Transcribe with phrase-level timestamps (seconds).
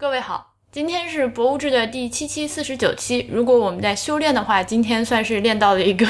[0.00, 3.28] 各位好，今天是博物志的第七期四十九期。
[3.30, 6.06] 如果我们在修炼的话，今天算是练到了一个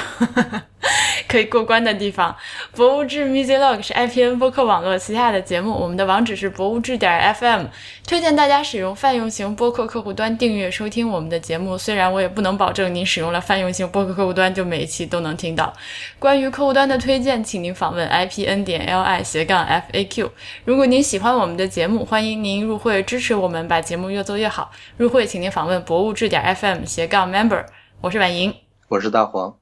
[1.30, 2.34] 可以过关的地方。
[2.74, 7.66] 博物志 Music Log 是 IPN 播客网络旗下的节目，我们的网址是博物志点 FM。
[8.06, 11.78] 推荐大家使用泛用型播客客户端订阅收听我们的节目。
[11.78, 15.72] 虽然我也不能保证您使用了泛用型播客客户端就每一期都能听到。
[16.18, 20.28] 关于客户端的推荐，请您访问 IPN 点 LI 斜杠 FAQ。
[20.64, 24.72] 如果您喜欢我们的节目，欢迎您入会支持我们，把节目越做越好。
[24.96, 27.64] 入会请您访问博物志点 FM 斜杠 Member。
[28.00, 28.52] 我是婉莹，
[28.88, 29.59] 我是大黄。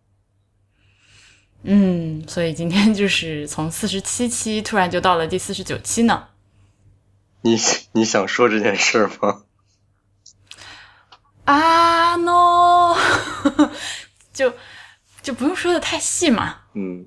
[1.63, 6.29] 嗯，所以今天就是从四十七期突然就到了第四十九期呢。
[7.43, 7.57] 你
[7.93, 9.43] 你想说这件事吗？
[11.45, 12.97] 啊，no，
[14.33, 14.53] 就
[15.23, 16.57] 就不用说的太细嘛。
[16.75, 17.07] 嗯，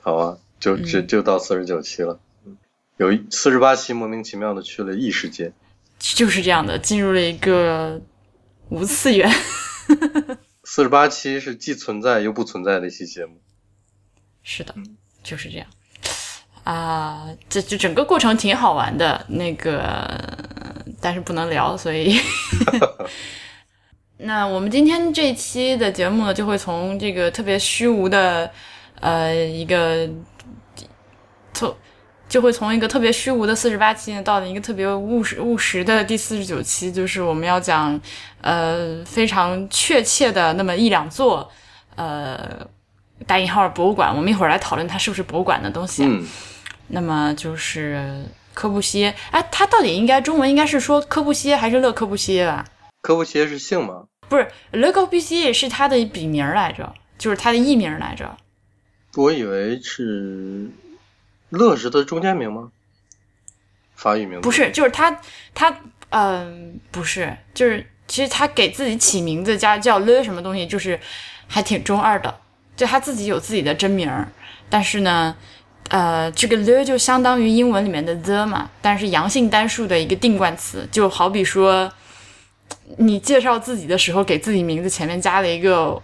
[0.00, 2.20] 好啊，就就就到四十九期了。
[2.96, 5.52] 有四十八期莫名其妙的去了异世界，
[5.98, 8.00] 就是这样的，进入了一个
[8.68, 9.30] 无次元。
[10.64, 13.40] 四十八期是既存在又不存在的一期节目。
[14.42, 14.74] 是的，
[15.22, 15.66] 就是这样。
[16.64, 20.08] 啊，这就整个过程挺好玩的，那个，
[21.00, 22.16] 但是不能聊，所以
[24.18, 28.48] 那我们今天这期的节目呢，就会从这个特别虚无的，
[29.00, 30.08] 呃，一个，
[31.52, 31.74] 从
[32.28, 38.00] 就会从一个特别虚无的四十八期呢，到了一个特别务实务实的第四十九期，就是我们要讲，
[38.40, 41.50] 呃，非常确切的那么一两座，
[41.96, 42.64] 呃。
[43.26, 46.04] 大引号博物馆，我们一会儿来讨论它是不是博物馆的东西。
[46.04, 46.26] 嗯，
[46.88, 52.64] 那么就是科布西耶，哎，它到底应该中文应该是说科布西耶还是勒科布西耶吧？
[53.00, 54.04] 科布西耶是姓吗？
[54.28, 58.36] 不是，勒科布西耶是他的笔名来着，就是他的艺名来着。
[59.14, 60.70] 我以为是
[61.50, 62.70] 勒是他中间名吗？
[63.94, 65.20] 法语名不是，就是他
[65.54, 65.74] 他
[66.10, 70.98] 嗯，不是，就是其实他给自己起名字加叫勒什么东西，就是
[71.46, 72.41] 还挺中二的。
[72.82, 74.26] 就他自己有自己的真名儿，
[74.68, 75.36] 但是呢，
[75.90, 81.88] 呃，这个 the 就相当于英文里面的 the 嘛，但是阳性单数的一个定冠词，就好比说，
[82.96, 86.02] 你介绍自己的时候，给自己名字前面加了一个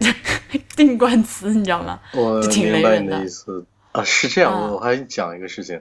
[0.76, 1.98] 定冠词，你知道吗？
[2.12, 4.70] 我明白你的意思啊，是这样。
[4.70, 5.80] 我还讲一个事情，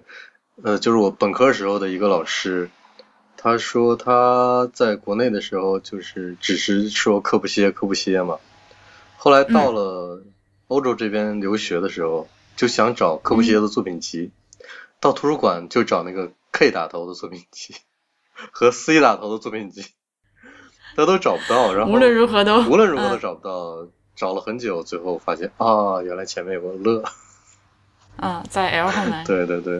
[0.63, 2.69] 呃，就是我本科时候的一个老师，
[3.35, 8.37] 他说他在国内的时候，就是只是说科布西耶，科布西耶嘛。
[9.17, 10.23] 后来到了
[10.67, 14.31] 欧洲这边留学的时候，就想找柯布西耶的作品集，
[14.99, 17.75] 到图书馆就找那个 K 打头的作品集
[18.51, 19.85] 和 C 打头的作品集，
[20.95, 21.73] 他都找不到。
[21.73, 27.03] 然后无论如何都无论如何都找不到，找了很久，最后发现啊，原来前面有个乐。
[28.17, 29.23] 啊，在 L 后面。
[29.25, 29.79] 对对对。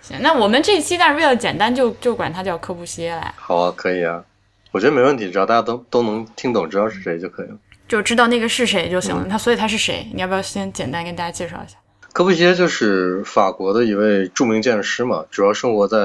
[0.00, 3.32] 行，那我们这一期，但是为了简单，就就管它叫柯布西耶来。
[3.36, 4.24] 好啊，可以啊，
[4.70, 7.56] 我觉得没问题，只要大家都都能听懂，知道是谁就可以了。
[7.86, 9.26] 就知道那个是谁就行了。
[9.28, 10.08] 他所以他是谁？
[10.14, 11.76] 你要不要先简单跟大家介绍一下？
[12.12, 15.98] 科布西耶就是法国的一位著名建筑师嘛，主要生活在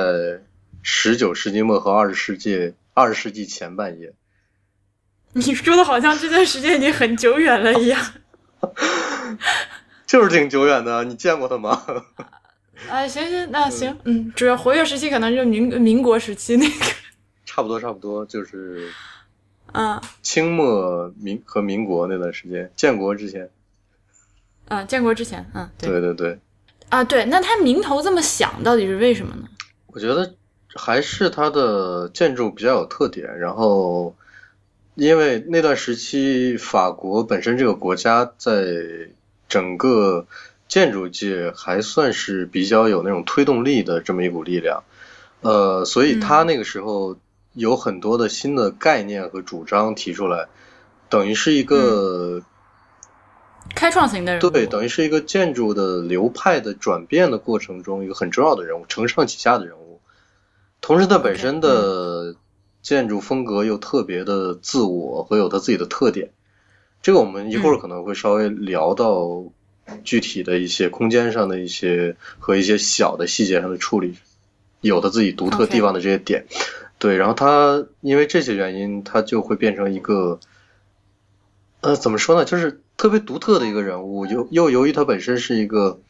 [0.81, 4.13] 十九世纪末和二十世纪二十世纪前半叶。
[5.33, 8.01] 你说的好像这段时间已经很久远了一样。
[10.07, 11.79] 就是挺久远的，你见过他吗？
[12.89, 16.85] 啊，行行，那行，嗯，主要活跃时期可能就民民国时期那个。
[17.45, 18.89] 差不多，差不多就是。
[19.73, 23.49] 嗯，清末民和民国那段时间，建国之前，
[24.67, 25.89] 嗯，建国之前，嗯，对。
[25.89, 26.39] 对对，
[26.89, 29.43] 啊对，那他名头这么响，到底是为什么呢？
[29.87, 30.33] 我觉得
[30.75, 34.15] 还是它的建筑比较有特点，然后
[34.95, 38.65] 因为那段时期法国本身这个国家在
[39.47, 40.25] 整个
[40.67, 44.83] 建筑界还算是比较有那种推动力的这么一股力量，
[45.41, 47.17] 呃，所以他那个时候。
[47.59, 50.47] 有很多的新的概念和主张提出来，
[51.09, 52.41] 等于是一个
[53.75, 59.99] 开创型的人物，对，等于是一个建筑的流派的转变的过程中一个很重要的人物，承上启下的人物。
[60.79, 62.35] 同时，他本身的
[62.81, 66.31] 建筑风格又特别的自我和有他自己的特点。
[67.01, 69.43] 这个我们一会儿可能会稍微聊到
[70.05, 74.15] 具体的一些空间上的一些和一些小的细节上的处理，
[74.79, 76.45] 有他自己独特地方的这些点。
[76.99, 80.39] 对，然后他因为这些原因，他就会变成一个，
[81.79, 82.43] 呃，怎么说呢？
[82.43, 84.25] 就是特别独特的一个人物。
[84.25, 86.01] 又又由于他本身是一个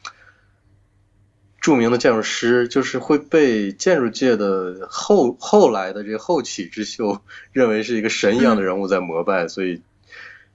[1.62, 7.21] 著名的建筑师，就是会被建筑界的后后来的这个后起之秀
[7.53, 9.83] 认为是一个神一样的人物在膜拜，所以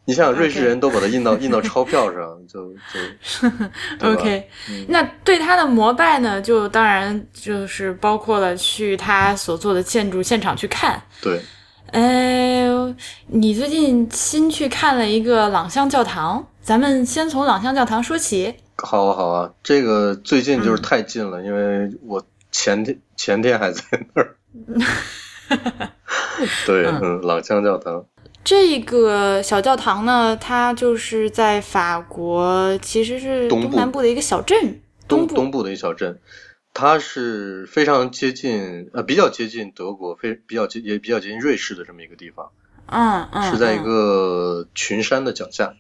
[0.07, 3.49] 你想想，瑞士人都把它印到 印到钞票上，就就
[4.07, 4.85] OK，、嗯。
[4.89, 11.03] 那对他的膜拜呢，就当然就是包括了去他所做的建筑现场去看。
[11.23, 11.41] 对，
[11.93, 12.95] 呃，
[13.29, 18.55] 你最近新去看了一个朗香教堂，咱们先从朗香教堂说起。
[18.77, 23.83] 好啊好啊，这个最近就是太近了，因为我前天前天还在
[24.15, 24.37] 那儿。
[26.67, 27.01] 对，嗯。
[27.01, 28.05] 嗯，朗香教堂，
[28.45, 35.09] 这个小教堂呢，它就是在法国，其实是东南部的一个小镇，部。
[35.09, 36.21] 东东部的一个小镇，
[36.75, 42.51] 它是非常接近呃比较接近德国，非比较接也比较接近瑞士的这么一个地方，
[42.87, 43.85] 嗯嗯，是在一嗯。
[43.85, 45.75] 个群山的脚下。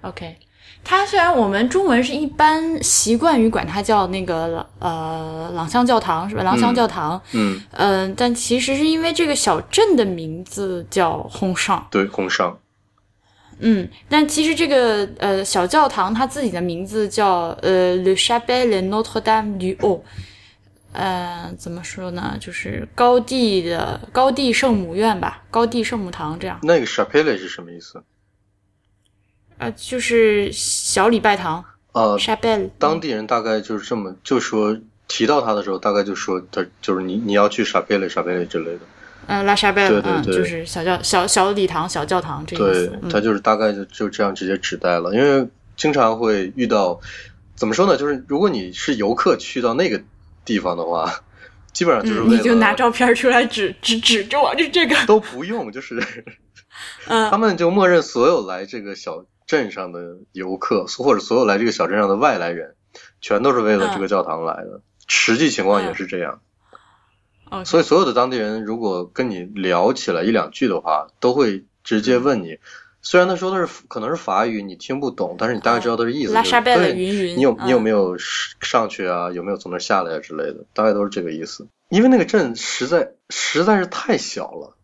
[0.00, 0.36] OK，
[0.84, 6.42] 它虽然我们中文是一般习惯于管它叫那个呃朗香教堂是吧？
[6.42, 12.58] 朗香教堂，嗯，嗯、但其实是因为这个小镇的名字叫红上，对，红上，
[13.60, 20.00] 嗯，但其实这个呃小教堂它自己的名字叫呃 Le Chapelle Notre Dame du Haut，
[20.92, 22.36] 呃，怎么说呢？
[22.40, 28.02] 就是高地的高地圣母院吧，高地圣母堂这样，那个 chapelle 是什么意思？
[29.62, 34.76] 呃，就是小礼拜堂呃，Chapelle，当地人大概就是这么就说
[35.08, 38.80] 提到他的时候，大概就说他就是你你要去 chapelle chapelle 之类的。
[39.28, 46.98] 嗯拉 Chapelle，嗯，对对对就是小教小小礼堂、小教堂这个意对他就是大概就就这样直接指代了，因为经常会遇到，
[47.54, 47.96] 怎么说呢？
[47.96, 50.02] 就是如果你是游客去到那个
[50.44, 51.08] 地方的话，
[51.72, 56.00] 基本上就是你就拿照片出来指指指着我，就这个，都不用，就是
[57.06, 62.74] 他嗯们就默认所有来这个小镇上的游客，或者所有来这个小镇上的外来人，
[63.20, 64.80] 全都是为了这个教堂来的。
[65.06, 66.40] 实际情况也是这样
[67.66, 72.60] 所以所有的当地人如果跟你聊起来一两句的话，都会直接问你。
[73.02, 76.22] 虽然他说的是可能是法语，你听不懂，但是你大概知道他的意思。
[76.22, 79.30] 就是拉沙贝云云，你有你有嗯没有上去啊？
[79.32, 80.64] 有没有从那下来啊之类的？
[80.72, 81.68] 大概都是这个意思。
[81.90, 84.76] 因为那个镇实在实在是太小了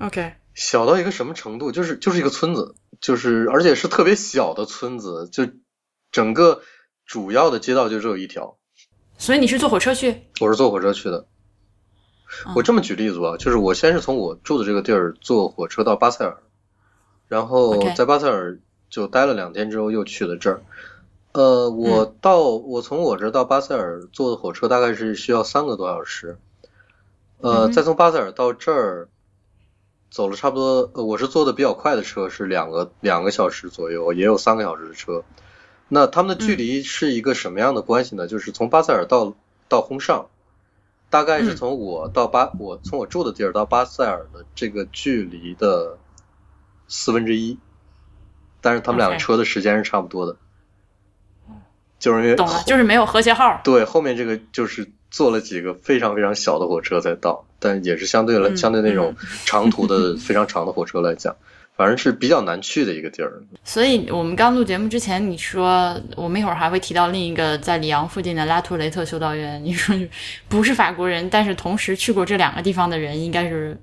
[0.00, 1.70] ，OK，小到一个什么程度？
[1.70, 5.46] 就是就是一个村子，就是而且是特别小的村子，就
[6.10, 6.62] 整个
[7.06, 8.56] 主要的街道就只有一条。
[9.16, 10.22] 所以你是坐火车去？
[10.40, 11.18] 我是坐火车去的。
[12.44, 16.36] 嗯我这么举例子吧，就是我先是从我住的这个地儿坐火车到巴塞尔，
[17.26, 18.60] 然后在巴塞尔
[18.90, 20.62] 就待了两天之后又去了这儿。
[21.32, 26.36] 呃，我到我从我这儿到巴塞尔坐的火车大概是需要三个多小时，
[27.38, 29.08] 呃，再从巴塞尔到这儿
[30.10, 35.24] 走了差不多，呃，我是坐的比较快的车，是两个两个小时左右，也有三个小时的车。
[35.88, 38.26] 那他们的距离是一个什么样的关系呢？
[38.26, 39.34] 就是从巴塞尔到
[39.68, 40.28] 到轰上，
[41.10, 45.98] 大概是嗯从我到巴，我从我住的地儿到巴塞尔的这个距离的
[46.88, 47.58] 四分之一，
[48.60, 50.36] 但是他们两个车的时间是差不多的，
[51.98, 53.60] 就是因为懂了，就是没有和谐号。
[53.64, 59.14] 对后面这个就是坐了几个非常非常小的火车才到，但也是相对来、嗯相对那种
[59.44, 61.34] 长途的非常长的火车来讲，
[61.76, 63.42] 反正是比较难去的一个地儿。
[63.64, 69.62] 所以我们刚录节目之前，你说我们一会儿还会提到另一个在里昂附近的拉图雷特修道院。
[69.64, 69.94] 你说
[70.48, 73.78] 不是法国人，但是同时去过这两个地方的人，应该是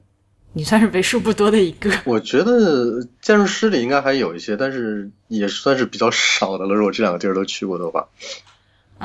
[0.54, 1.92] 你算是为数不多的一个。
[2.06, 6.76] 我觉得建筑师里应该还有一些，但是也算是比较少的了。
[6.76, 8.08] 如果这两个地儿都去过的话，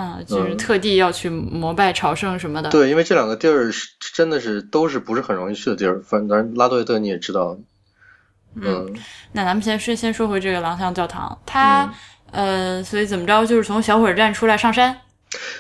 [0.01, 2.71] 嗯，就是特地要去膜拜朝圣什么的。
[2.71, 6.01] 对，因为这两个地儿是真的是都是不是很容易去的地儿。
[6.03, 7.59] 反正拉多维特你也知道，
[8.55, 8.91] 嗯，
[9.33, 11.85] 那咱们先说先说回这个廊香教堂，它、
[12.33, 14.97] 嗯呃，所以怎么着，就是从小火车站出来上山。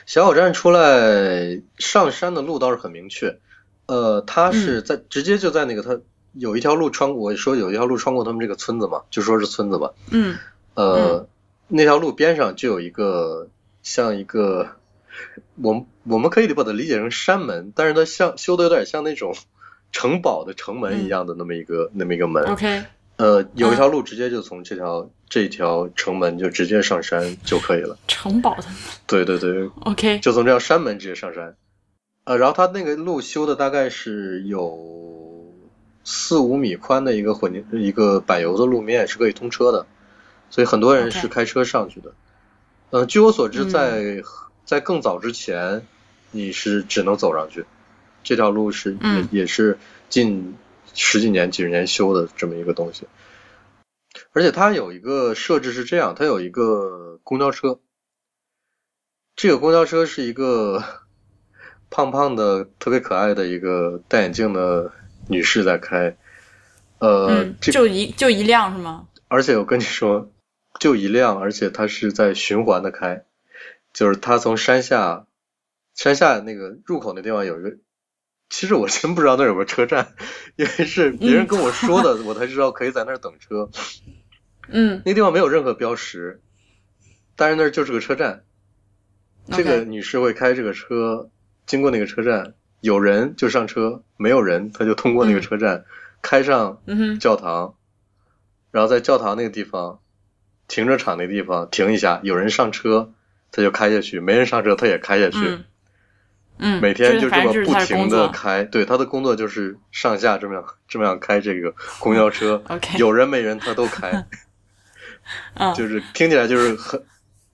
[0.06, 3.38] 小火车站出来上山的路倒是很明确，
[3.87, 6.00] 呃，它是在、直接就在那个它
[6.32, 10.38] 有一条路穿，我说有一条路穿过他们这个村子嘛，就说是村子吧，嗯
[10.75, 11.26] 呃，
[11.68, 13.49] 那条路边上就有一个
[13.82, 14.76] 像一个，
[15.62, 19.34] 我们我们可以把它理解成山门，但是它像修的有点像那种
[19.92, 22.84] 城堡的城门一样的那么一个、那么一个门，，OK，
[23.16, 28.64] 呃，有一条路直接就从这条这条城门就直接上山就可以了，城堡的。
[29.06, 31.56] 对对对，OK，就从这条山门直接上山，
[32.25, 35.52] 呃，然后它那个路修的大概是有
[36.04, 39.87] 四五米宽的一个混凝一个柏油的路面，是可以通车的，
[40.50, 42.12] 所以很多人是开车上去的。
[42.90, 44.23] 呃，据我所知，嗯在、
[44.64, 45.87] 在更早之前，
[46.30, 47.64] 你是只能走上去，
[48.23, 49.78] 这条路是、嗯也也是
[50.09, 50.56] 近
[50.94, 53.06] 十几年、几十年修的这么一个东西。
[54.32, 57.78] 而且它有一个设置是这样，它有一个公交车，
[59.37, 60.82] 这个公交车是一个
[61.90, 64.92] 胖胖的、特别可爱的一个戴眼镜的
[65.28, 66.16] 女士在开。
[66.99, 69.06] 呃，嗯，就一就一辆是吗？
[69.28, 70.28] 而且我跟你说，
[70.79, 73.25] 就一辆，而且它是在循环的开，
[73.93, 75.27] 就是它从山下，
[75.95, 77.77] 山下那个入口那地方有一个，
[78.49, 80.15] 其实我真不知道那儿有个车站，
[80.57, 83.69] 因为是别人跟我说的，我才知道可以在那儿等车。
[84.69, 86.41] 嗯，那地方没有任何标识，
[87.35, 88.45] 但是那儿就是个车站。
[89.53, 91.31] 这个女士会开这个车，
[91.67, 95.85] 经过那个车站，有人就上车，没有人她就通过那个车站，
[96.23, 97.75] 开上嗯，教堂，
[98.71, 100.00] 然后在教堂那个地方，
[100.71, 103.12] 停车场那地方停一下，有人上车
[103.50, 105.65] 他就开下去，没人上车他也开下去，嗯
[106.62, 108.29] 嗯，每天就就是这么不停的。
[108.29, 108.62] 开。
[108.65, 114.27] 对，他的工作就是上下这么样这么样开这个公交车 OK 有人没人他都开，
[115.55, 117.03] 嗯，就是听起来就是很，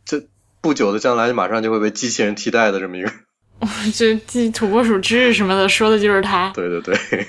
[0.04, 0.22] 这
[0.60, 3.10] 不久的将来马上就会被机器人替代的这么一个，
[3.94, 6.50] 就记土拨鼠之日什么的，说的就是他。
[6.54, 7.26] 对对对，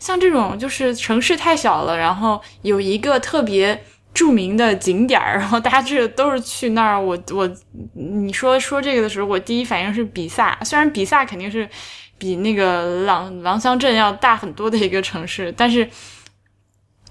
[0.00, 6.98] 像这种就是城市太小了，然后有一个特别著名的景点儿， 然后大家这都是去那儿。
[6.98, 7.50] 我我
[7.94, 11.68] 你说说这个的时候，我第一反应是比萨，虽然比萨肯定是
[12.16, 15.86] 比那个朗朗香镇要大很多的一个城市，但是。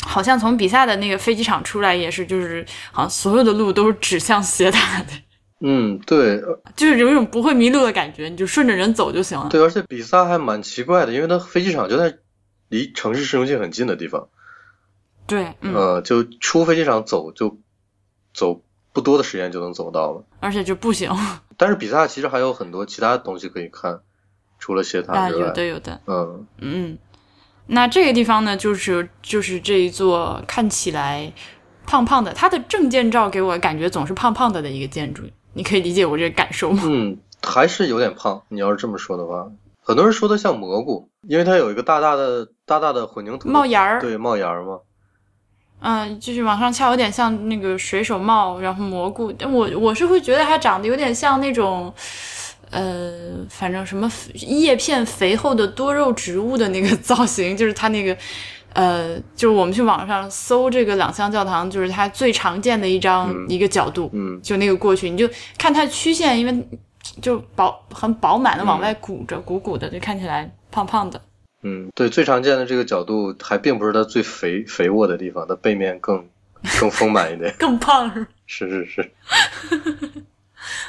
[0.05, 5.13] 好像从比萨的那个飞机场出来也是，就是好像所有的路都是指向斜塔的，
[5.61, 9.47] 嗯对呃就是有一种不会迷路的感觉，你就顺着人走就行了。
[9.49, 12.13] 对，而且比萨还蛮奇怪的，因为它飞机场就在
[12.67, 14.27] 离城市市中心很近的地方。
[15.25, 17.57] 对，嗯，呃，就出飞机场走就
[18.33, 18.61] 走
[18.91, 20.23] 不多的时间就能走到了。
[20.39, 21.09] 而且就步行
[21.57, 24.01] 但是比萨其实还有很多其他东西可以看，
[24.59, 25.29] 除了斜塔啊。
[25.29, 26.97] 有的有的，嗯嗯，
[27.67, 31.31] 那这个地方呢，就是就是这一座看起来
[31.85, 36.83] 胖胖的，它的证件照给我感觉总是胖胖的的一个建筑，你可以理解我这个感受吗？
[36.85, 38.43] 嗯，还是有点胖。
[38.49, 39.49] 你要是这么说的话，
[39.79, 44.79] 很多人说它像蘑菇，因为它有一个大大的大大的混凝土的帽檐儿，对帽檐儿嘛。
[45.85, 49.31] 嗯，就是往上翘，有点像那个水手帽，然后蘑菇。
[49.33, 51.93] 但我我是会觉得它长得有点像那种，
[52.69, 53.11] 呃，
[53.49, 58.15] 反正什么叶片肥厚的多肉植物的那个 造型，就是它那个，
[58.71, 66.67] 呃，就是我们去网上搜这个两香教堂，就是它最常见的一张、嗯一个角度，嗯就那个过去，你就看它曲线，因为
[67.21, 71.19] 就饱很饱满的往嗯外鼓着，鼓鼓的，就看起来胖胖的。
[71.63, 76.29] 嗯，对，最常见的这个角度还并不是它最肥肥沃的地方，它背面更
[76.79, 77.55] 更丰满一点。
[77.59, 78.27] 更胖是吗？
[78.45, 79.11] 是是是。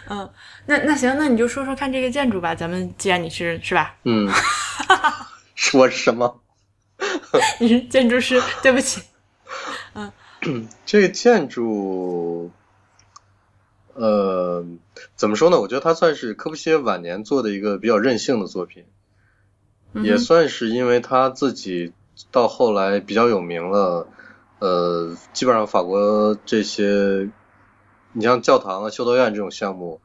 [0.08, 0.30] 嗯，
[0.66, 2.54] 那那行，那你就说说看这个建筑吧。
[2.54, 3.96] 咱们既然你是是吧？
[4.04, 4.28] 嗯，
[5.54, 6.40] 说什么？
[7.58, 9.02] 你是建筑师，对不起。
[9.94, 10.12] 嗯
[10.84, 12.50] 这个建筑，
[13.94, 14.64] 呃，
[15.16, 15.60] 怎么说呢？
[15.60, 18.86] 我觉得它算是科布西耶晚年做的一个比较任性的作品，嗯
[20.02, 21.92] 也算是因为他自己
[22.30, 24.08] 到后来比较有名了，
[24.58, 27.28] 呃，基本上法国这些，
[28.12, 30.00] 你像教堂啊、修道院这种项目，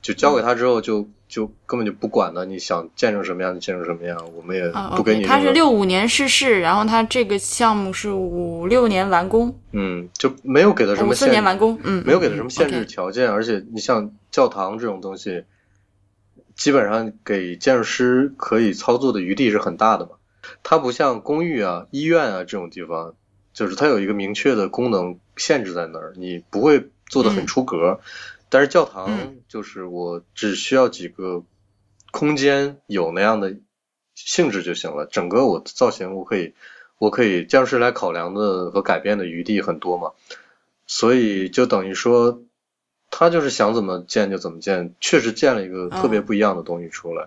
[0.00, 15.44] 就交给他之后就就根本就不管了，你想建成什么样就建成什么样，我们也啊不给你他是六五年逝世，然后他这个项目是五六年完工，嗯，就没有给他什五四么限年完工，嗯，没有给他什么限制条件，而且你像教堂这种东西，
[16.58, 20.10] 基本上给建筑师可以操作的余地是很大的嘛。
[20.62, 23.14] 它不像公寓啊、医院啊这种地方，
[23.54, 28.00] 就是它有一个明确的功能限制在那儿，你不会做的很出格。
[28.50, 31.44] 但是教堂嗯就是我只需要几个
[32.10, 33.56] 空间有那样的
[34.14, 36.54] 性质就行了，整个我的造型我可以
[36.98, 40.10] 我可以建筑师来考量的和改变的余地很多嘛。
[40.86, 42.42] 所以就等于说，
[43.10, 47.26] 他就是想怎么建就怎么建，确实建了一个特别不一样的东西出来。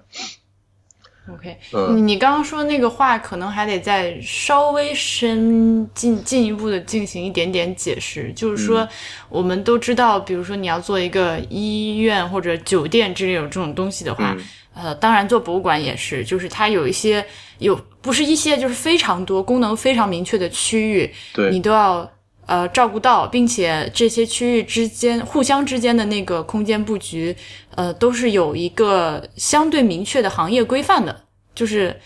[1.31, 8.33] OK，嗯你你刚刚说那个话，可能还得再稍微深进进一步的进行一点点解释。
[8.35, 8.89] 就是说，嗯
[9.29, 17.23] 我们都知道，比如说你要做一个医院或者酒店之类有这种东西的话，嗯呃，当然做博物馆也是，就是它有一些
[17.59, 21.13] 有不是一些，就是非常多功能非常明确的区域，
[21.51, 22.11] 你，都要
[22.51, 27.33] 呃照顾到，并且这些区域之间互相之间的那个空间布局，
[27.75, 31.23] 呃，都是有一个相对明确的行业规范的，
[31.55, 31.97] 就是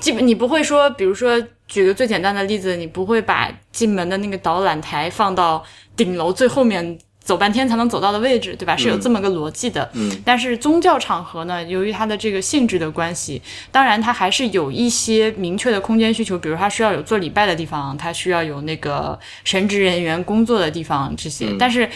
[0.00, 5.62] 基本你不会说，比如说举个最简单的例子，你不会把进门的那个导览台放到
[5.94, 6.98] 顶楼最后面。
[7.28, 8.74] 走半天才能走到的位置，对吧？
[8.74, 9.86] 是有这么个逻辑的。
[9.92, 21.48] 嗯但是宗教场合呢，由于它的这个性质的关系，当然它还是有一些明确的空间需求，比如它需要有做礼拜的地方，它需要有那个神职人员工作的地方这些。
[21.50, 21.86] 嗯但是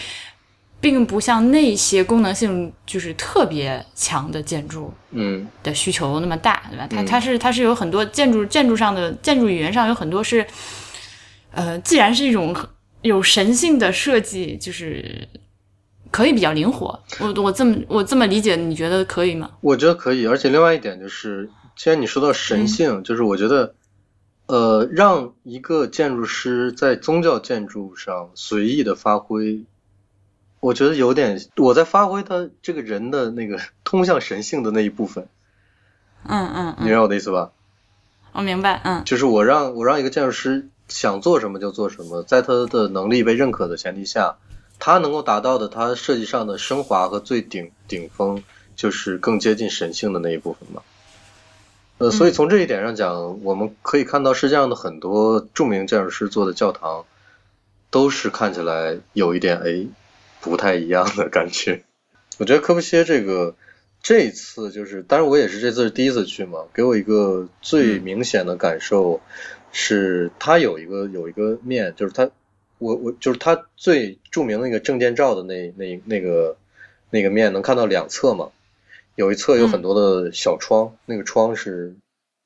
[0.79, 6.87] 并不像那些功能性就是特别强的建筑，嗯，的需求那么大，对吧？
[6.91, 10.45] 它它是它是有很多建筑建筑上的建筑语言上有很多是，
[11.51, 12.53] 呃，既然是一种
[13.03, 15.27] 有神性的设计，就是
[16.09, 16.99] 可以比较灵活。
[17.19, 19.51] 我我这么我这么理解，你觉得可以吗？
[19.61, 23.75] 我觉得可以，而且另外一点就是，既然你说到神性，就是我觉得，
[24.47, 29.63] 呃，让一个建筑师在宗教建筑上随意的发挥。
[30.59, 35.27] 我觉得有点，我在发挥他这个人的那个 通向神性的那一部分。
[36.25, 37.51] 嗯嗯，你明白我的意思吧？
[38.31, 39.03] 我明白，嗯。
[39.03, 44.37] 就是我让我让一个建筑师想做什么就做什么，在他的能力被认可的前提下，
[44.77, 48.43] 他能够达到的他设计上的升华和最顶顶峰，
[48.75, 50.83] 就是更接近神性的那一部分嘛。
[51.97, 57.05] 呃，所以从这一点上讲，我们可以看到世界上的很多著名建筑师做的教堂，
[57.89, 59.87] 都是看起来有一点哎。
[60.43, 61.85] 不太一样的感觉，
[62.37, 63.55] 我觉得科布西耶这个
[64.01, 69.21] 这一次就是，当然我也是这次是第一次去嘛，给我一个最明显的感受
[69.75, 72.29] 是，他有一个有一个面，就是他
[72.77, 76.55] 我我就是他最著名的那个证件照的那那那个
[77.09, 78.51] 那个面能看到两侧嘛，
[79.15, 81.95] 有一侧有很多的小窗，那个窗是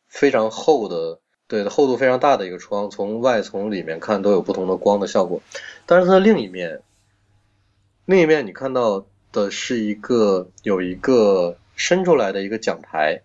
[0.07, 5.41] 非常厚的，对，厚度非常大的一个窗，从外从里面看都有不同的光的效果，
[5.85, 6.81] 但是它的另一面。
[8.05, 13.21] 另一面你看到的是一个有一个伸出来的一个讲台，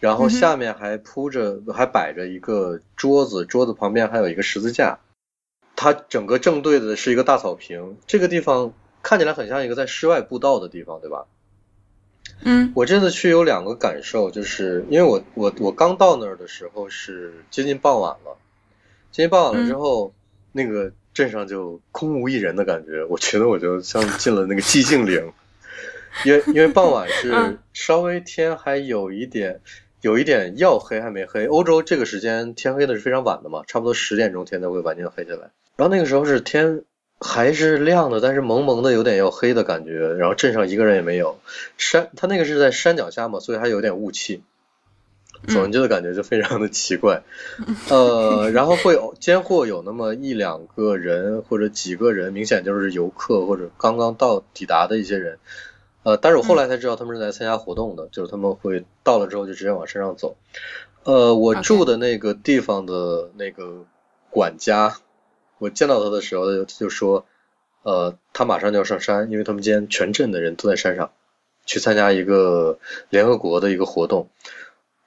[0.00, 4.98] 然后下面还铺着还摆着一个桌子，桌子旁边还有一个十字架。
[5.76, 11.26] 它整个正对的是一个大草坪，这个地方看起来很像一个在室外步道的地方，对吧？
[12.42, 12.72] 嗯。
[12.74, 18.36] 我这次去有两个感受，就是因为我我我刚到那儿的时候是接近傍晚了，
[19.12, 20.12] 接近傍晚了之后
[20.50, 20.92] 那个。
[21.12, 25.32] 镇上就空无一人的感觉，我觉得我就像进了那个寂静岭，
[26.24, 29.60] 因为因为傍晚是稍微天还有一点
[30.00, 36.84] 有一点要黑还没黑，欧洲这个时间天黑的是非常晚的嘛，差不多十点钟天才会完全黑下来，然后那个时候是天
[37.18, 41.38] 还是亮的，但是蒙蒙的有点要黑的感觉，然后镇上一个人也没有，
[41.76, 44.42] 山它那个是在山脚下嘛，所以还有点雾气。
[45.48, 47.22] 走进去的感觉就非常的奇怪，
[47.88, 55.38] 呃，然后会有间或有那么一两个人或者几个人，明显就是游客或者刚刚到抵达的一些人，
[56.02, 60.36] 呃，但是我后来才知道他们是来参加活动的，就是他们会到了之后就直接往山上走，
[61.04, 63.84] 呃，我住的那个地方的那个
[64.30, 64.96] 管家，
[65.58, 67.26] 我见到他的时候就说，
[67.82, 71.10] 呃，他马上就要上山，因为他们今天全镇的人都在山上，
[71.66, 72.78] 去参加一个
[73.10, 74.28] 联合国的一个活动。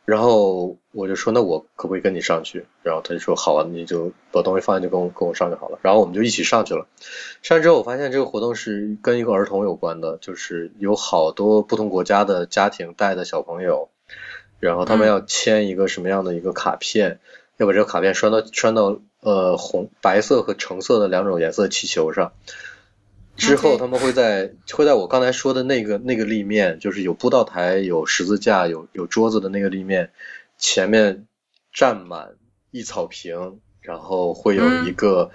[0.05, 2.65] 然后我就说，那我可不可以跟你上去？
[2.83, 5.79] 然后他就说，好啊，你就把东西放下，就跟我跟我上就好了。
[5.81, 6.87] 然后我们就一起上去了。
[7.41, 13.87] 上去之后，我发现这个活动是跟一个儿童有关的，就是有好多不同国家的家庭带的小朋友，
[14.59, 17.19] 然后他们要签一个什么样的一个卡片，
[17.55, 22.33] 要把这个卡片拴到拴到呃红白色和橙色的两种颜色气球上。
[23.35, 30.11] 之后他们会在会在我刚才说的那个那个立面，就是有布道台、有十字架、有有桌子的那个立面，
[30.57, 31.25] 前面
[31.73, 32.35] 站满
[32.69, 35.31] 一草坪，然后会有一个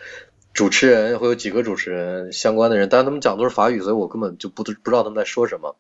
[0.55, 5.77] 主持人，会有几个主持人相关的人，但是他们讲都是法语，所以我根本就不不知道他们在说什么。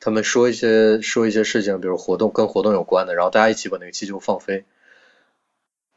[0.00, 4.64] 他们说一些说一些事情，比如活动跟活动有关的，然后大家一起把那个气球放飞。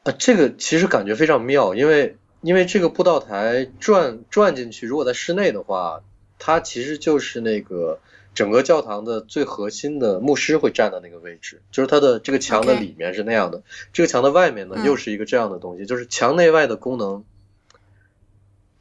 [0.04, 2.18] 啊，这个其实感觉非常妙，因为。
[2.46, 6.04] 因为这个布道台转转进去，如果在室内的话，
[6.38, 8.00] 它其实就是那个
[8.36, 17.24] 整个教堂的最核心的牧师会站的那个位置，就是它的这个墙的里面是那样的，这个墙的外面呢又是一个这样的东西，就是墙内外的功能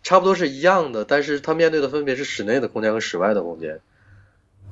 [0.03, 3.81] 差不多是一样的，但是它面对的分别是室内的空间和室外的空间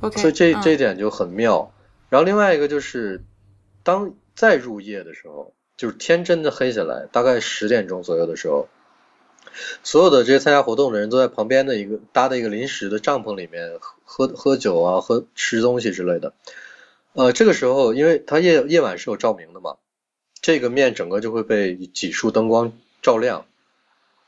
[0.03, 1.73] ，OK，所以这这一点就很妙。
[2.11, 3.23] 然后另外一个就是
[3.85, 8.69] 当再入夜的时候，就是天真的黑下来，大概十点钟左右的时候。
[9.83, 16.33] 所有的这些参加活动的人都在旁边的一个搭的一个临时的帐篷里面喝喝酒啊，喝吃东西之类的。
[17.15, 19.77] 呃，这个时候，因为它夜夜晚是有照明的嘛，
[20.41, 23.45] 这个面整个就会被几束灯光照亮，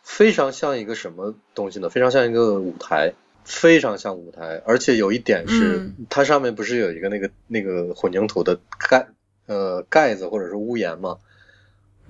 [0.02, 1.88] 非常像一个什么东西呢？
[1.88, 4.62] 非常像一个舞台，非常像舞台。
[4.66, 9.08] 而且有一点是，它上面不是有一个那个那个混凝土的盖
[9.46, 10.98] 呃盖子或者是屋檐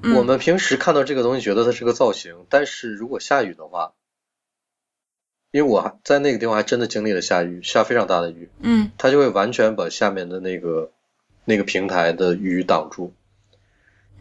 [0.02, 0.18] 吗？
[0.18, 3.92] 我们平时看到这个东西，觉得它是个造型，但是如果下雨的话，
[5.50, 10.90] 因为我还在那个地方还真的经历了下雨，下非常大的雨，嗯，它就会完全把下面的那个
[11.44, 13.12] 那个平台的雨挡住，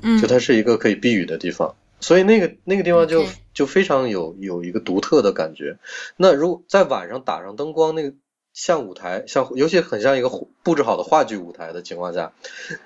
[0.01, 5.79] 嗯，就它是一个可以避雨的地方，所以那个那个地方就就非常有有一个独特的感觉。
[6.17, 8.13] 那如果在晚上打上灯光，那个
[8.53, 10.29] 像舞台，像尤其很像一个
[10.61, 12.33] 布置好的话剧舞台的情况下，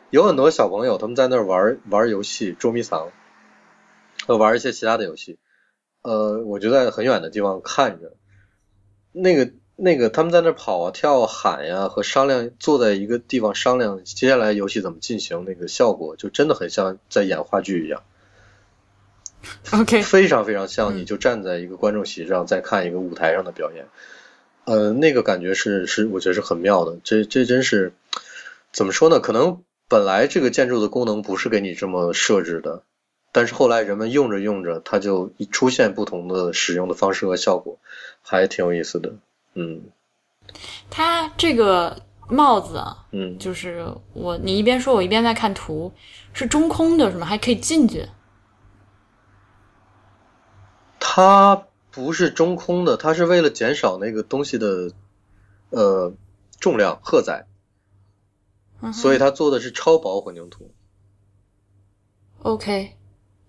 [0.09, 3.11] 有很多小朋友他们在那儿玩玩游戏、捉迷藏，
[4.25, 5.37] 和玩一些其他的游戏。
[6.03, 8.13] 呃，我就在很远的地方看着，
[9.11, 18.03] 那个那个他们在那儿跑啊、跳啊、喊呀、和商量，坐在一个地方商量接下来游戏怎么进行，那个效果就真的很像在演话剧一样。
[19.73, 23.87] OK，非常非常像嗯你就站在一个观众席上在看一个舞台上的表演，
[24.67, 27.93] 呃，那个感觉是是我觉得是很妙的，这这真是
[28.73, 29.21] 怎么说呢？
[29.21, 32.83] 可能本来这个建筑的功能不是给你这么设置的，
[33.31, 37.79] 但是后来人们用着用着，它就出现不同的使用的方式和效果，
[38.21, 39.13] 还挺有意思的。
[39.53, 39.83] 嗯
[40.89, 45.93] 它这个帽子啊，嗯，就是我你一边说，我一边在看图，
[46.33, 47.25] 是中空的，是吗？
[47.25, 48.05] 还可以进去。
[50.99, 51.65] 它
[51.97, 54.91] 不是中空的，它是为了减少那个东西的
[55.71, 56.13] 呃
[56.59, 57.47] 重量荷载，
[58.83, 60.69] 嗯所以它做的是超薄混凝土。
[62.43, 62.91] OK，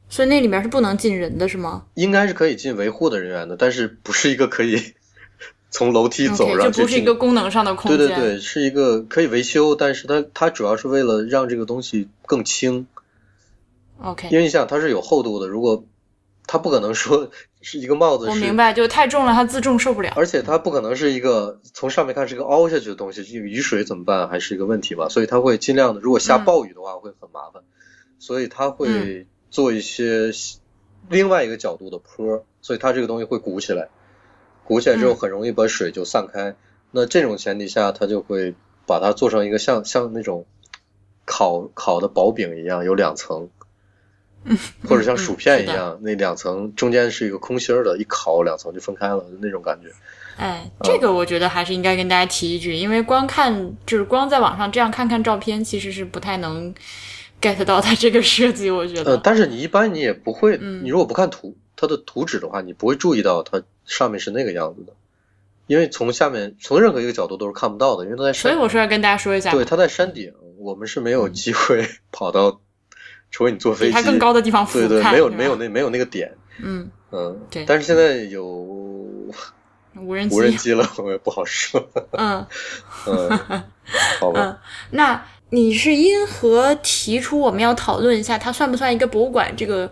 [0.08, 4.94] 所以那里面是不能进人的是吗应该是可以进维护的人员的，但是不是一个可以
[5.68, 6.48] 从楼梯走。
[6.56, 7.98] 这不是一个功能上的空间。
[7.98, 12.86] 对对对，是一个可以维修，但是它它主要是为了让这个东西更轻
[14.02, 15.84] ，OK，因为你想它是有厚度的，如果
[16.48, 17.30] 它不可能说
[17.60, 20.12] 是一个帽子是，我明白，就太重了，它自重受不了。
[20.16, 27.62] 而且它不可能是一个从上面看是一个凹下去的东西，这个雨水怎么办还是一个问题吧，所以它会尽量的，如果下嗯暴雨的话会很麻烦，
[28.18, 30.32] 所以它会做一些
[31.08, 33.90] 另外一个角度的坡，所以它这个东西会鼓起来，
[34.64, 36.56] 鼓起来之后嗯很容易把水就散开。
[36.90, 38.54] 那这种前提下，它就会
[38.86, 40.46] 把它做成一个像像那种
[41.26, 43.50] 烤烤的薄饼一样，有两层。
[44.88, 49.88] 或者像薯片一嗯样，那两层中间是一个空心儿的，一烤两层就分开了，那种感觉。
[50.36, 56.72] 哎，这个我觉得还是应该跟大家提一句，因为光看就是光在网上这样看看照片，其实是不太能
[57.42, 58.70] get 到它这个设计。
[58.70, 60.84] 我觉呃，得，但是你一般你也不会，嗯。
[60.84, 64.92] 你如果不看图，它的图纸的话，你不会注意到它上面是那个样子的，
[65.66, 72.60] 因为从下面从任何一个角度都是看不到的，因为它在山所以，我说要跟大家说一下，对，它在山顶，我们是没有机会 跑到，
[73.30, 77.64] 除非你坐飞机，它更高的地方俯对对，没有没有那没有那个点，嗯，嗯，对。
[77.66, 78.44] 但是现在有
[79.96, 82.46] 无人机，无人机了， 我也不好说，嗯。
[83.06, 83.62] 嗯，
[84.20, 84.40] 好吧。
[84.40, 84.58] 嗯，
[84.90, 89.90] 那你是因何提出我们要讨论一下它算不算一个博物馆这个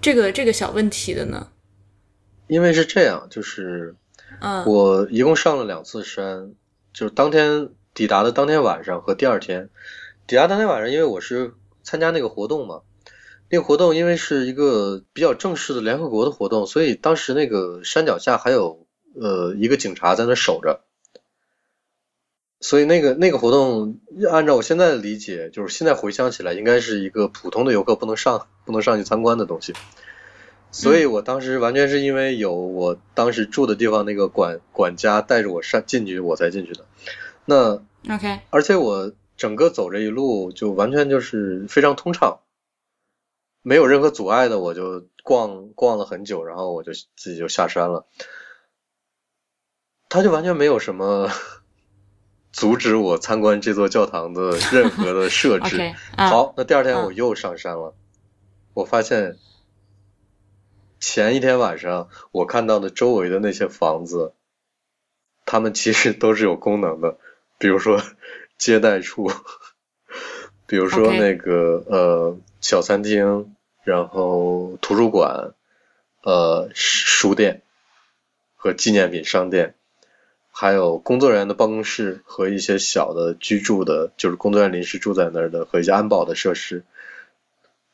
[0.00, 1.48] 这个这个小问题的呢？
[2.48, 3.94] 因为是这样，就是
[4.40, 4.64] 嗯。
[4.64, 6.52] 我一共上了两次山，
[6.92, 9.68] 就是当天抵达的当天晚上和第二天。
[10.26, 12.80] 抵达当天晚上，因为我是参加那个活动嘛，
[13.50, 20.80] 那个活动因为是一个比较正式的联合国的活动，所以当时那个山脚下还有呃一个警察在那守着。
[22.64, 23.98] 所以那个那个活动，
[24.30, 29.74] 按照我现在的理解，就是现在回想起来，应该是一个普通的游客不能上不能上去参观的东西。
[30.70, 36.86] 所以我当时完全是因为有我当时住的地方那个管管家带着我上进去，我才进去的。
[37.44, 42.42] 那，OK，而且我整个走这一路就完全就是非常通畅，
[43.60, 48.06] 没有任何阻碍的，我就逛逛了很久，然后我就自己就下山了。
[50.08, 51.28] 他就完全没有什么
[52.52, 55.92] 阻止我参观这座教堂的任何的设 置。
[56.16, 57.96] 好，那第二天嗯我又上山了，
[58.74, 59.38] 我发现
[61.00, 64.34] 前一天晚上我看到的周围的那些房子，
[65.44, 67.18] 他们其实都是有功能的，
[67.58, 68.00] 比如说
[68.62, 69.28] 接待处，
[70.66, 75.54] 比如说那个呃小餐厅，然后图书馆，
[76.22, 77.62] 呃书店
[78.54, 79.74] 和纪念品商店。
[80.54, 86.84] 还有工作人员的办公室和一些小的居住的，就是工作人员临时住在那儿的和一些安保的设施。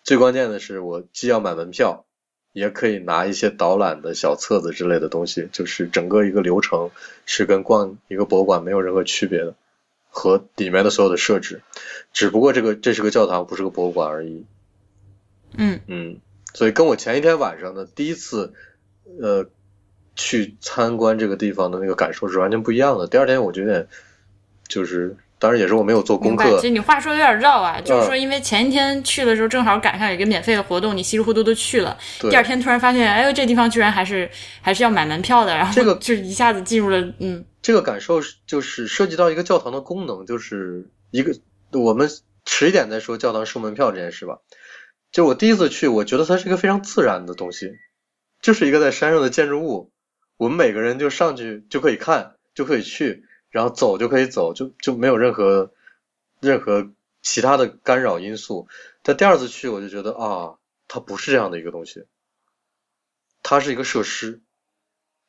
[0.02, 2.04] 最关键的是，我既要买门票，
[2.52, 6.90] 也可以拿一些导览的小册子之类的东西，就是整个一个流程
[7.26, 9.54] 是跟逛一个博物馆没有任何区别的，
[10.09, 11.62] 和里面的所有的设置，
[12.12, 14.44] 只不过这个这是个教堂，不是个博物馆而已。
[15.57, 16.21] 嗯嗯，
[16.55, 18.53] 所以跟我前一天晚上的第一次，
[19.21, 19.49] 呃，
[20.14, 23.07] 去参观这个地方的那个感受是完全不一样的。
[23.07, 23.88] 第二天我就有点，
[24.66, 26.35] 就是当然也是我没有做功。
[26.35, 34.29] 课其，实你话说的有点绕啊，就是说，嗯因为前一天去的时候正好赶上有一个免费的活动，你稀里糊涂的去了，对第二天突然发现，哎呦，这地方居然还是
[34.61, 41.33] 还是要买门票的，然后这个 就一下子进入了，嗯这个感受就是涉及到一个教堂的功能，就是一个
[41.72, 42.09] 我们
[42.44, 44.38] 迟一点再说教堂收门票这件事吧。
[45.11, 47.72] 就我第一次去，我觉得它是一个非常自然的东西，
[48.42, 49.90] 就是一个在山上的建筑物，
[50.37, 55.70] 我们每个人就上去就可以看，就可以去，然后走就可以走，就就没有任何
[56.40, 56.90] 任何
[57.22, 58.68] 其他的干扰因素。
[59.02, 60.54] 但第二次去，我就觉得啊，
[60.87, 62.04] 它不是这样的一个东西，
[63.42, 64.40] 它是一个设施，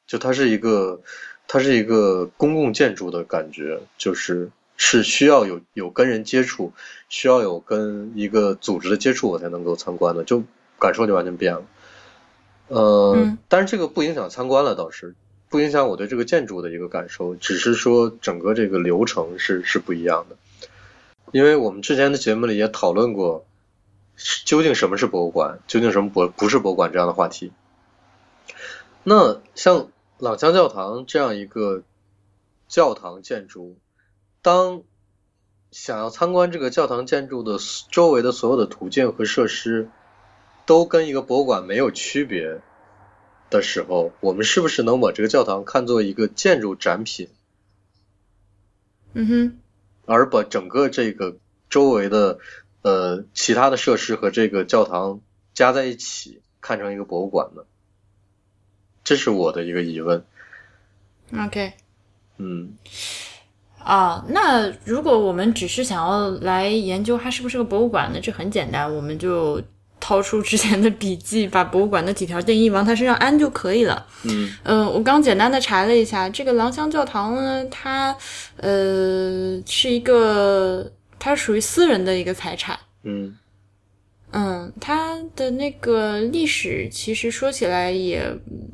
[0.05, 1.01] 就它是一个
[1.47, 6.73] 它是一个公共建筑的感觉，就是是需要有有跟人接触，
[7.07, 10.43] 需要有跟一个组织的接触，我才能够参观的，就
[10.77, 11.65] 感受就完全变了。
[12.67, 15.15] 呃，嗯但是这个不影响参观了，倒是
[15.49, 20.37] 不影响我对这个建筑的一个感受，只是说整个这个流程是是不一样的。
[21.31, 23.45] 因为我们之前的节目里也讨论过，
[24.45, 27.51] 究竟什么是博物馆，究竟什么博不是博物馆这样的话题。
[29.03, 31.83] 那像朗香教堂这样一个
[32.67, 33.77] 教堂建筑，
[34.41, 34.83] 当
[35.71, 37.57] 想要参观这个教堂建筑的
[37.91, 39.89] 周围的所有的途径和设施，
[40.65, 42.59] 都跟一个博物馆没有区别
[43.49, 47.29] 的时候，我们是不是能把这个教堂看作一个建筑展品，
[49.13, 49.57] 嗯哼，
[50.05, 51.37] 而把整个这个
[51.69, 52.39] 周围的
[52.81, 55.21] 呃其他的设施和这个教堂
[55.53, 57.63] 加在一起，看成一个博物馆呢？
[59.03, 60.23] 这是我的一个疑问。
[61.35, 61.73] OK。
[62.37, 62.73] 嗯
[63.79, 68.19] 啊，那如果我们只是想要来研究它是不是个博物馆呢？
[68.21, 69.61] 这很简单，我们就
[69.99, 74.05] 掏出之前的笔记，把博物馆的几条定义往他身上安就可以了。
[74.23, 78.15] 嗯嗯、我刚简单的查了一下，这个廊香教堂呢，它
[78.57, 82.77] 呃是一个，它属于私人的一个财产。
[83.03, 83.35] 嗯
[84.31, 88.23] 嗯，它的那个历史其实说起来也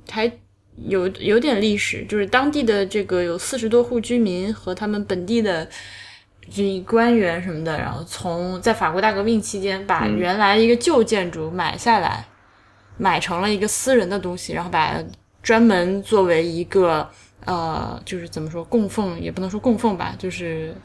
[0.10, 0.32] 还
[0.88, 5.68] 有有点历史，就是当地的这个有四十多户居民和他们本地的
[6.50, 10.18] 这官员什么的，然后从在法国大革命期间把嗯。
[10.18, 12.26] 原来一个旧建筑买下来，
[12.98, 14.94] 买成了一个私人的东西，然后把
[15.42, 17.10] 专门作为一个
[17.46, 20.76] 呃，就是怎么说供奉也不能说供奉吧，就是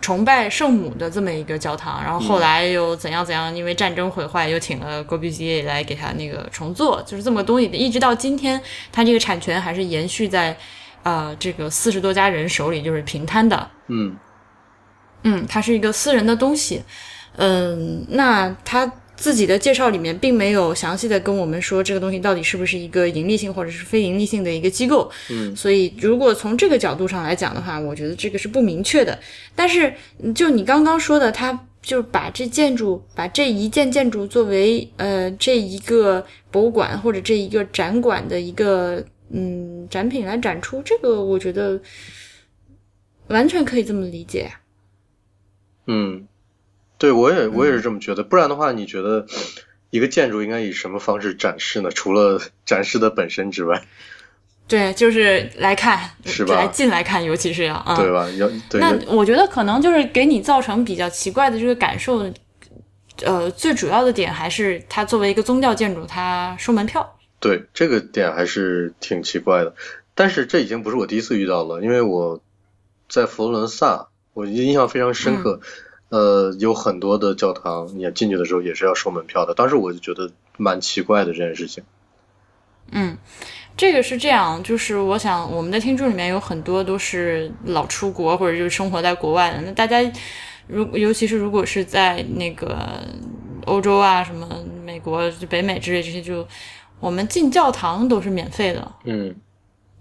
[0.00, 8.60] 崇拜圣母的这么一个教堂，然后后来又怎样怎样，因为战争毁坏，又请了戈布西耶来给他那个重做，就是这么个东西，一直到今天，
[8.92, 10.54] 它这个产权还是延续在
[11.02, 13.70] 呃这个四十多家人手里，就是平摊的。
[13.86, 14.14] 嗯
[15.24, 16.82] 嗯，它是一个私人的东西。
[17.36, 25.10] 嗯，那他自己的介绍里面并没有详细的跟我们说这个东西到底是不是一个盈利性或者是非盈利性的一个机构。
[25.30, 29.18] 嗯所以如果从这个角度上来讲的话，我觉得这个是不明确的。
[29.56, 29.92] 但是
[30.32, 41.80] 就你刚刚说的，他就把这建筑，把这一件建筑作为呃这一个博物馆或者这一个展馆的一个嗯展品来展出，这个我觉得
[43.28, 44.50] 完全可以这么理解。
[45.86, 46.26] 嗯，
[46.98, 48.22] 对我也我也是这么觉得。
[48.22, 49.26] 不然的话，你觉得
[49.90, 51.90] 一个建筑应该以什么方式展示呢？
[51.90, 53.82] 除了展示的本身之外，
[54.66, 57.94] 对，就是来看，是吧来进来看，尤其是要啊。
[57.96, 58.28] 对吧？
[58.30, 62.32] 要对那我觉得可能就是给你造成比较奇怪的这个感受，
[63.22, 67.18] 呃，最主要的点还是它作为一个宗教建筑，它收门票。
[67.40, 69.74] 对这个点还是挺奇怪的。
[70.14, 72.40] 但是这已经不是我第一次遇到了，因为我
[73.08, 75.60] 在佛罗伦萨，我印象非常深刻。
[76.10, 79.54] 呃，有很多的教堂，你进去的时候也是要收门票的。
[79.54, 81.82] 当时我就觉得蛮奇怪的这件事情。
[82.92, 83.16] 嗯，
[83.76, 89.98] 这个是这样，就是我想我们的听众里面有很多都是老出国或者就是生活在国外的，那大家
[90.68, 93.02] 如尤其是如果是在那个
[93.64, 94.46] 欧洲啊、什么
[94.84, 96.46] 美国、就北美之类这些，就
[97.00, 99.34] 我们进教堂都是免费的，嗯，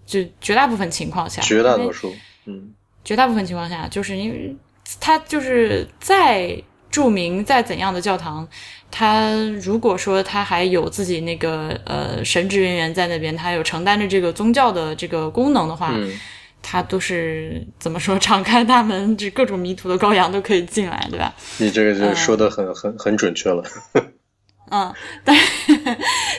[0.05, 2.13] 就绝大部分情况下，绝大多数，
[2.45, 2.71] 嗯
[3.03, 4.55] 绝大部分情况下，就是因为
[4.99, 6.55] 它就是再
[6.89, 8.47] 著名、再怎样的教堂，
[8.91, 16.11] 它如果说它还有自己那个呃神职人员在那边，它有承担着这个宗教的这个功能的话，嗯
[16.65, 21.33] 它都是怎么说，敞开大门，这各种迷途的羔羊都可以进来，对吧？
[21.57, 23.61] 你这个就说的很、很很准确了。
[24.73, 24.91] 嗯，
[25.23, 25.38] 但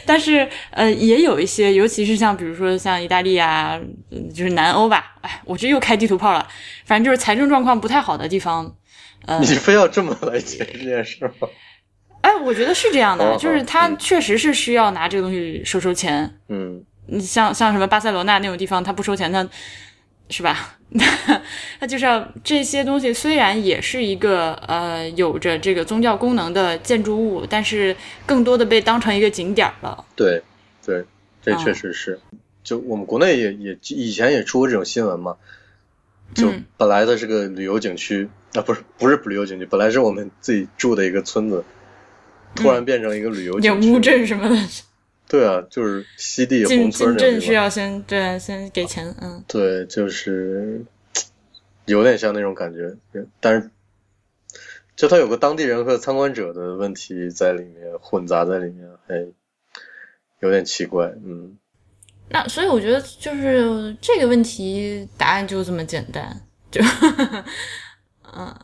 [0.05, 6.45] 但是呃，也有一些，尤其是像比如说像意大利啊，嗯就是南欧吧，哎，我这又开地图炮了，
[6.85, 8.75] 反正就是财政状况不太好的地方，
[9.27, 11.49] 呃，你非要这么来解释这件事吗？
[12.23, 16.39] 哎，我觉得是这样的，哦就是他嗯确实是需要拿这个东西收收钱。
[16.49, 19.47] 嗯你像像什么巴塞罗那那种地方，他不收钱，他
[20.29, 20.77] 是吧？
[21.81, 30.05] 他就是要这些东西，虽然也是一个呃有着这个宗教功能的建筑物，但是更多的被当成一个景点儿了。
[30.15, 30.43] 对
[30.85, 31.05] 对，
[31.43, 32.21] 这嗯确实是。
[32.63, 35.37] 就我们国内也也以前也出过这种新闻嘛，
[36.35, 41.65] 就嗯本来的这个旅游景区啊，不是不是旅游景区，本来是我们自己住的一个村子，
[42.55, 43.91] 突然变成一个旅游有景区。
[43.91, 44.57] 乌镇什么的，
[45.35, 47.55] 对啊，就是西递进红村进镇需那种地方。
[47.57, 50.85] 要先对啊先给钱，嗯对，就是
[51.87, 52.97] 有点像那种感觉，
[53.41, 53.69] 但是
[54.95, 59.27] 就他有个当地人和参观者的问题在里面混杂在里面，还
[60.39, 61.13] 有点奇怪。
[61.27, 61.59] 嗯，
[62.29, 66.81] 那所以我觉得就是这个问题答案就这么简单，就
[68.33, 68.55] 嗯，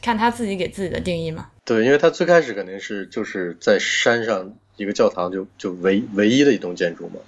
[0.00, 1.50] 看他自己给自己的定义嘛。
[1.66, 7.20] 对，因为他最开始肯定是就是在山上一个教堂就就唯唯一的一栋建筑嘛，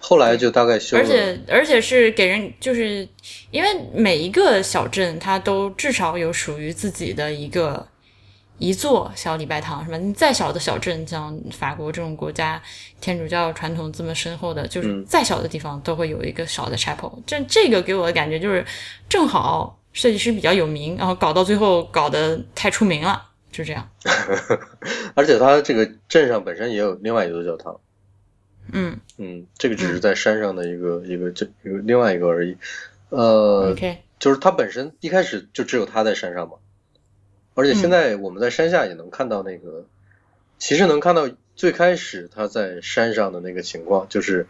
[0.00, 3.06] 后来就大概修了，而且而且是给人，就是
[3.50, 7.86] 因为每一个小镇它都至少有属于自己的一个
[8.58, 9.96] 一座小礼拜堂，是吧？
[9.98, 12.60] 你再小的小镇，像法国这种国家，
[13.00, 17.12] 天主教传统这么深厚的，就是嗯再小的地方都会有一个小的 chapel。
[17.26, 18.64] 这这个给我的感觉就是，
[19.08, 23.88] 正好设计师比较有名，然后搞到最后搞得太出名了，就这样。
[25.14, 27.80] 而且它这个镇上本身也有另外一座教堂。
[28.72, 32.56] 嗯嗯，这个只是在山上的一个、一个这一个另外一个而已。
[33.08, 36.56] 呃，，OK，就是它本身一开始就只有它在山上嘛，
[37.54, 39.86] 而且现在我们在山下也能看到那个，
[40.58, 44.46] 其实能看到最开始它在山上的那个情况，就是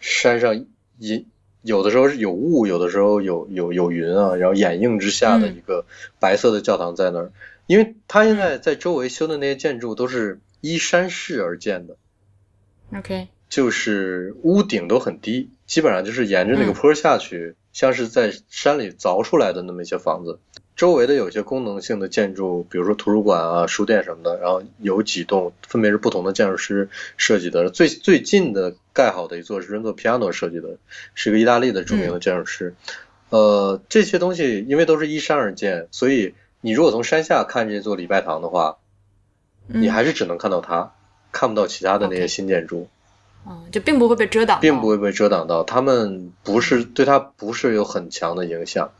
[0.00, 0.64] 山上
[0.98, 1.26] 隐
[1.62, 5.84] 有的时候是有雾，有的时候有有有云啊，然后掩映之下的一个
[6.20, 7.32] 白色的教堂在那儿，
[7.68, 11.96] 因为它现在在周围修的那些建筑都是依山势而建的。
[12.96, 20.40] OK，就是屋顶都很低，基本上就是沿着那个坡下去，像是在山里凿出来的那么一些房子。
[20.74, 27.68] 周围的有一些功能性的建筑，比如说图书馆啊、书店什么的，然后有几栋分别是不同的建筑师设计的。
[27.68, 30.78] 最最近的盖好的一座是 Renzo Piano 设计的，
[31.14, 32.74] 是一个意大利的著名的建筑师。
[33.28, 38.78] 呃，这些东西因为都是依山而建，所以你如果从山下看这座礼拜堂的话，
[39.68, 40.92] 嗯你还是只能看到它，
[41.30, 42.88] 看不到其他的那些新建筑。
[43.46, 48.90] 嗯，就并不会被遮挡，并不会被遮挡到，他们不是对它不是有很强的影响，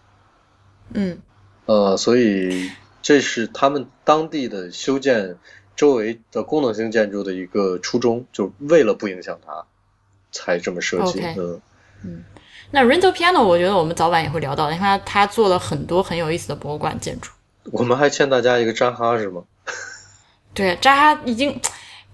[0.94, 1.18] 嗯
[1.66, 2.70] 呃，所以
[3.02, 5.36] 这是他们当地的修建
[5.76, 9.64] 周围的功能性建筑的一个初衷，就是为了不影响它，
[10.30, 11.18] 才这么设计。
[11.18, 11.60] OK
[12.04, 12.24] 嗯，
[12.70, 17.30] 那 Rental Piano，我觉得我们早晚也会聊到，因为他他做了很多很有意思的博物馆建筑。
[17.72, 19.42] 我们还欠大家一个扎哈是吗？
[20.54, 21.60] 对，扎哈已经，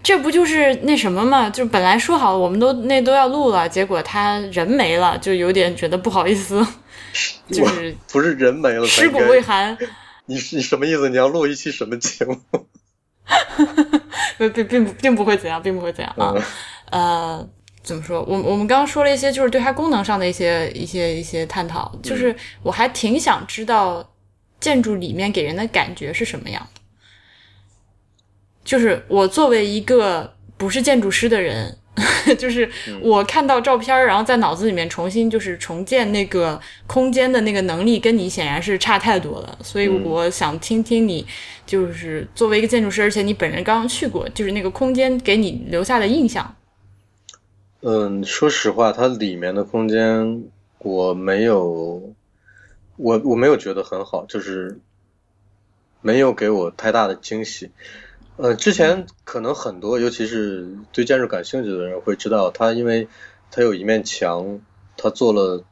[0.03, 1.49] 这不就是那什么嘛？
[1.49, 6.65] 就本来说好我们都那都要录了，结果他人没了，就有点觉得不好意思，
[7.51, 9.75] 就是不是人没了才尸骨未寒，
[10.25, 11.09] 你你什么意思？
[11.09, 12.39] 你要录一期什么节目？
[14.37, 16.33] 并并并不并不会怎样，并不会怎样啊。
[16.35, 16.43] 嗯
[16.91, 17.47] 呃，
[17.81, 18.21] 怎么说？
[18.27, 24.07] 我我们刚刚说了一些，就是对它功能上的一些一些一些探讨，就是我还挺想知道
[24.65, 26.67] 建筑里面给人的感觉是什么样。
[28.63, 31.77] 就是我作为一个不是建筑师的人，
[32.39, 32.67] 就是
[32.99, 39.55] 我看到照片，然后在脑子里面重新就是重建那个空间的那个能力，跟你显然是差太多了。
[39.61, 41.23] 所以我想听听你，
[41.63, 46.55] 就是作为一个建筑师，而且你本人刚刚去过，就是那个空间给你留下的印象。
[47.81, 50.43] 嗯，说实话，它里面的空间
[50.79, 52.14] 我没有，
[52.97, 54.79] 我我没有觉得很好，就是
[56.01, 57.71] 没有给我太大的惊喜。
[58.37, 63.07] 呃，之前可能很多，尤其是对建筑感兴趣的人会知道，它因为
[63.51, 64.59] 它有一面墙，
[64.97, 65.63] 它做了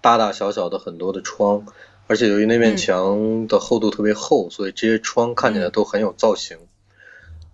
[0.00, 1.66] 大大小小的很多的窗，
[2.06, 6.58] 而且由于那面嗯墙的厚度特别厚，所以这些窗看起来都很有造型。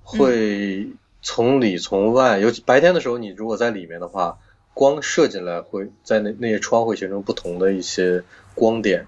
[0.02, 0.88] 会
[1.22, 4.38] 从里从外，尤其白天的时候，你如果在里面的话，
[4.74, 8.24] 光射进来会在那那些窗会形成不同的一些
[8.54, 9.06] 光点。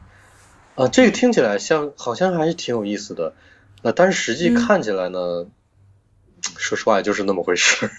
[0.75, 3.35] 啊，这个听起来像好像还是挺有意思的，
[3.83, 5.47] 呃，但是实际嗯看起来呢，
[6.59, 7.91] 说实话也就是那么回事。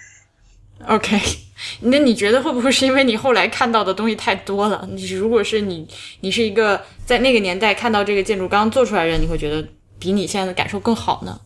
[0.85, 1.19] OK，
[1.81, 4.87] 那你觉得会不会是因为你后来看到的东西太多了？
[4.91, 5.87] 你如果是你，
[6.19, 11.41] 你是一个在那个年代看到这个建筑刚做出来的人，你会觉得比你现在的感受更好呢？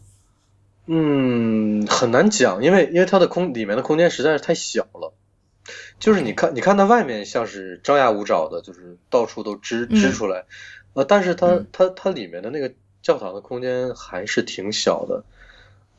[0.87, 5.13] 嗯，很难讲，因为因为它的空里面的空间实在是太小了。
[6.01, 10.43] 就是你看，你看它外面像是张牙舞爪的，就是到处都支支嗯出来，
[10.93, 15.23] 呃，但是它嗯它它里面的那个教堂的空间还是挺小的。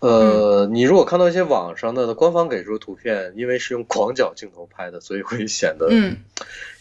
[0.01, 6.17] 呃，你如果看到一些网上的官方给出的图片，因为是用广角镜头拍的，所以会显得嗯，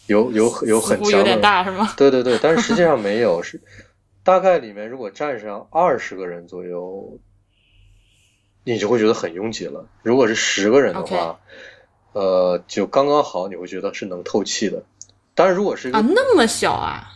[0.07, 1.93] 有有有很强的似乎有点大是吗？
[1.95, 3.61] 对对对，但是实际上 没有，是
[4.23, 7.19] 大概里面如果站上二十个人左右，
[8.63, 9.87] 你就会觉得很拥挤了。
[10.01, 11.39] 如果是十个人的话
[12.13, 14.83] 呃，就刚刚好，你会觉得是能透气的。
[15.33, 17.07] 当然，如果是、啊，那么小啊？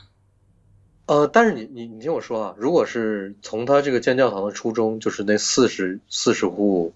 [1.05, 6.93] 呃，但是你你你听我说啊，如果是从他这个建教堂的初衷，就是那四十四十户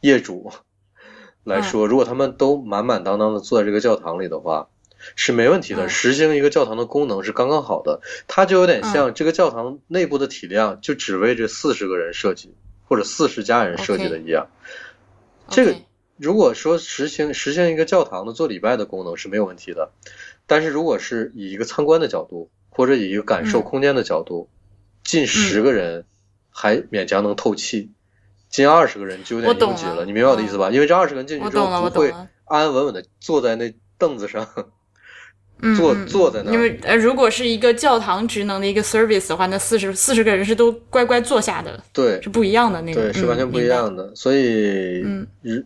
[0.00, 0.52] 业主
[1.42, 4.68] 来说，如果他们都满满当当的坐在这个教堂里的话，
[5.16, 5.86] 是没问题的。
[5.86, 12.54] 嗯实行一个教堂的功能是刚刚好的，它就有点像这个教堂内部的体量就只为这四十个人设计，
[12.86, 14.46] 或者四十家人设计的一样。
[15.48, 15.74] 这个
[16.22, 19.90] 如果说实行实行一个教堂的做礼拜的功能是没有问题的，
[20.46, 24.48] 但是如果是以一个参观的角度，或者以一个感受嗯空间的角度，
[25.02, 26.04] 近十个人
[26.50, 27.90] 还勉强能透气，
[28.48, 30.70] 近二十个人就有点拥挤了你明白我的意思吧？
[30.70, 32.12] 因为这二十个人进去之后不会。
[32.44, 34.46] 安安稳稳的坐在那凳子上，
[35.60, 36.06] 嗯，坐嗯。
[36.06, 36.54] 坐在那儿。
[36.54, 42.20] 因为呃，如果是一个教堂职能的一个 service 的话，那四十四十个人是都乖乖坐下的，对。
[42.20, 44.14] 是不一样的那个，对，是嗯完全不一样的。
[44.14, 45.26] 所以，嗯。
[45.40, 45.64] 日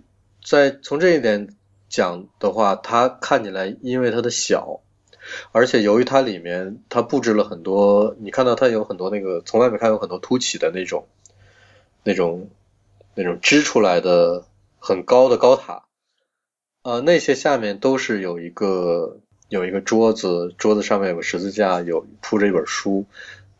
[0.48, 1.48] 在从这一点
[1.88, 4.78] 讲的话，它看起来因为它的小，
[5.50, 11.08] 而且由于它里面它布置了很多，你看到它有很多那个从外面看有很多凸起的那种、
[12.04, 12.48] 那种、
[13.16, 14.44] 那种支出来的
[14.78, 15.82] 很高的高塔，
[16.84, 19.18] 呃，那些下面都是有一个
[19.48, 23.04] 有一个桌子，桌子上面有个十字架，有铺着一本书。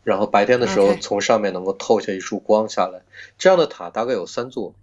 [0.05, 3.01] 然后白天的时候从上面能够透下一束光下来，
[3.37, 4.73] 这样的塔大概有三座，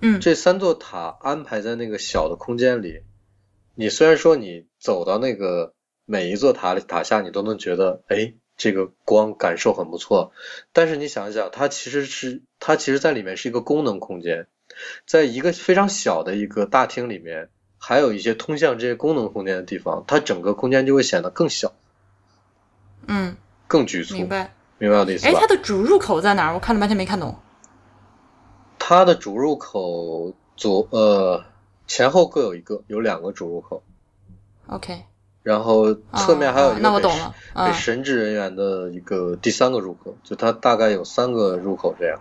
[0.00, 3.02] 嗯这三座塔安排在那个小的空间里，
[3.74, 5.74] 你虽然说你走到那个
[6.06, 10.32] 每一座塔里塔下，你都能觉得，哎，这个光感受很不错，
[10.72, 14.46] 但是你想一想，它其实是它其实在里面是一个功能空间，
[15.06, 17.48] 在一个非常小的一个大厅里面，
[17.78, 21.72] 还有一些通向这些功能空间的地方，它整个空间就会显得更小、
[23.06, 23.36] 嗯，
[23.66, 24.14] 更局促。
[24.14, 24.54] 明白。
[24.78, 25.46] 明白我的意思哎，吧它？
[25.46, 26.54] 的主入口在哪儿？
[26.54, 27.38] 我看了半天没看懂。
[28.90, 31.44] 它的主入口左呃
[31.86, 33.84] 前后各有一个，有两个主入口。
[34.66, 35.04] OK，
[35.44, 42.20] 然后侧面还有一啊那我个给神懂了嗯给神职人员的一个第三个入口，就它大概有三个入口这样。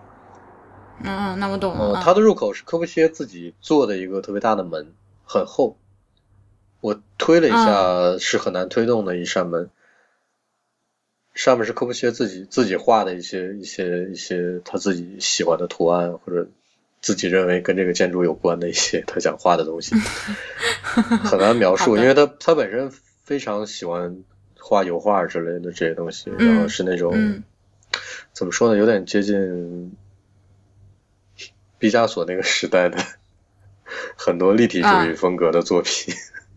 [1.04, 1.86] 嗯嗯，那我懂了。
[1.86, 4.94] 呃，嗯它的入口是科布西耶自己做的一个特别大的门，
[5.26, 5.76] 很厚。
[6.82, 9.72] 我推了一下，是很难推动的一扇门。
[11.34, 16.48] 上面是科布西耶自己自己画的一些一些一些他自己喜欢的图案，或者
[17.02, 19.96] 自己认为跟这个建筑有关的一些他想画的东西，
[21.24, 22.92] 很难描述，因为他他本身
[23.24, 24.24] 非常喜欢
[24.58, 27.44] 画油画之类的这些东西，然后是那种、嗯
[28.32, 29.98] 怎么说呢，有点接近
[31.78, 32.98] 毕加索那个时代的
[34.16, 36.14] 很多立体主义风格的作品。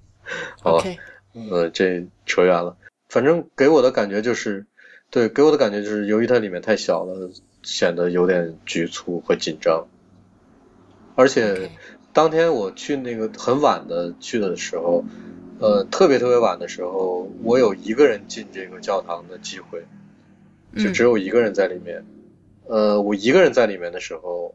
[0.61, 0.85] 好吧
[1.33, 2.77] 呃，这扯远了。
[3.09, 4.67] 反正给我的感觉就是，
[5.11, 7.31] 对，给我的感觉就是，由于它里面太小了，
[7.63, 9.89] 显得有点局促和紧张。
[11.15, 11.71] 而且
[12.13, 15.05] 当天我去那个很晚的去的时候，
[15.59, 19.81] 呃，特别特别晚的时候，我有一个人进这个教堂的机会，
[20.77, 22.05] 就嗯只有一个人在里面。
[22.67, 24.55] 呃，我一个人在里面的时候，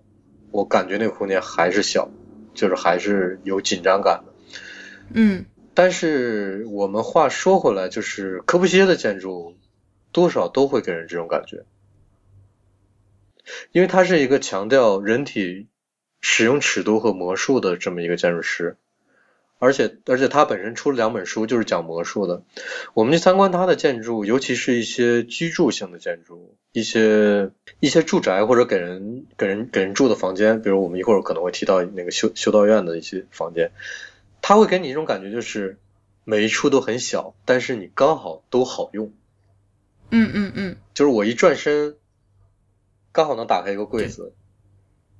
[0.51, 2.09] 我感觉那个空间还是小，
[2.53, 4.33] 就是还是有紧张感的。
[5.13, 9.55] 嗯但是我们话说回来，就是科布西耶的建筑
[10.11, 11.65] 多少都会给人这种感觉，
[13.71, 15.67] 因为它是一个强调人体
[16.29, 18.75] 使用尺度和魔术的这么一个建筑师，
[19.59, 22.43] 而且而且他本身出了两本书，就是讲魔术的。
[22.93, 33.71] 我们去参观他的建筑，尤其是一些居住性的建筑，一些一些住宅或者给人给人给人住的房间，比如我们一会儿可能会提到那个修修道院的一些房间。
[34.41, 35.77] 他会给你一种感觉，就是
[36.25, 39.13] 每一处都很小，但是你刚好都好用。
[40.11, 41.95] 嗯嗯嗯就是我一转身，
[43.13, 44.33] 刚好能打开一个柜子，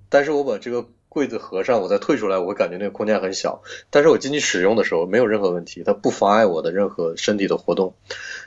[0.10, 3.64] 但是我把这个柜子合上，我再退出来，我会感觉那个空间很小。
[3.90, 7.96] 但是我进去使用的时候没有任何问题，它不妨碍我的任何身体的活动。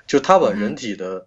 [0.07, 1.27] 就它把人体的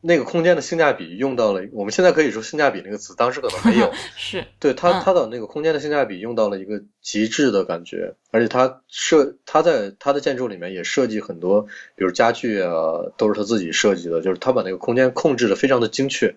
[0.00, 3.92] 那个空间的性价比用到了，我们现在可以说性价比那个词，当时可能没有。
[4.16, 11.62] 是对它，嗯它的那个空间的性价比用到了一个极致的感觉，而且它设它在它的建筑里面也设计很多，
[11.96, 16.36] 比如家具啊，都是他自己设计的，就是他把那个空间控制的非常的精确。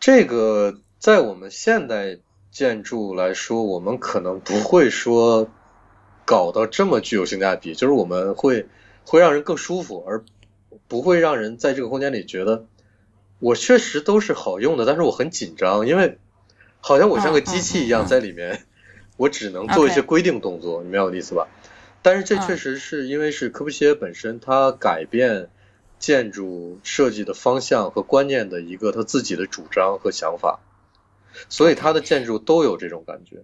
[0.00, 2.18] 这个在我们现代
[2.54, 5.48] 建筑来说，我们可能不会说
[6.24, 8.68] 搞到这么具有性价比，就是我们会
[9.04, 10.24] 会让人更舒服，而
[10.86, 12.66] 不会让人在这个空间里觉得
[13.40, 16.16] 我确实都是好用的，但是我很紧张，因为
[16.80, 18.64] 好像我像个机器一样在里面，
[19.16, 21.48] 我只能做一些规定动作，你明白我的意思吧？
[22.02, 22.56] 但是这确嗯。
[22.56, 25.50] 实是因为是科布西耶本身他改变
[25.98, 30.60] 建筑设计的方向和观念的一个他自己的主张和想法，
[31.48, 33.36] 所以它的建筑都有这种感觉。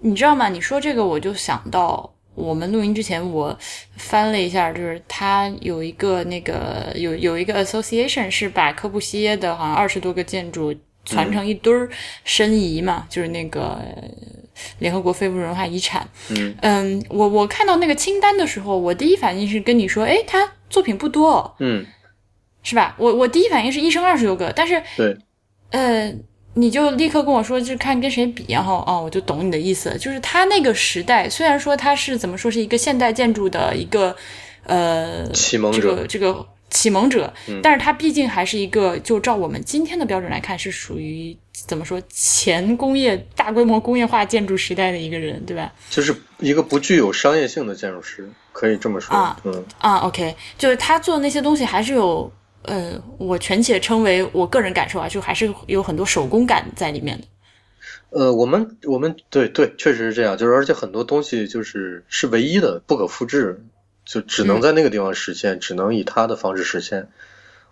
[0.00, 0.48] 你知道吗？
[0.48, 3.58] 你说这个，我就想到我们录音之前我
[3.96, 10.74] 翻了一下，就是它有一个那个有有一个 association 是把科布西耶的好像二十多个建筑
[11.04, 11.88] 传成一堆儿
[12.24, 13.80] 申遗嘛，就是那个
[14.78, 16.08] 联合国非物质文化遗产。
[16.30, 21.84] 嗯嗯，我我看到那个清单的时候，我第一反应是跟你说，哎，他作品不多、哦，嗯，
[22.62, 22.94] 是吧？
[22.98, 25.16] 我我第一反应是一生二十多个，但是对，
[25.70, 26.14] 呃，
[26.58, 34.16] 你就立刻跟我说，就是看跟谁比，然后哦，我就懂你的意思，就是他那个时代，虽然说他是怎么说是一个现代建筑的一个
[34.64, 45.72] 呃启蒙者个这个启蒙者，嗯但是他毕竟还是一个，就照我们今天的标准来看，是属于怎么说前工业大规模工业化建筑时代的一个人，对吧？
[45.88, 49.14] 就是一个不具有商业性的建筑师，可以这么说。
[49.14, 52.32] 啊嗯啊，OK，就是他做的那些东西还是有。
[52.68, 57.26] 呃，我全且称为我个人感受啊，就还是有很多手工感在里面的。
[58.10, 63.64] 呃，我们我们对对，确实是这样，就是而且很多东西就是是唯一的，不可复制，
[64.04, 67.10] 就只能在那个地方实现，只能以他的方式实现。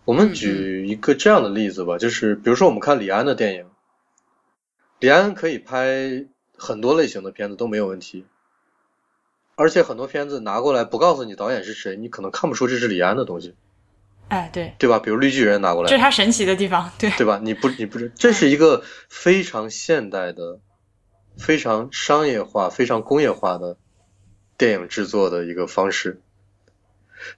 [0.05, 3.67] 我们举一个这样的例子吧，就是比如说我们看李安的电影，
[5.01, 6.27] 李安可以拍
[6.57, 8.25] 很多类型的片子都没有问题，
[9.57, 13.55] 而且很多片子拿过来不告诉你导演是谁，你可能看不出这是李安的东西，
[14.29, 14.99] 哎，对，对吧？
[14.99, 16.91] 比如绿巨人拿过来这，是他神奇的地方。
[16.99, 17.41] 对，对吧？
[17.43, 20.59] 你不，你不是，这是一个非常现代的、
[21.39, 23.77] 非常商业化、非常工业化的
[24.59, 26.21] 电影制作的一个方式。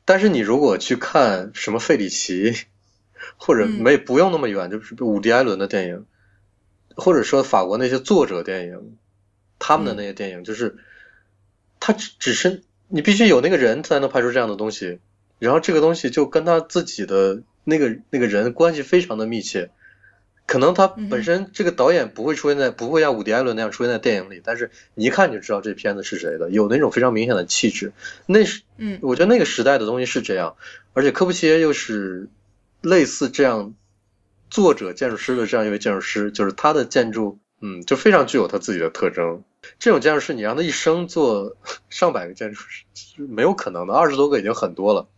[0.05, 2.55] 但是你如果去看什么费里奇，
[3.37, 6.07] 或者嗯没不用那么远，就是伍迪·艾伦的电影，
[6.97, 8.97] 或者说法国那些作者电影，
[9.59, 10.79] 他们的那些电影，就是
[11.81, 15.01] 他只只是你必须有那个人才能拍出这样的东西，
[15.39, 19.71] 然后这个东西就跟他自己的那个那个人关系非常的密切。
[20.47, 27.93] 可能他嗯本身这个导演不会出现在，不会像伍迪·艾伦那样出现在电影里，但是你一看就知道这片子是谁的，有那种非常明显的气质。
[28.25, 30.57] 那是嗯我觉得那个时代的东西是这样，
[30.95, 32.29] 而且科布西耶又是
[32.81, 33.75] 类似这样
[34.49, 39.45] 作者建筑师的这样一位建筑师，就是他的建筑，嗯，就非常具有他自己的特征。
[39.79, 41.59] 这种建筑师，你让他一生做
[41.91, 45.09] 上百个建筑师是没有可能的，二十多个已经很多了。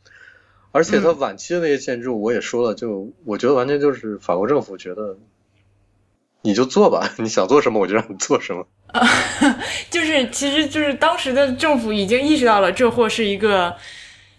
[0.73, 5.17] 而且他晚期的那些建筑，我也说了，就我觉得完全就是法国政府觉得，
[6.43, 8.67] 你就做吧， 你想做什么我就让你做什么。
[9.91, 13.75] 就是其实就是当时的政府已经意识到了这货是一个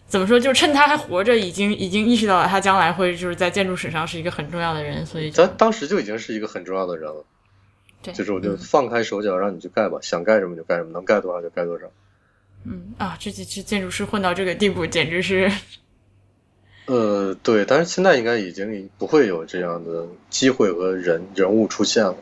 [0.08, 7.26] 怎么说，就趁他还活着，已经已经意识到了他将来会就是在建筑史上是一个很重要的人，所以就咱当时就已经是一个很重要的人了。
[8.02, 11.86] 对，就是我就嗯放开手脚让你去盖吧，想盖什么就盖什么，能盖多少就盖多少。
[12.66, 15.52] 嗯啊，这这这建筑师混到这个地步，简直是
[16.92, 22.14] 呃，对，但是现在应该已经不会有这样的机会和人人物出现了，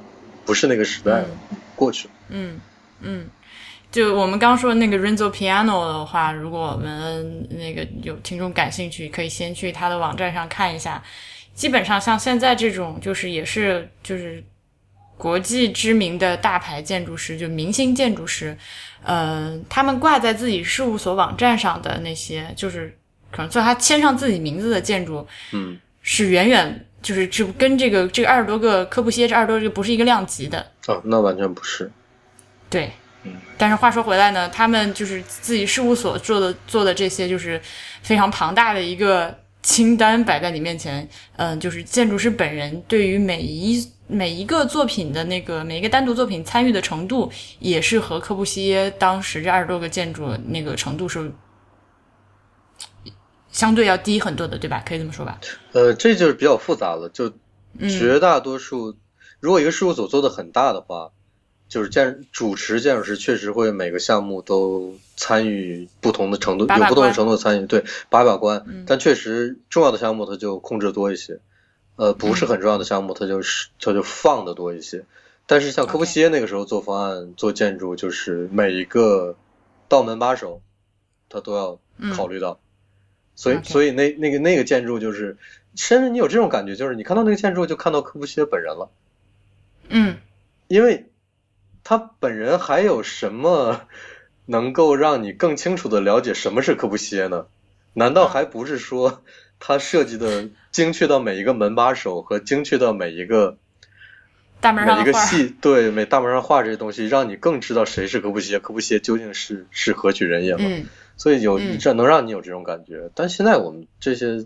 [0.45, 1.28] 不是那个时代了，
[1.76, 2.13] 过去了。
[2.30, 2.59] 嗯
[3.01, 3.28] 嗯。
[3.91, 11.03] 就我们刚说的那个 Renzo Piano 的话，如果我们那个有听众感兴趣，可以先去他的网站上看一下。
[11.55, 14.43] 基本上像现在这种，就是也是就是
[15.17, 18.55] 国际知名的大牌建筑师，就明星建筑师，
[19.01, 22.95] 呃，他们挂在自己事务所网站上的那些，就是
[23.32, 30.59] 可能就他签上自己名字的建筑，嗯，是远远就是这跟这个这个二十多个科布西耶这二十多个不是一个量级的。
[30.88, 31.89] 啊，那完全不是。
[32.69, 32.91] 对，
[33.23, 37.61] 嗯，但是话说回来呢，他们就是自己事务所做的做的这些，就是
[38.01, 41.07] 非常庞大的一个清单摆在你面前。
[41.38, 51.32] 嗯，就是建筑师本人对于每一每一个作品的那个每一个单独作品参与的程度，也是和科布西耶当时这二十多个建筑那个程度是
[53.52, 54.84] 相对要低很多的，对吧？
[54.86, 55.39] 可以这么说吧？
[55.74, 57.34] 呃，这就是比较复杂了，就
[57.78, 58.95] 嗯绝大多数，
[59.39, 61.12] 如果一个事务所做的很大的话，
[61.68, 68.64] 就是建主持建筑师确实会每个项目都参与不同的程度，把把有不同的程度的参与，对，把把关。
[68.68, 71.39] 嗯但确实重要的项目他就控制多一些，
[71.95, 75.06] 呃，不是很重要的项目他就是它就放的多一些。
[75.45, 79.36] 但是像科布西耶那个时候做方案、做建筑，就是每一个
[79.88, 80.62] 道门把手，
[81.28, 81.80] 他都要
[82.16, 82.60] 考虑到。
[83.40, 85.38] 所以所以那那个那个建筑就是，
[85.74, 88.90] 甚至你有这种感觉，就是你看到那个建筑就看到柯布西耶本人了。
[89.88, 90.18] 嗯
[90.68, 91.06] 因为
[91.86, 93.84] 他本人还有什么
[94.46, 97.46] 能够让你更清楚的了解什么是柯布西耶呢？
[97.94, 99.24] 难道还不是说
[99.58, 103.58] 他设计的精确到每一个门把手和精确到每一个
[104.60, 110.66] 大门上每一个细对每大门上画这些东西，让你更知道谁是柯布西耶，柯布西耶究竟是是何许人也吗？
[110.66, 110.86] 嗯
[111.20, 114.43] 所以有嗯这能让你有这种感觉，但现在我们这些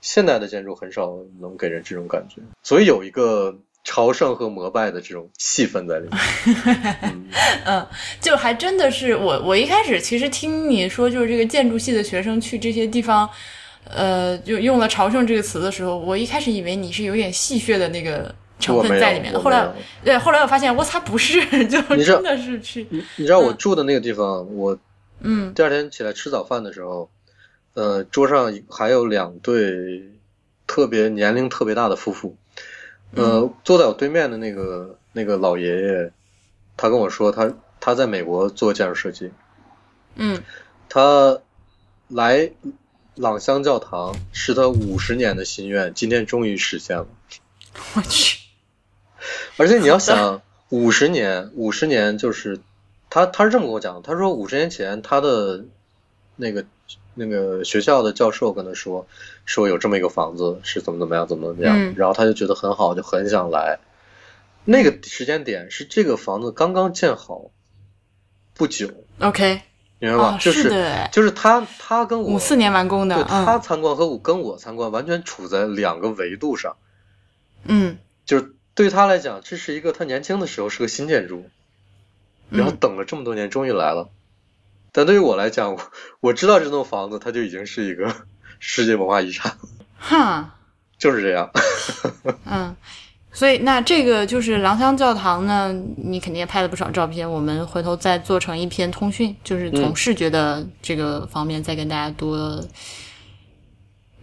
[0.00, 2.40] 现代的建筑很少能给人这种感觉。
[2.62, 3.54] 所以有一个
[3.84, 7.24] 朝圣和膜拜的这种气氛在里面。
[7.66, 7.86] 嗯，
[8.20, 13.28] 就还真的是我，我一开始其实听你说，就是这个建筑系的学生去这些地方，
[13.84, 19.40] 呃，就用了朝圣这个词的时候，我一开始以为你是有点戏谑的那个成分在里面的。
[19.40, 19.68] 后来，
[20.04, 22.86] 对，后来我发现，我擦，不是， 就真的是去。
[22.90, 24.76] 你你知道我住的那个地方，我
[25.20, 27.10] 嗯，第二天起来吃早饭的时候，
[27.74, 30.12] 呃，桌上还有两对
[30.66, 32.36] 特别年龄特别大的夫妇。
[33.14, 36.12] 呃，坐在我对面的那个那个老爷爷，
[36.76, 39.30] 他跟我说，他他在美国做建筑设计，
[40.16, 40.42] 嗯，
[40.88, 41.40] 他
[42.08, 42.50] 来
[43.14, 47.06] 朗香教堂是他五十年的心愿，今天终于实现了。
[47.94, 48.40] 我去！
[49.56, 52.60] 而且你要想，五十年，五十年就是
[53.16, 55.64] 他他是这么跟我讲的，他说五十年前他的
[56.36, 56.66] 那个。
[57.18, 59.06] 那个学校的教授跟他说，
[59.46, 63.78] 说有这么一个房子是怎么怎么样，怎么怎么样，然后他就觉得很好，就很想来。
[64.66, 67.50] 那个时间点是这个房子刚刚建好
[68.52, 68.90] 不久
[69.20, 69.62] ，OK，
[69.98, 70.38] 明白吗？
[70.38, 70.70] 就是
[71.10, 76.76] 就是他他跟我五四年完工的，他参观和我跟我参观完全处在两个维度上。
[77.64, 77.96] 嗯，
[78.26, 81.48] 就是对他来讲，这是一个他年轻的时候是个新建筑，
[82.50, 84.10] 然后等了这么多年，终于来了。
[84.92, 85.80] 但对于我来讲，我
[86.20, 88.14] 我知道这栋房子，它就已经是一个
[88.58, 89.56] 世界文化遗产。
[89.98, 90.54] 哈，
[90.96, 91.50] 就是这样。
[92.46, 92.74] 嗯，
[93.30, 102.58] 所以那这个就是郎香教堂呢，你肯定也拍了不少照片，我们回头再做成一篇通讯，就是从视觉的这个方面再跟大家多，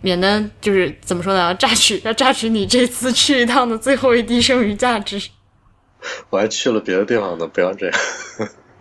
[0.01, 5.21] 免得就是怎么说呢，要榨取要榨取你这次去一趟的最后一滴剩余价值。
[6.29, 7.95] 我还去了别的地方呢，不要这样。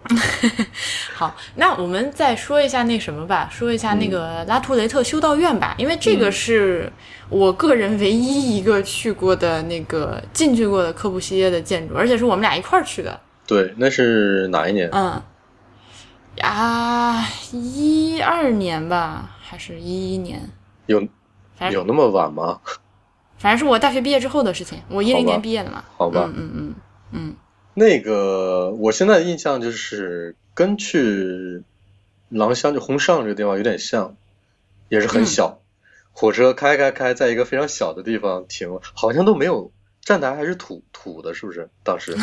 [1.15, 6.93] 好，那我们再说一下那什么吧，说一下那个拉图雷特修道院吧，因为这个是
[7.29, 13.21] 我个人唯一一个去过的那个进去过的科布西耶的建筑，而且是我们俩一块儿去的。
[13.47, 14.89] 对，那是哪一年？
[14.91, 15.23] 嗯，
[16.41, 20.51] 啊，一二年吧，还是一一年？
[20.87, 21.01] 有
[21.71, 22.59] 有那么晚吗？
[23.39, 25.85] 反正是我大学毕业之后的事情，我一零年毕业的嘛。
[25.97, 26.75] 好吧，嗯嗯嗯。
[27.75, 31.63] 那个，我现在的印象就是跟去
[32.29, 34.15] 狼乡就红上这个地方有点像，
[34.91, 35.61] 也是很小，
[36.13, 41.67] 火车开开开，在一个非常小的地方停，好像都没有站台，还是土土的，是不是？
[41.83, 42.15] 当时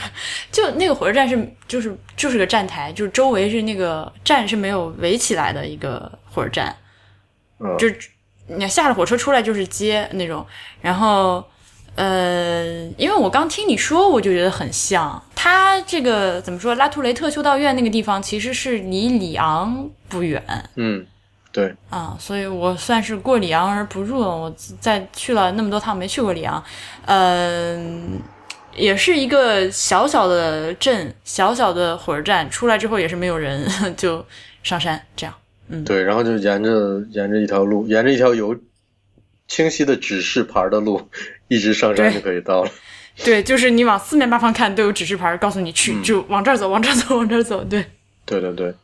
[0.52, 6.76] 就那个火车站是就是就是个站台，就是周围是那个站是没有围起来的一个火车站，
[7.60, 7.88] 嗯，就
[8.46, 10.46] 你下了火车出来就是街那种，
[10.82, 11.42] 然后。
[11.98, 12.64] 呃，
[12.96, 15.20] 因为我刚听你说，我就觉得很像。
[15.34, 16.76] 他这个怎么说？
[16.76, 20.40] 拉图雷特修道院那个地方其实是离里昂不远。
[20.76, 21.04] 嗯，
[21.50, 21.74] 对。
[21.90, 24.28] 啊，所以我算是过里昂而不入了。
[24.28, 26.62] 我在去了那么多趟，没去过里昂。
[27.06, 28.20] 嗯，
[28.76, 32.48] 也是一个小小的镇，小小的火车站。
[32.48, 33.68] 出来之后也是没有人，
[33.98, 34.24] 就
[34.62, 35.34] 上山这样。
[35.68, 38.56] 嗯，对，然后就沿着沿着一条路，沿着一条有
[39.48, 41.08] 清晰的指示牌的路。
[41.48, 42.70] 一直上山就可以到了，
[43.24, 47.82] 对，就是你往四面八方看都有指示牌，告诉你去，就往这儿走，往这儿走， 往这儿走，对，
[48.26, 48.74] 对对对。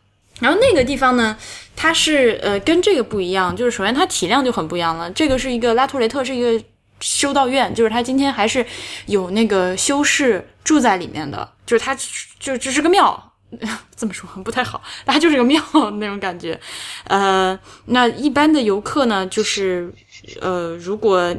[0.40, 1.36] 然后那个地方呢，
[1.76, 5.10] 它是呃跟这个不一样，就是首先它体量就很不一样了。
[5.10, 6.64] 这个是一个拉图雷特，是一个
[7.00, 8.64] 修道院，就是它今天还是
[9.04, 11.94] 有那个修士住在里面的，就是它
[12.40, 13.33] 就只是个庙，
[13.96, 15.62] 这么说不太好，它就是个庙
[15.98, 16.58] 那种感觉。
[17.04, 19.92] 呃，那一般的游客呢，就是
[20.40, 21.34] 呃如果。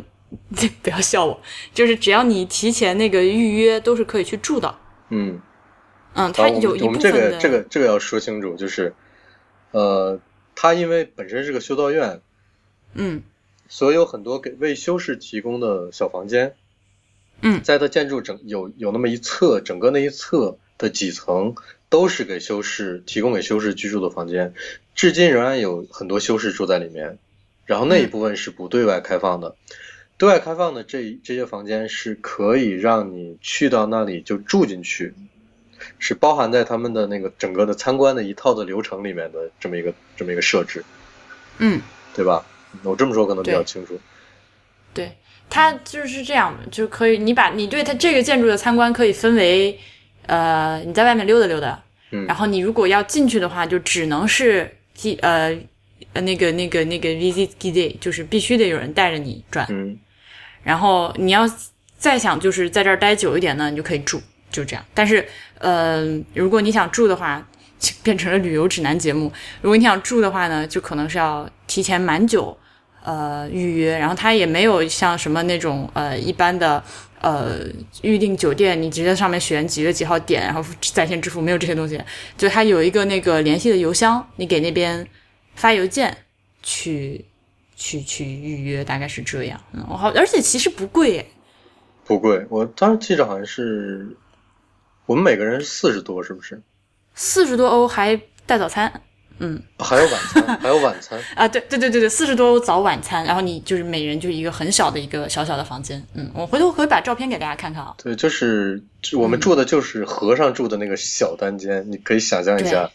[0.82, 1.39] 不要笑我，
[1.74, 4.76] 就是只要你提前那个预约，都是可以去住的。
[5.09, 5.39] 嗯
[6.13, 7.11] 嗯，它有一部分的。
[7.11, 8.93] 这个这个这个要说清楚，就是
[9.72, 10.20] 呃，
[10.53, 12.20] 它因为本身是个修道院，
[12.95, 13.22] 嗯，
[13.70, 16.55] 所以有很多给为修士提供的小房间。
[17.41, 21.55] 嗯，在它建筑整有有那么一侧，整个那一侧的几层
[21.96, 24.54] 都是给修士提供给修士居住的房间，
[24.96, 27.18] 至今仍然有很多修士住在里面。
[27.66, 29.56] 然后那一部分是不对外开放的。
[30.18, 35.14] 对外开放的这这些房间是可以让你去到那里就住进去，
[35.98, 40.84] 是包含在他们的那个整个的参观的一套的流程里面的这么一个这么一个设置，
[41.60, 41.80] 嗯，
[42.14, 42.46] 对吧？
[42.84, 43.98] 我这么说可能比较清楚。
[44.93, 45.16] 对，
[45.50, 49.80] 它就是这样的，就可以你把你对它这个建筑的参观可以分为，
[50.26, 51.82] 呃，你在外面溜达溜达，
[52.16, 54.72] 嗯，然后你如果要进去的话，就只能是
[55.22, 55.55] 呃
[56.13, 59.97] 呃那个那个那个 visit day，就是必须得有人带着你转，嗯。
[60.63, 61.43] 然后你要
[61.97, 64.84] 再想就是在这儿待久一点呢，你就可以住，就这样。
[64.93, 65.24] 但是，
[65.59, 66.03] 呃，
[66.34, 67.47] 如果你想住的话，
[68.01, 69.32] 变成了旅游指南节目。
[69.61, 72.57] 如果你想住的话呢，就可能是要提前蛮久，
[73.03, 76.84] 呃预约，然后它也没有像什么那种呃一般的
[77.26, 77.65] 呃
[78.03, 80.63] 预订酒店，你直接上面选几月几号点，然后
[80.93, 81.99] 在线支付，没有这些东西。
[82.38, 85.07] 就它有一个那个联系的邮箱，你给那边
[85.55, 86.15] 发邮件
[86.61, 87.26] 去
[87.76, 89.59] 去去预约，大概是这样。
[89.73, 91.26] 嗯，好，而且其实不贵诶。
[92.05, 94.15] 不贵，我当时记着好像是
[95.07, 96.61] 我们每个人四十多，是不是？
[97.15, 99.01] 四十多欧还带早餐，
[99.40, 101.20] 嗯，还有晚餐， 还有晚餐。
[101.36, 107.94] 啊，对对对对对，四十多欧早晚餐，然后你就是每人就一个很小的一个小小的房间，嗯，我回头可以把照片给大家看看啊。
[108.02, 108.82] 对，就是
[109.14, 112.90] 我们住的就是和尚住的那个小单间，你可以想象一下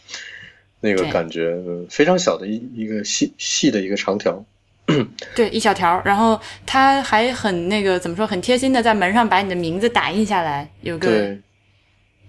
[0.79, 4.43] 那个感觉，嗯，非常小的一一个细细的一个长条。
[5.35, 11.37] 对，一小条，然后他还很那个怎么说，很贴心的在门上把你的名字打印下来，有个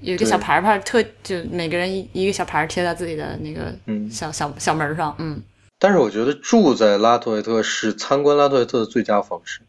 [0.02, 3.72] 有一个小牌牌，特就每个人一一个小牌贴在自己的那个
[4.10, 5.40] 小小小门上，嗯。
[5.78, 9.60] 但是我觉得住在拉托维特是参观拉托维特的最佳方式。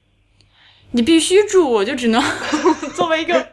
[0.92, 2.22] 你必须住，我就只能
[2.94, 3.48] 作为一个。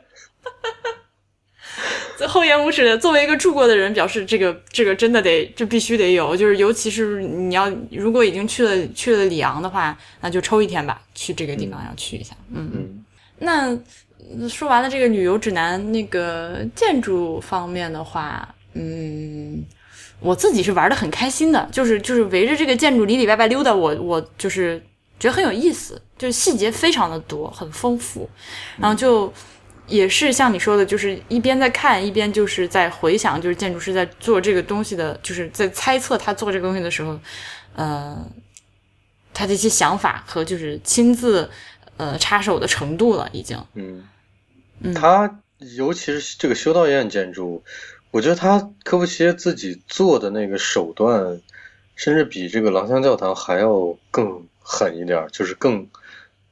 [2.28, 6.36] 厚颜无耻的，作为一个住过的人，表示这个这个真的得，这必须得有。
[6.36, 12.36] 就是尤其是你要如果已经去了去了里昂的话，那就抽一天吧，去这个地方要去一下。
[12.52, 13.04] 嗯嗯。
[13.38, 13.74] 那
[14.48, 19.64] 说完了这个旅游指南，那个建筑方面的话，嗯，
[20.20, 24.80] 我自己是玩的很开心的，就是就是围着这个建筑里里外外溜达，我我就是
[25.18, 28.28] 觉得很有意思，就是细节非常的多，很丰富，
[28.78, 29.32] 然后就。
[29.86, 37.18] 也是像你说的，就是一边在看，一边就是在回想，就是建筑师在做这个东西的，就是在猜测他做这个东西的时候，
[37.74, 38.16] 呃，
[39.34, 41.50] 他的一些想法和就是亲自
[41.96, 43.60] 呃插手的程度了，已经。
[43.74, 44.04] 嗯，
[44.94, 47.62] 他尤其是这个修道院建筑，
[48.10, 51.40] 我觉得他科布西耶自己做的那个手段，
[51.96, 55.88] 甚至比这个廊香教堂还要更狠一点，就是更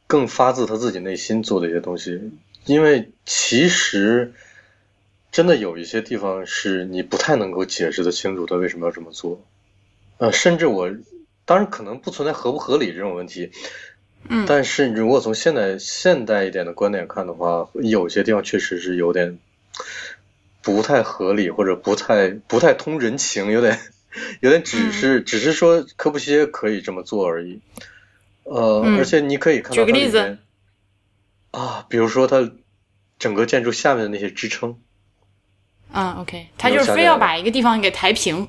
[0.06, 2.30] 更发自他自己内心做的一些东西。
[2.66, 4.34] 因为其实
[5.32, 9.42] 真的有一些地方是你不太能够解释的清楚他为什么要这么做，
[10.18, 10.90] 呃，甚至我
[11.46, 13.52] 当然可能不存在合不合理这种问题，
[14.28, 19.38] 嗯，但是如果从现代现代一点的观点看的话，有些地方确实是有点
[20.62, 23.78] 不太合理或者不太不太通人情，有点
[24.40, 27.60] 有点只是只是说科布西耶可以这么做而已，
[28.44, 30.38] 呃，而且你可以看到举个例子。
[31.50, 32.52] 啊，比如说它
[33.18, 34.78] 整个建筑下面的那些支撑，
[35.90, 38.48] 啊，OK，他就是非要把一个地方给抬平，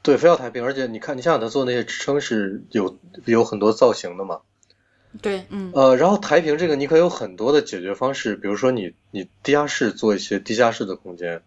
[0.00, 4.40] 对，非要抬平，而且你看，你想想他做那些支撑是有有很多造型的嘛，
[5.20, 11.42] 对，嗯，呃，然后抬平这个你可以有很多的解决方式，比如说你你地下室做一些地下室的空间，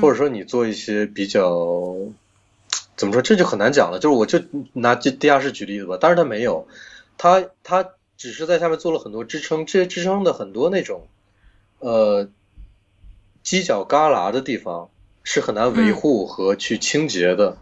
[0.00, 1.96] 或者说你做一些比较
[2.96, 4.40] 怎么说，这就很难讲了，就是我就
[4.72, 6.66] 拿这地下室举例子吧，但是它没有，
[7.18, 7.90] 它它。
[8.18, 11.06] 只是在下面做了很多支撑，这些支撑的很多那种，
[11.78, 12.28] 呃，
[13.44, 14.90] 犄角旮旯的地方
[15.22, 17.58] 是很难维护和去清洁的。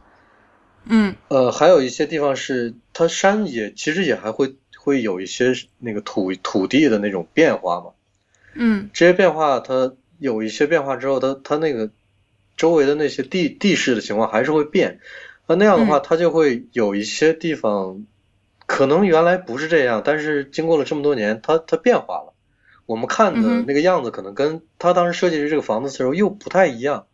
[0.87, 1.15] 嗯。
[1.29, 4.57] 呃，还有一些地方是它山也其实也还会
[4.87, 7.91] 会有一些那个土土地的那种变化嘛。
[8.55, 8.89] 嗯。
[8.93, 11.91] 这些变化它有一些变化之后，它它那个
[12.57, 15.01] 周围的那些地地势的情况还是会变。
[15.49, 18.07] 那那样的话，它就会有一些地方。
[18.67, 22.33] 可能原来不是这样，但是经过了这么多年，它它变化了。
[22.87, 27.07] 我们看的那个样子，可能跟他当时设计这个房子的时候又不太一样。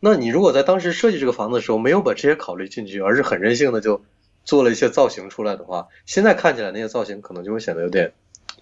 [0.00, 4.02] 那你如果在当时设计这个房子的时候没有把这些考虑进去，而是很任性的就
[4.44, 8.12] 做了一些造型出来的话，现在看起来那些造型可能就会显得有点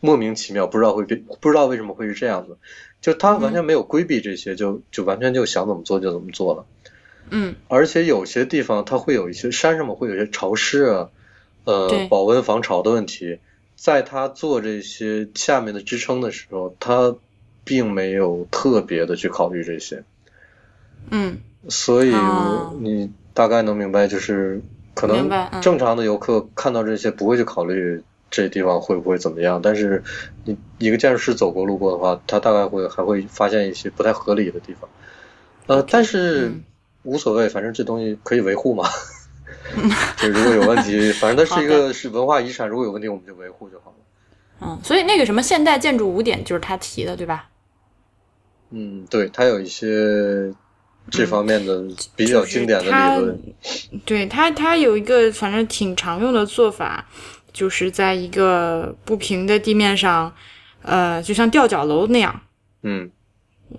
[0.01, 2.57] 莫名其妙，不知道会变，不知道为什么会是这样子。
[3.01, 6.67] 就他完全没有规避这些，就就完全就想怎么做就怎么做了。
[7.31, 7.55] 嗯。
[7.69, 11.11] 而且有些地方它会有一些山上面会有些潮湿啊。
[11.65, 13.39] 呃，保温防潮的问题，
[13.77, 17.15] 在他做这些下面的支撑的时候，他
[17.63, 20.03] 并没有特别的去考虑这些。
[21.11, 22.13] 嗯，所以
[22.81, 24.61] 你大概能明白，就是
[24.95, 25.31] 可能
[25.61, 30.03] 正常的游客看到这些不会去考虑这地方会不会怎么样，但是
[30.45, 34.89] 你一个建筑师走过路过的话，他大概会还会发现一些不太合理的地方。
[35.67, 36.53] 呃，但是
[37.03, 38.89] 无所谓，反正这东西可以维护嘛。
[40.19, 43.97] 就如果有问题， 反正它是一个是文化遗产，如果有问题我们就维护就好了。
[44.61, 47.49] 嗯，所以那个什么现代建筑五点就是他提的，对吧？
[48.71, 50.53] 嗯，对他有一些
[51.11, 51.83] 这方面的
[52.17, 53.41] 比较经典的理论。
[54.05, 57.09] 对他，他有一个反正挺常用的做法，
[57.53, 60.35] 就是在一个不平的地面上，
[60.83, 62.41] 呃，就像吊脚楼那样。
[62.83, 63.11] 嗯，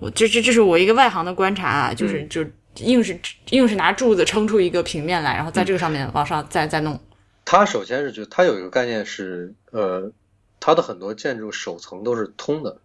[0.00, 2.44] 我这这这是我一个外行的观察啊，就是就。
[2.78, 3.16] 硬是
[3.50, 7.00] 硬是拿柱子撑出一个平面来，然后在这个上面往上再再弄，
[7.44, 10.10] 它首先是就它有一个概念是，呃，
[10.58, 12.78] 它的很多建筑首层都是通的，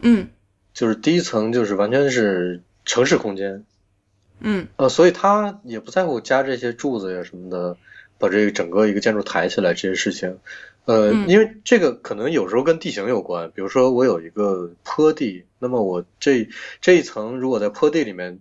[0.00, 0.30] 嗯
[0.74, 3.64] 就是第一层就是完全是城市空间，
[4.40, 4.68] 嗯。
[4.76, 7.76] 呃，所以他也不在乎加这些柱子呀什么的，
[8.18, 10.38] 把这个整个一个建筑抬起来这些事情。
[10.84, 11.28] 呃，嗯。
[11.28, 16.48] 因为这个可能有时候跟地形有关，比如说我有一个坡地，那么我这
[16.80, 18.40] 这一层如果在坡地里面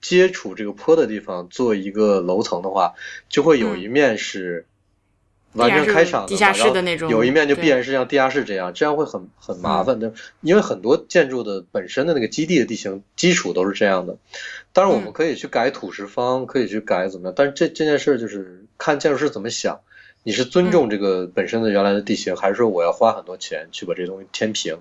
[0.00, 2.94] 接触这个坡的地方做一个楼层的话，
[3.28, 4.66] 就会有一面是
[5.56, 14.16] 完全开敞的，地下室然后的那种有一面就必然是像地下室这样，这样会很很麻烦的，因为很多建筑的本身的那个基地的地形基础都是这样的。
[14.72, 19.80] 当然，我们嗯可以去改土石方，可以去改怎么样，但是这这件事就是看建筑师怎么想。
[20.22, 24.78] 你是尊重这个本身的原来的地形，还是说我要花很多钱去把这东西填平？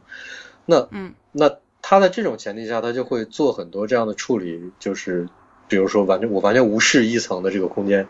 [0.65, 5.29] 那嗯那他在这种前提下，他就会做很多这样的处理，就是
[5.67, 8.07] 比如说完全我完全无视一层的这个空间，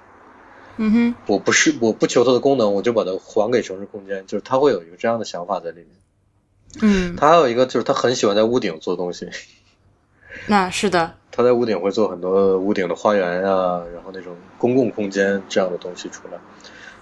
[0.78, 5.88] 嗯哼我不是我不求它的功能，我就把它还给城市空间，就是他会有一个这样的想法在里面。
[6.82, 9.30] 嗯，他还有一个就是他很喜欢在屋顶做东西，
[10.47, 16.38] 那是的，他在屋顶会做很多屋顶的花园呀、然后那种公共空间这样的东西出来，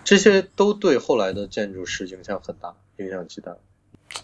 [0.03, 3.55] 这些都对后来的建筑师影响很大，影响极大。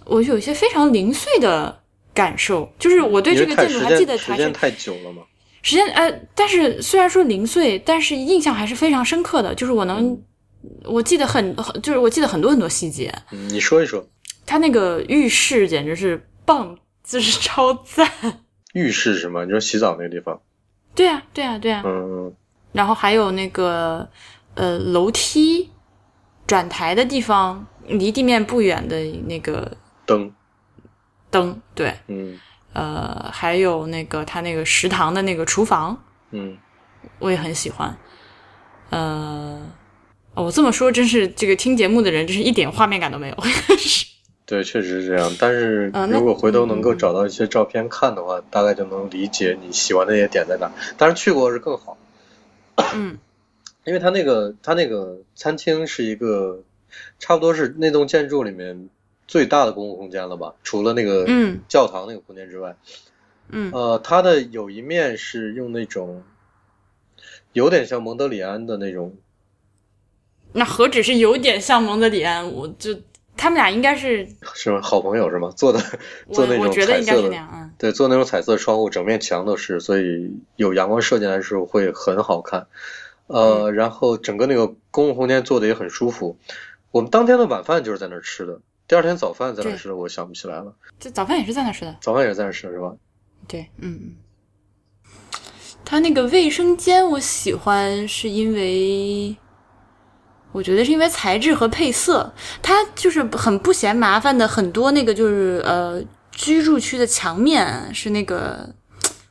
[0.05, 1.79] 我有一些非常零碎的
[2.13, 5.23] 感受，就是我对这个建筑还记得时间太久了嘛。
[5.61, 10.21] 时间呃，但是虽然说零碎，但是印象还是非常深刻的，就是我能。
[10.83, 13.09] 我记得很，很就是我记得很多很多细节。
[13.31, 14.05] 嗯，你说一说
[14.45, 18.11] 他那个浴室简直是棒，就是超赞。
[18.73, 19.45] 浴室是吗？
[19.45, 20.41] 你说洗澡那个地方？
[20.93, 21.81] 对啊，对啊，对啊。
[21.85, 22.35] 嗯
[22.73, 24.07] 然后还有那个
[24.55, 25.69] 呃楼梯
[26.45, 30.29] 转台的地方，离地面不远的那个灯，
[31.31, 32.37] 灯，对，嗯
[32.79, 36.01] 呃，还有那个他那个食堂的那个厨房，
[36.31, 36.57] 嗯，
[37.19, 37.93] 我也很喜欢。
[38.89, 39.61] 呃，
[40.33, 43.35] 哦我这么说，真是这个听节目的人，真是一点画面感都没有。
[44.47, 45.29] 对，确实是这样。
[45.37, 50.71] 但是如果回头能够找到一些照片看的话，大概就能理解你喜欢的那些点在哪。
[50.97, 51.97] 当然去过是更好，
[52.95, 53.17] 嗯
[53.83, 56.63] 因为他那个他那个餐厅是一个
[57.19, 58.87] 差不多是那栋建筑里面
[59.29, 60.55] 最大的公共空间了吧？
[60.63, 62.75] 除了那个嗯教堂那个空间之外，
[63.49, 66.23] 嗯呃，它的有一面是用那种
[67.53, 69.15] 有点像蒙德里安的那种
[70.51, 72.99] 那何止是有点像蒙德里安，我就
[73.37, 74.81] 他们俩应该是，是吗？
[74.81, 75.53] 好朋友是吗？
[75.55, 75.79] 做的
[76.31, 82.65] 做那种我觉得彩色的应该是那样，嗯对，做那种彩色窗户，整面墙都是，所以有阳光射进来的时候会很好看。
[83.27, 86.35] 呃，然后整个那个公共空间做的也很舒服。
[86.89, 88.59] 我们当天的晚饭就是在那儿吃的，
[88.89, 90.73] 第二天早饭在哪儿吃的，我想不起来了。
[90.99, 91.95] 这早饭也是在那吃的。
[92.01, 92.91] 早饭也是在那儿吃的是吧？
[93.47, 94.15] 对，嗯嗯。
[95.85, 99.37] 他那个卫生间我喜欢，是因为
[100.51, 102.33] 我觉得是因为材质和配色，
[102.63, 108.67] 它就是很不嫌麻烦的，很多那个就是呃居住区的墙面是那个。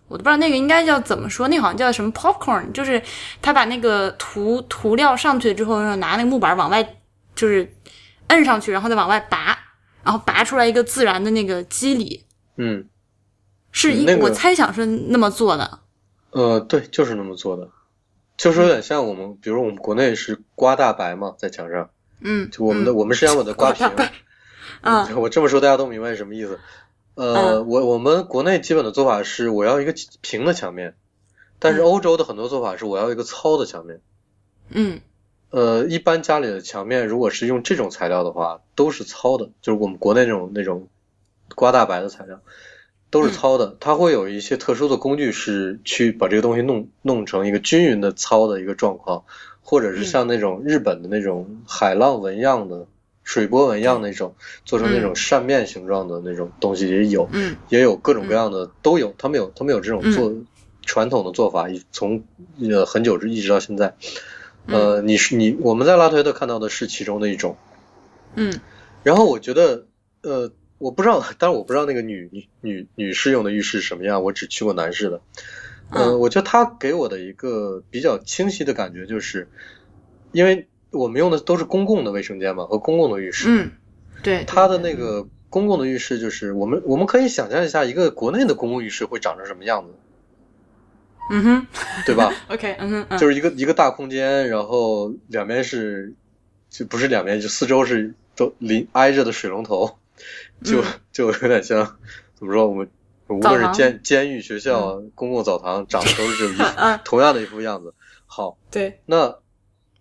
[0.07, 3.03] 我都不知道那个应该叫怎么说，那个好像叫什么 popcorn，就是
[3.43, 6.83] 他把那个涂涂料上去之后，然后拿那个木板往外
[7.35, 7.71] 就是
[8.29, 9.59] 摁上去，然后再往外拔，
[10.03, 12.25] 然后拔出来一个自然的那个肌理，
[12.57, 12.87] 嗯，
[13.73, 15.81] 是一、那个我猜想是那么做的。
[16.31, 17.71] 呃，对，就是那么做的，
[18.37, 23.91] 就是有点像我们，比如我们国内是刮大白嘛，在墙上，嗯，就我们的、我们是想把它刮平。
[24.83, 26.61] 嗯 我这么说大家都明白什么意思。
[27.15, 30.95] 呃，我我们国内基本的做法是我要一个平的墙面，
[31.59, 34.01] 但是嗯欧洲的很多做法是我要一个糙的墙面。
[34.69, 35.01] 嗯
[35.51, 40.89] 呃，一般家里的墙面如果是用这种材料的话，都是糙的，就是我们国内那种那种
[41.55, 42.41] 刮大白的材料，
[43.11, 43.77] 都是糙的。
[43.81, 49.25] 它会有一些特殊的工具是去把这个东西弄弄成一个均匀的糙的一个状况，
[49.63, 52.87] 或者是像那种日本的那种海浪纹样的。
[53.25, 54.35] 水波纹样那种，
[54.65, 60.33] 做成那种扇面形状的那种东西也有，嗯也有各种各样的都有，他们有他们有这种做
[60.87, 62.25] 传统的做法，从
[62.59, 63.95] 呃很久之一直到现在。
[64.69, 67.57] 呃，你是你我们在拉推特看到的是其中的一种，
[68.35, 68.61] 嗯。
[69.03, 69.87] 然后我觉得
[70.23, 75.21] 呃我不知道，但是我不知道那个女女女女士用的浴室什么样，我只去过男士的。
[76.19, 79.49] 我觉得他给我的一个比较清晰的感觉就是，
[80.33, 83.71] 因为我们用的都是公共的卫生间嘛和公共的浴室，嗯，
[84.23, 89.95] 对，他的那个公共的浴室，就是我们我们可以想象一下，一个国内的公共浴室会长成什么样子，
[91.31, 91.67] 嗯哼。
[92.07, 92.33] 对吧？
[92.49, 93.19] OK，嗯哼，嗯。
[93.19, 96.15] 就是一个一个大空间，然后两边是，
[96.71, 99.99] 就不是两边，就四周是都临挨着的水龙头，
[100.63, 100.85] 就、嗯。
[101.13, 101.99] 就有点像
[102.35, 102.89] 怎么说，我们
[103.27, 107.93] 无论是监监狱、学校、公共澡堂，长得都是这一 嗯同样的一副样子。
[108.27, 109.39] 好，对，那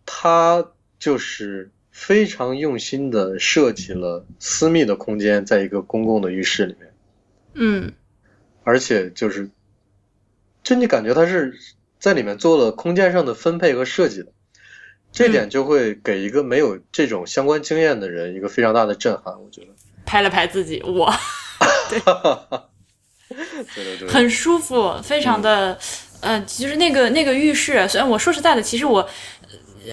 [0.06, 6.94] 他就是非常用心的设计了私密的空间，在一个公共的浴室里面，
[7.54, 7.94] 嗯。
[8.64, 9.50] 而且就是，
[10.68, 11.58] 就你感觉它是
[11.98, 14.34] 在里面做了空间上的分配和设计的，
[15.14, 19.68] 这点就会给一个没有这种相关经验的人一个非常大的震撼，我觉得。
[20.06, 21.10] 拍了拍自己，我
[21.90, 21.98] 对
[23.76, 25.80] 对对，很舒服，非常的，
[26.20, 29.08] 呃，就是那个那个浴室，虽然我说实在的，其实我。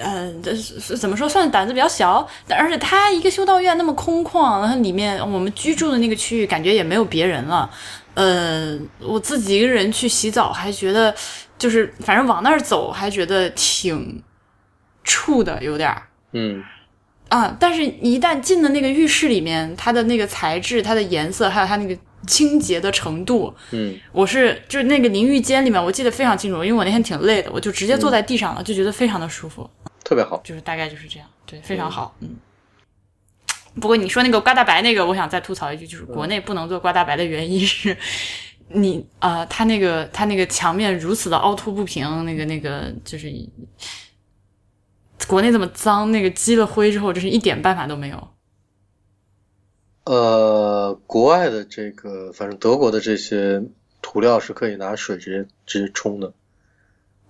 [0.03, 7.71] 呃，这是怎么说，算胆子比较小，但而且它一个修道院那么空旷，然后里面我们居住的那个区域感觉也没有别人了，
[8.15, 11.15] 呃，我自己一个人去洗澡还觉得，
[11.59, 14.23] 就是反正往那儿走还觉得挺
[15.05, 16.03] 怵的，有点儿。
[16.33, 16.63] 嗯
[17.29, 21.97] 啊，但是一旦进了那个浴室里面，它的那个材质、它的颜色，还有它那个
[22.27, 29.69] 清洁的程度，嗯我是就是那个淋浴间里面，我记得非常清楚，因为我那天挺累的，我就直接坐在地上了，就觉得非常的舒服，
[30.05, 30.41] 特别好。
[30.45, 32.29] 就是大概就是这样，对，非常好，嗯。
[33.81, 37.97] 不过你说那个刮大白那个，我想再吐槽一句，就是国内不能做刮大白的原因是，
[38.69, 43.33] 你啊、呃，它那个它那个墙面如此的凹凸不平，那个那个就是
[45.27, 48.29] 国内这么脏，那个积了灰之后，就是一点办法都没有。
[50.05, 53.63] 呃，国外的这个，反正德国的这些
[54.03, 56.33] 涂料是可以拿水直接直接冲的。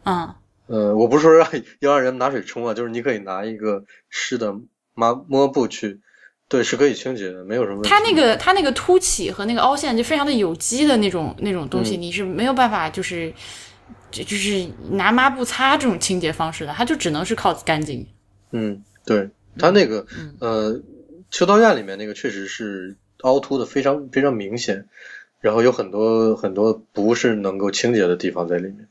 [0.03, 0.35] 嗯
[0.67, 1.49] 呃，我不是说让
[1.81, 4.55] 要让人拿水冲啊，就是你可以拿一个湿的
[4.95, 6.01] 抹抹布去，
[6.49, 7.83] 对，是可以清洁的，没有什么。
[7.83, 13.33] 它那个它那个凸起和那个凹陷就非常的有机的那种那种东西，嗯你是没有办法就是
[14.11, 18.07] 就就是拿抹布擦这种清洁方式的，它就只能是靠干净。
[18.53, 20.81] 嗯，对，它那个嗯呃，
[21.31, 24.87] 修道院里面那个确实是凹凸的非常非常明显，
[25.41, 28.89] 然后有很多很多不是能够清洁的地方在里面。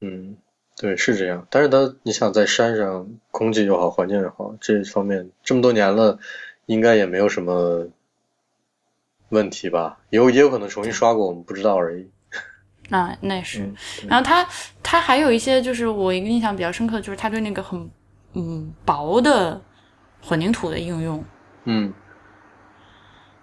[0.00, 0.36] 嗯，
[0.76, 1.46] 对，是这样。
[1.50, 6.18] 但是它，你想在山上，空气又好，环境又好，这方面这么多年了，
[6.66, 7.86] 应该也没有什么
[9.30, 9.98] 问题吧？
[10.10, 12.08] 有也有可能重新刷过，我们不知道而已。
[12.90, 13.74] 那那是，嗯，
[14.08, 14.46] 然后他
[14.82, 17.90] 他还有一些就是我一个印象比较深刻，就是他对那个很
[18.34, 19.60] 嗯薄的
[20.22, 21.24] 混凝土的应用。
[21.64, 21.92] 嗯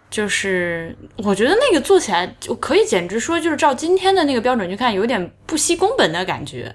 [0.09, 6.74] 就是我觉得那个做起来就可以，简直说就是照今天的那个标准去看，有点不惜工本的感觉，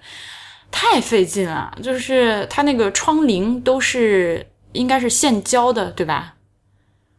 [0.73, 1.73] 太费劲了。
[1.81, 6.35] 就是它那个窗棂都是应该是现浇的，对吧？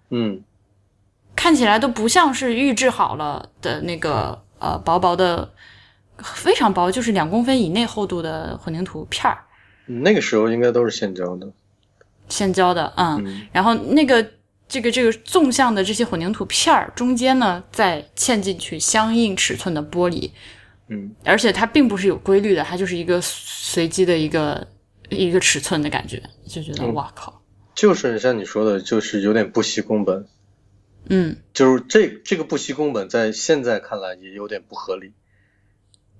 [0.09, 0.43] 嗯。
[1.35, 5.49] 看起来都不像是预制好了的那个呃薄薄的，
[6.21, 9.45] 非常薄，就是两公分以内厚度的混凝土片儿，
[9.85, 11.47] 那个时候应该都是现浇的。
[12.27, 13.47] 现浇的，嗯，嗯。
[13.53, 14.23] 然后那个
[14.67, 20.29] 这个这个纵向的这些混凝土片儿中间呢，再嵌进去相应尺寸的玻璃，
[20.89, 21.15] 嗯。
[21.23, 24.67] 而且它并不是有规律的，它就是一个随机的一个
[25.07, 26.93] 一个尺寸的感觉，就觉得嗯。
[26.93, 27.38] 哇靠，
[27.79, 30.27] 就是像你说的，就是有点不惜工本。
[31.07, 35.13] 嗯，就是这这个不惜工本，在现在看来也有点不合理，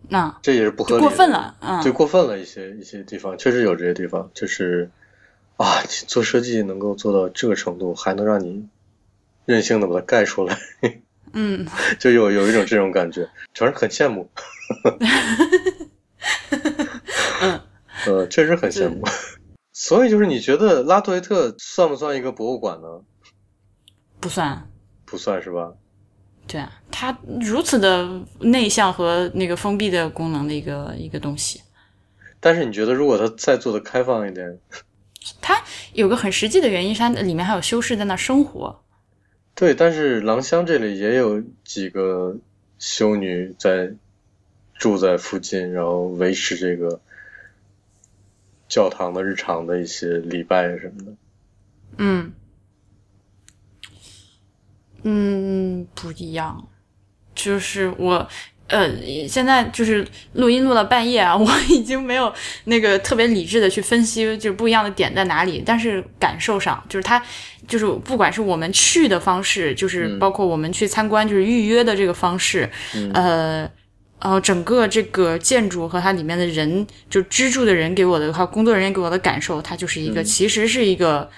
[0.07, 4.89] 那这也是不合理，过分了，嗯，就过分了一些一些地方，确实有这些地方，就是
[5.57, 8.69] 啊，做设计能够做到这个程度，还能让你
[9.45, 10.57] 任性的把它盖出来，
[11.33, 11.67] 嗯，
[11.99, 14.31] 就有有一种这种感觉，反正很羡慕，
[17.41, 17.59] 嗯，
[18.07, 19.05] 呃，确实很羡慕。
[19.79, 22.99] 所以就是你觉得拉图维特算不算一个博物馆呢？
[24.19, 24.69] 不算。
[25.05, 25.71] 不算是吧？
[26.45, 31.61] 对啊，它如此的内向和那个封闭的功能的一个一个东西，
[32.41, 34.59] 但是你觉得如果它再做的开放一点，
[35.39, 35.63] 它
[35.93, 38.83] 有个很实际的原因，是它里面还有修士在那生活。
[39.55, 42.35] 对，但是狼乡这里也有几个
[42.77, 43.93] 修女在
[44.77, 46.99] 住在附近，然后维持这个
[48.69, 51.11] 教堂的日常的一些礼拜什么的。
[51.97, 52.31] 嗯，
[55.03, 56.69] 嗯，不一样，
[57.35, 58.29] 就是我。
[58.71, 58.87] 呃，
[59.27, 62.31] 现在就是录音录到半夜啊， 我已经没有
[62.65, 65.63] 那个特别理智的去分析，就是不一样的点在哪里。
[65.65, 67.19] 但是感受上，就是它，
[67.67, 73.71] 就是不管是我们去的方式，就是包括我们去参观，就是预约的这个方式，嗯呃，
[74.21, 81.29] 然后整个这个建筑和它里面的人，就居住的人给我的，还有工作人员给我的感受，它就是一个，其实是一个。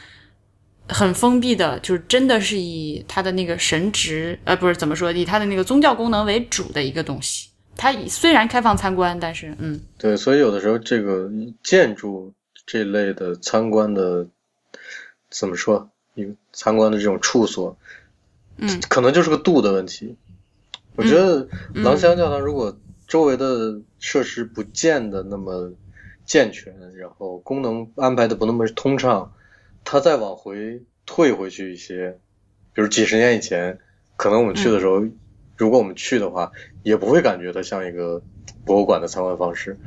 [0.88, 7.48] 很封闭的，就是真的是以它的那个神职，呃，不是怎么说，以它的那个宗教功能为主的一个东西。
[7.78, 11.32] 它虽然开放参观，但是，嗯，对，所以有的时候这个
[11.64, 12.34] 建筑
[12.66, 14.28] 这类的参观的，
[15.30, 15.90] 怎么说？
[16.16, 17.78] 一个参观的这种处所，
[18.58, 20.18] 嗯，可能就是个度的问题。
[20.96, 22.78] 我觉得狼乡教堂如果
[23.08, 25.74] 周围的设施不见得那么
[26.26, 29.34] 健全，然后功能安排的不那么通畅，
[29.84, 32.20] 它再往回退回去一些，
[32.74, 33.80] 比如几十年以前，
[34.16, 35.04] 可能我们去的时候，
[35.58, 36.52] 如果我们去的话，
[36.84, 38.22] 也不会感觉它像一个
[38.66, 39.78] 博物馆的参观方式，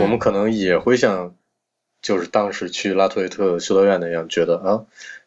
[0.00, 1.34] 我们可能也会像，
[2.02, 4.84] 就是当时去拉图雷特修道院那样，觉得啊，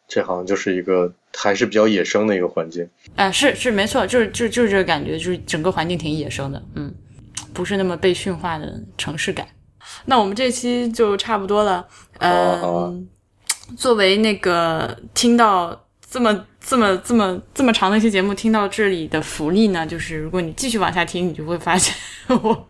[0.08, 2.88] 这好像就是一个还是比较野生的一个环境。
[3.16, 6.94] 啊，是是没错，就是就就是这个感觉，就是整个环境挺野生的，嗯，
[7.52, 9.46] 不是那么被驯化的城市感。
[10.04, 11.86] 那我们这期就差不多了。
[12.18, 13.08] 嗯，
[13.76, 21.94] 作为那个听到这么这么这么这么长的一期节目，听到这里的福利呢，就是如果你继续往下听，你就会发现
[22.42, 22.68] 我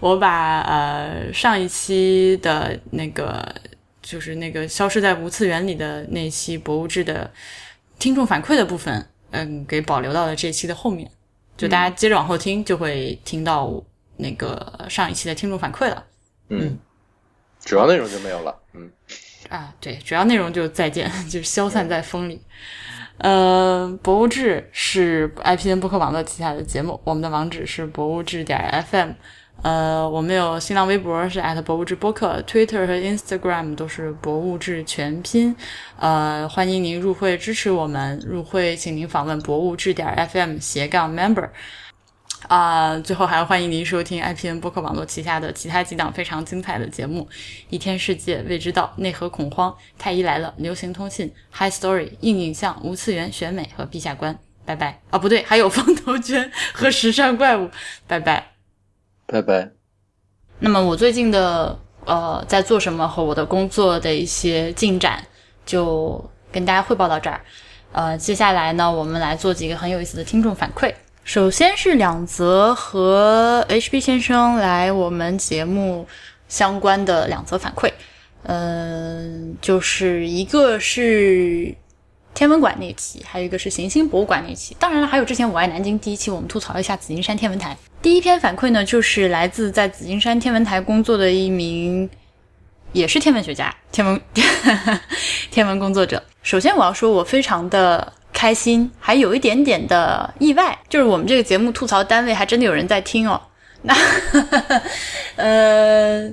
[0.00, 3.54] 我把呃上一期的那个
[4.02, 7.30] 就是那个消失在无次元里的那期博物志的
[7.98, 11.10] 听众反馈的部分，嗯，给保留到了这期的后面。
[11.56, 13.82] 就大家接着往后听，就会听到
[14.16, 16.04] 那个上一期的听众反馈了。
[16.48, 16.76] 嗯，
[17.64, 18.58] 主要内容就没有了。
[18.72, 18.90] 嗯，
[19.48, 22.40] 啊，对，主要内容就再见， 就消散在风里。
[23.18, 29.10] 呃，博物志是 IPN 播客网络旗下的节目，我们的网址是博物志点 FM。
[29.62, 35.54] 呃，我们有新浪微博是博物志播客，Twitter 和 Instagram 都是博物志全拼。
[36.00, 41.48] 呃，欢迎您入会支持我们，入会请您访问博物志点 FM 斜杠 Member。
[42.48, 47.28] 啊，最后还要欢迎您收听 IPN 播客网络旗下的其他几档非常精彩的节目：
[47.70, 54.36] 《一天世界》、《未知道》、《内核恐慌》、《太医来了》、《流行通信》、《High Story》、硬影像、无次元选美和陛下观。
[54.64, 57.70] 拜拜啊，不对，还有风头圈和时尚怪物。
[58.08, 58.51] 拜拜，
[59.26, 59.70] 拜拜。
[60.58, 65.24] 那么我最近的呃在做什么和我的工作的一些进展，
[65.66, 67.40] 就跟大家汇报到这儿。
[67.92, 70.92] 呃，接下来呢，我们来做几个很有意思的听众反馈。
[71.24, 76.06] 首先是两则和 HB 先生来我们节目
[76.48, 77.90] 相关的两则反馈，
[78.44, 81.74] 嗯，就是一个是
[82.34, 84.76] 天文馆那期，还有一个是行星博物馆那期。
[84.78, 87.76] 当然了，还有之前我爱南京第一期，我们吐槽一下紫金山天文台。
[88.00, 92.08] 第一篇反馈呢，就是来自在紫金山天文台工作的一名，
[92.92, 94.20] 也是天文学家、天文
[95.50, 96.22] 天文工作者。
[96.42, 98.12] 首先我要说，我非常的。
[98.34, 103.40] 开心，还有一点点的意外，就是我们这个节目吐槽单位还真的有人在听哦。
[103.82, 103.94] 那，
[105.36, 106.28] 呃，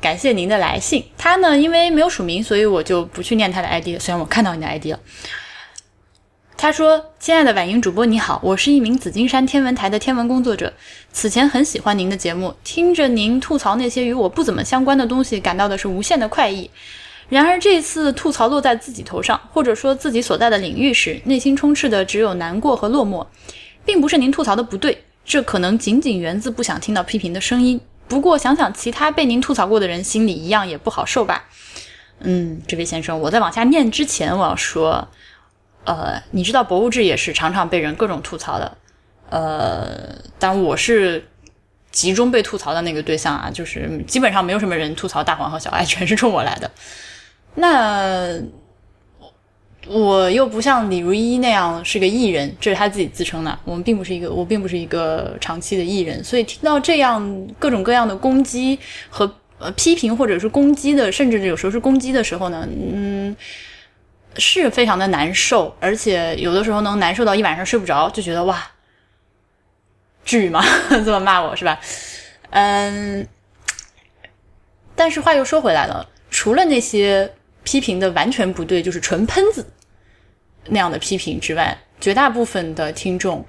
[0.00, 1.04] 感谢您的来信。
[1.16, 3.98] 他呢，因为没有署名，所以我就不去念他的 ID 了。
[3.98, 5.00] 虽然我看到你的 ID 了。
[6.56, 10.72] 他说：“亲爱的晚英主播，你好，我是一名紫金山天文台的天文工作者。
[11.12, 16.68] 此前很喜欢您的节目，听着您吐槽那些与我不怎么相关的东西，感到的是无限的快意。”
[17.30, 23.24] 然而这次吐槽落在自己头上，或者说自己所在的领域时，内心充斥的只有难过和落寞，
[23.84, 27.80] 并不是您吐槽的不对，这可能仅仅源自不想听到批评的声音。
[28.08, 31.44] 不过想想其他被您吐槽过的人，心里一样也不好受吧？
[32.20, 35.06] 嗯，这位先生，我在往下念之前，我要说，
[35.84, 38.76] 呃，你知道博物志也是常常被人各种吐槽的，
[39.30, 41.28] 呃，但我是
[41.92, 46.70] 集中被吐槽的那个对象啊，就是基本上没有什么人吐槽大黄和小爱，全是冲我来的。
[47.54, 48.34] 那
[49.88, 53.58] 我又不像李如一那样是个艺人，这是他自己自称的。
[53.64, 58.78] 我们并不是一个，我并不是一个长期的艺人，所以听到这样各种各样的攻击
[59.08, 63.34] 和呃批评，或者是攻击的，甚至有时候是攻击的时候呢，嗯，
[64.36, 68.62] 是非常的难受，而且有的时候能难受到一晚上睡不着，就觉得哇，
[70.24, 70.62] 至于吗？
[70.90, 71.80] 这么骂我是吧？
[72.50, 73.26] 嗯，
[74.94, 77.32] 但是话又说回来了，除了那些。
[77.64, 79.66] 批评的完全不对，就是纯喷子
[80.70, 83.44] 那样的批评之外，绝大部分的听众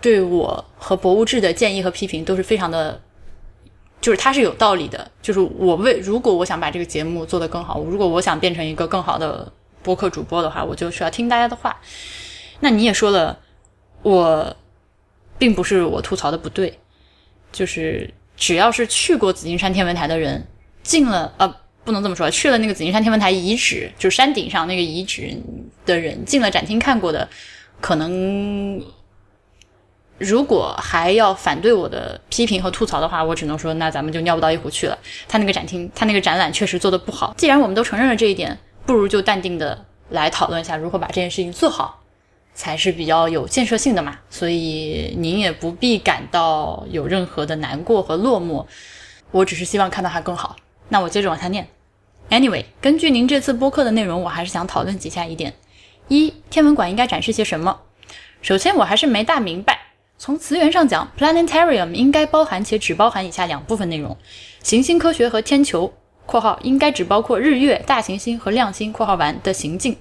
[0.00, 3.00] 对我和博物志的建议和批评都是非常的，
[4.00, 5.10] 就是他是有道理的。
[5.20, 11.80] 就是我为如果我想把这个节目做得更好，如果我想变成一个更好的播客主播的话，我就需要听大家的话。
[12.60, 13.38] 那你也说了，
[14.02, 14.56] 我
[15.38, 16.78] 并不是我吐槽的不对，
[17.52, 20.46] 就是只要是去过紫金山天文台的人
[20.82, 21.54] 进了呃。
[21.88, 25.34] 不能这么说，去了那个紫金山天文台遗址，就山顶上那个遗址
[25.86, 27.26] 的人，进了展厅看过的，
[27.80, 28.78] 可能
[30.18, 34.98] 如果还要反对我的批评和吐槽的话，我只能说，那咱们就尿不到一壶去了。
[35.26, 37.32] 他那个展厅，他那个展览确实做的不好。
[37.38, 42.02] 既然我们都承认了这一点，不如就淡定的来讨论一下如何把这件事情做好，
[42.52, 44.18] 才是比较有建设性的嘛。
[44.28, 48.66] 所以您也不必感到有任何的难过和落寞，
[49.30, 50.56] 我只是希望看到它更好。
[50.90, 51.66] 那我接着往下念。
[52.30, 55.54] Anyway，根据您这次播客的内容，我还是想讨论几下一点：
[56.08, 57.80] 一、天文馆应该展示些什么？
[58.42, 59.78] 首先，我还是没大明白，
[60.18, 64.14] 从词源上讲，planetarium 应该包含且只包含以下两部分内容：
[64.62, 65.94] 行星科学和天球
[66.26, 69.96] （括号应该只包括日月、大行星和亮星）（括号完）的行径。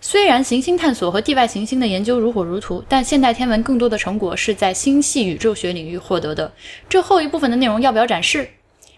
[0.00, 6.52] 虽然行星探索和地外行星的研究如火如荼，但现代天文更多的成果是在星系宇宙学领域获得的。
[6.88, 8.48] 这后一部分的内容要不要展示？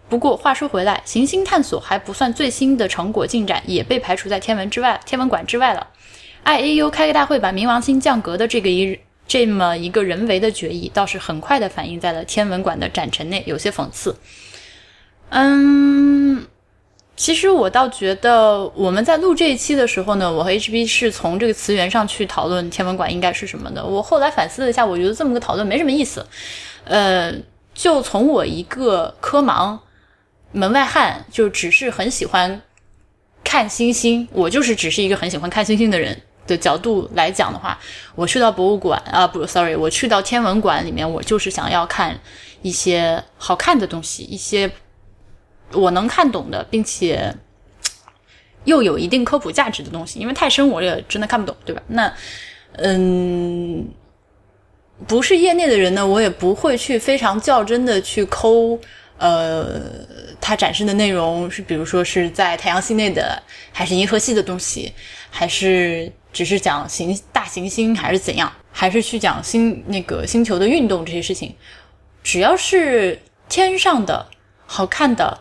[0.08, 5.86] 不过话说回来，行星探索还不算最新的成果进展，也被排除在天文之外、天文馆之外了。
[6.44, 14.16] IAU 开个大会把冥王星降格的这个一这么一个人为的决议，倒是很快的反映在了天文馆的展陈内，有些讽刺。
[15.30, 16.46] 嗯。
[17.18, 23.82] 其实我倒觉得，我们在录这一期的时候呢，我和 HB 是从这个词源上去讨论天文馆应该是什么的。
[23.82, 26.26] 我后来反思了一下，我觉得这么个讨论没什么意思。
[26.84, 27.32] 呃，
[27.72, 29.78] 就从我一个科盲
[30.52, 32.62] 门外汉，就只是很喜欢
[33.44, 37.78] 看星星，我就是只是一个很喜欢看星星的人的角度来讲的话，
[38.14, 42.18] 我去到博物馆啊，不，sorry，我去到天文馆里面，我就是想要看
[42.62, 44.70] 一些好看的东西，一些。
[45.72, 47.34] 我能看懂的，并且
[48.66, 51.82] 又有一定科普价值的东西，因为太深我也真的看不懂，对吧？
[51.88, 52.14] 那，
[52.74, 53.88] 嗯，
[55.08, 58.78] 不是业内的人呢，我也不会去非常较真的去抠，
[59.18, 59.80] 呃，
[60.40, 64.92] 它展示的内容是，比如说是在太阳系内的，还是银河系的东西，
[65.30, 71.54] 还是只是讲行大行星，还是怎样，还是去讲星那个星球的运动这些事情，
[72.22, 74.26] 只要是天上的
[74.66, 75.40] 好看的。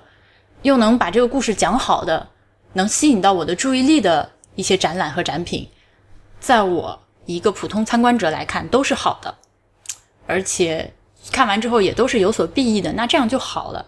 [0.61, 2.27] 又能把这个故事讲好的，
[2.73, 5.69] 能吸引到我的注意力的一些展览和展品，
[6.39, 9.35] 在我一个普通参观者来看都是好的，
[10.25, 10.91] 而且
[11.31, 13.85] 看完之后也都是有所裨益的，那这样就好了。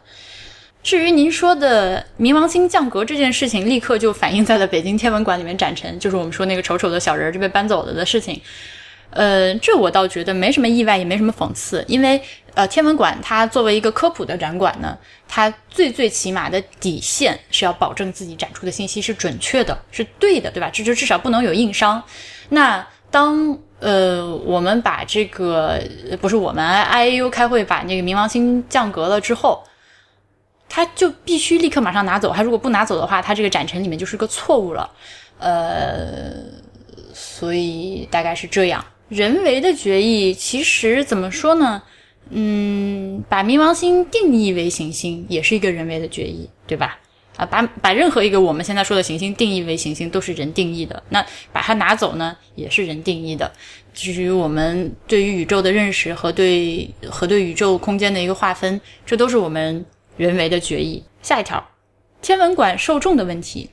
[0.83, 8.41] 至于您说的冥王星降格这件事情，立刻就反映在了北京天文馆里面展陈，就是我们说那个丑丑的小人就被搬走了的事情。
[9.09, 12.21] 呃，这我倒觉得没什么意外，也没什么讽刺，因为。
[12.57, 14.97] 呃，天文馆它作为一个科普的展馆呢，
[15.27, 20.67] 它最最起码的底线是要保证自己展出的信息是准确的，是对的，对吧？
[20.73, 22.01] 这就至少不能有硬伤。
[22.49, 25.79] 那当呃我们把这个
[26.19, 29.63] 不是我们 IAU 开会把那个冥王星降格了之后，
[30.67, 32.33] 他就必须立刻马上拿走。
[32.33, 34.89] 他如果不拿走的话，他这个展陈里面就是个错误了。
[35.39, 36.33] 呃，
[37.13, 38.83] 所以大概是这样。
[39.09, 41.81] 人为的决议其实怎么说呢？
[42.29, 46.99] 嗯，把冥王星定义为行星也是一个人为的决议，对吧？
[47.37, 53.49] 啊，把把任何一个我们现在说的行星定义为行星都是人定义的，那把它拿走呢，也是人定义的。
[53.93, 59.85] 至于我们对于宇宙的认识和对和对宇宙空间的一个划分，这都是我们
[60.17, 61.03] 人为的决议。
[61.21, 61.63] 下一条，
[62.21, 63.69] 天文馆受众的问题。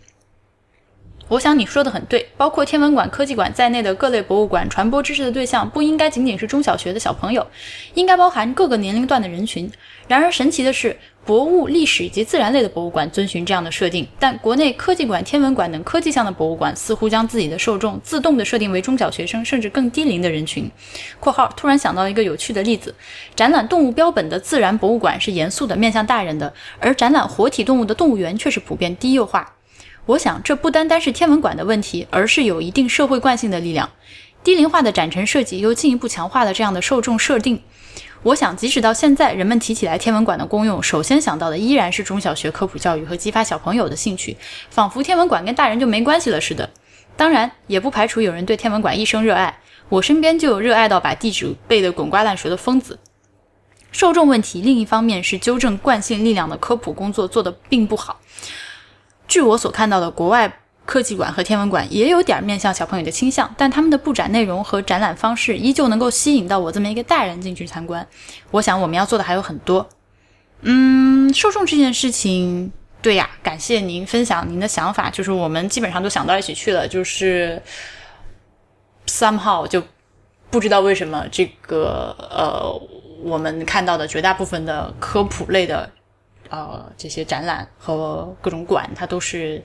[1.28, 7.47] 我想你说的很对，包括天文馆、科技馆在内的各类博物馆，传播知识的对象不应该仅仅是中小学的小朋友，
[7.95, 9.70] 应该包含各个年龄段的人群。
[10.07, 10.95] 然而神奇的是，
[11.26, 20.70] 博物、历史以及自然类的博物馆遵循这样的设定，但国内科技馆、天文馆等科技向的博物馆似乎将自己的受众自动的设定为中小学生甚至更低龄的人群。
[21.18, 22.94] （括号突然想到一个有趣的例子：
[23.34, 29.55] 展览动物标本的自然博物馆是严肃的，面向大人的，而展览活体动物的动物园却是普遍低幼化。）
[30.05, 33.88] 我想，这不单单是天文馆的问题，而是有一定社会惯性的力量。
[34.42, 37.62] 低龄化的展陈设计又进一步强化了这样的受众设定。
[38.24, 44.34] 我想，即使到现在，人们提起来天文馆的功用，首先想到的依然是中小学科普教育和激发小朋友的兴趣，
[44.70, 46.70] 仿佛天文馆跟大人就没关系了似的。
[47.18, 49.59] 当然，也不排除有人对天文馆一生热爱。
[49.90, 52.98] 我身边就有热爱到把地址背得滚瓜烂熟的疯子。
[53.92, 58.18] 受众问题，另一方面是纠正惯性力量的科普工作做得并不好。
[59.28, 68.06] 据我所看到的，国外科技馆和天文馆也有点面向小朋友的倾向，但他们的布展内容和展览方式依旧能够吸引到我这么一个大人进去参观。
[68.51, 69.89] 我想我们要做的还有很多。
[70.62, 72.70] 嗯，受众这件事情，
[73.02, 77.61] 对呀，感谢您分享您的想法，就是我们基本上都想到一起去了，就是
[79.06, 79.82] somehow 就
[80.51, 82.70] 不知道为什么这个呃，
[83.23, 85.90] 我们看到的绝大部分的科普类的。
[86.51, 89.61] 呃，这些展览和各种馆，它都是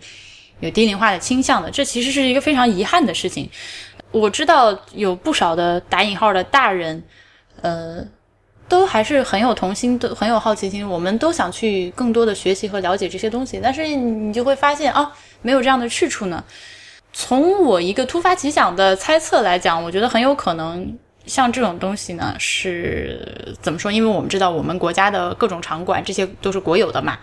[0.60, 1.70] 有低龄化的倾向的。
[1.70, 3.50] 这其实是一个非常遗憾的事情。
[4.12, 7.04] 我知道有不少的打引号的大人，
[7.62, 8.04] 呃，
[8.68, 10.88] 都还是很有童心，都很有好奇心。
[10.88, 15.12] 我们都想去更多的学习和了解这些东西，但是你就会发现啊，
[15.42, 16.44] 没有这样的去处呢。
[17.14, 20.98] 从我一个突发奇想的猜测来讲，我觉得很有可能。
[21.26, 23.92] 像这种东西呢，是怎么说？
[23.92, 27.20] 因为我们知道我们国家的各种场馆，这些都是国有的嘛。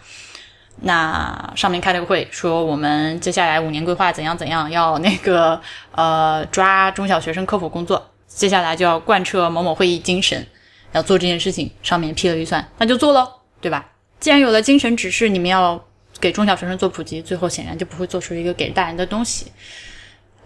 [0.83, 5.61] 那上面开了个会，说我们接下来五年规划怎样怎样，要那个
[5.93, 8.11] 呃抓中小学生科普工作。
[8.27, 10.47] 接下来就要贯彻某某会议精神，
[10.93, 13.27] 要做这件事情，上面批了预算，那就做喽，
[13.63, 13.89] 对吧？
[14.21, 15.83] 既然有了精神指示，你们要
[16.21, 19.47] 给中小学生做普及，最后显然就不会做出一个给大人的东西。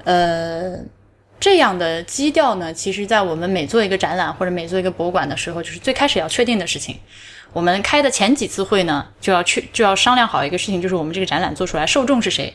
[0.04, 0.76] 呃，
[1.40, 6.96] 这样的基调呢，其实在我们每做一个展览或者每做一个博物馆的时候，就是最开始要确定的事情。
[7.52, 12.54] 我们开的前几次会呢，就要去就要商量好一个事情，就是我们这个展览做出来受众是谁。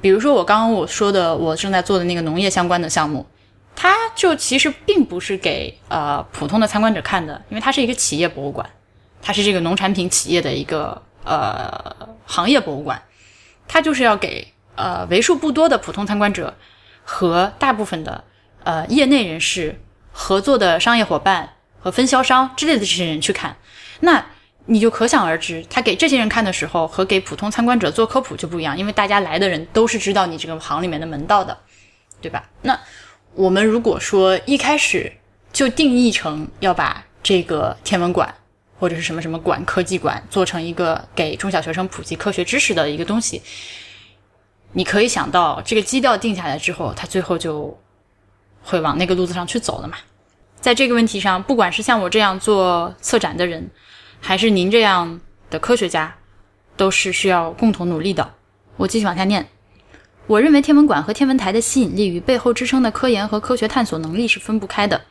[0.00, 3.26] 比如说我刚刚我说的，我正在做的那个农业相关的项目，
[3.74, 8.68] 它就其实并不是给呃普通的参观者看的，因为它是一个企业博物馆，
[9.22, 13.02] 它是这个农产品企业的一个呃行业博物馆，
[13.66, 14.46] 它就是要给
[14.76, 16.54] 呃为数不多的普通参观者
[17.02, 18.24] 和大部分的
[18.62, 19.80] 呃业内人士
[20.12, 21.50] 合作的商业伙伴
[21.84, 23.54] 和分销商之类的这些人去看。
[24.00, 24.24] 那
[24.64, 31.58] 你就可想而知，他给这些人看的时候和给普通参观者做科普就不一样，因为大家来的人都是知道你这个行里面的门道的，
[32.22, 32.48] 对吧？
[32.62, 32.80] 那
[33.34, 35.12] 我们如果说一开始
[35.52, 38.34] 就定义成要把这个天文馆
[38.78, 43.42] 或者是什么什么馆、科技馆做成一个给中小学生普及科学知识的一个东西，
[44.72, 47.78] 你可以想到这个基调定下来之后，他最后就
[48.62, 49.98] 会往那个路子上去走了嘛。
[50.64, 53.68] 在这个问题上，不管是像我这样做策展的人，
[54.18, 55.20] 还是您这样
[55.50, 56.14] 的科学家，
[56.74, 58.32] 都是需要共同努力的。
[58.78, 59.46] 我继续往下念。
[60.26, 65.02] 我认为天文馆和天文台的吸引力与背后支撑的科研和科学探索能力是分不开的。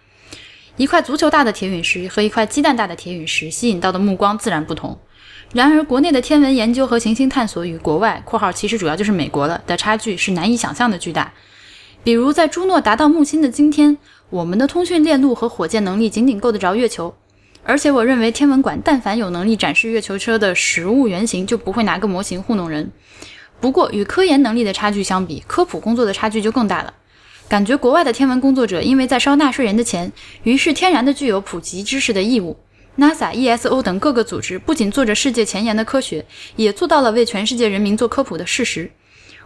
[0.78, 5.00] 一块足球大的铁陨石和一块鸡蛋大的铁陨石吸引到的目光自然不同。
[5.54, 11.32] 然而，国内的天文研究和行星探索与国外（括号其实主要就是美国了）的差距是难以想象的巨大。
[12.04, 13.98] 比如，在朱诺达到木星的今天，
[14.30, 17.16] 我们的通讯链路和火箭能力仅仅够得着月球。
[17.64, 22.92] 而且我认为天文馆但凡有能力展示月球车的实物原型，就不会拿个模型糊弄人。
[23.62, 26.94] 不过与科研能力的差距相比，科普工作的差距就更大了。
[27.48, 30.12] 感觉国外的天文工作者因为在烧纳税人的钱，
[30.44, 32.58] 于是天然的具有普及知识的义务。
[32.98, 36.26] NASA、ESO 等各个组织不仅做着世界前沿的科学，
[36.58, 38.92] 也做到了为全世界人民做科普的事实。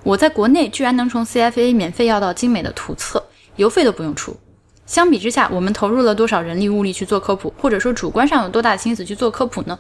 [0.08, 3.22] 我在国内居然能从 CFA 免费要到精美的图册，
[3.58, 4.38] 邮费都不用出。
[4.86, 9.78] 相比之下，我们投入了多少人力物力去做科普，或者说主观上有多大心思去做科普呢？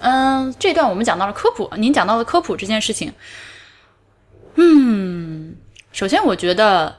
[0.00, 3.14] 嗯，这段我们讲到了科普，您讲到了科普这件事情。
[4.56, 5.56] 嗯，
[5.90, 6.96] 首先我觉得，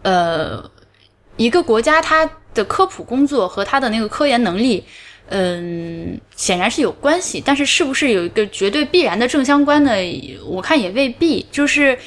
[0.00, 0.70] 呃，
[1.36, 4.86] 一个国家它的科普工作和它的那个科研能力，
[5.28, 9.92] 嗯，显然是有关系，但是是不是有一个绝对必然的正相关呢？
[10.46, 11.46] 我看也未必。
[11.50, 11.98] 就是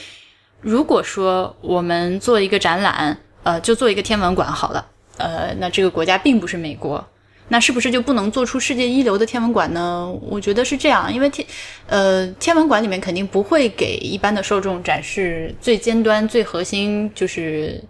[0.60, 3.18] 如果说我们做一个展览。
[3.44, 4.86] 呃，就做一个天文馆好了。
[5.18, 7.04] 呃，那这个国家并不是美国，
[7.48, 10.16] 那是不是就不能做出世界一流的天文馆呢？
[10.22, 11.48] 我觉得是这样，因为天，
[11.88, 17.84] 呃，天文馆里面肯定不会给一般的受众展示最尖端、最核心，就是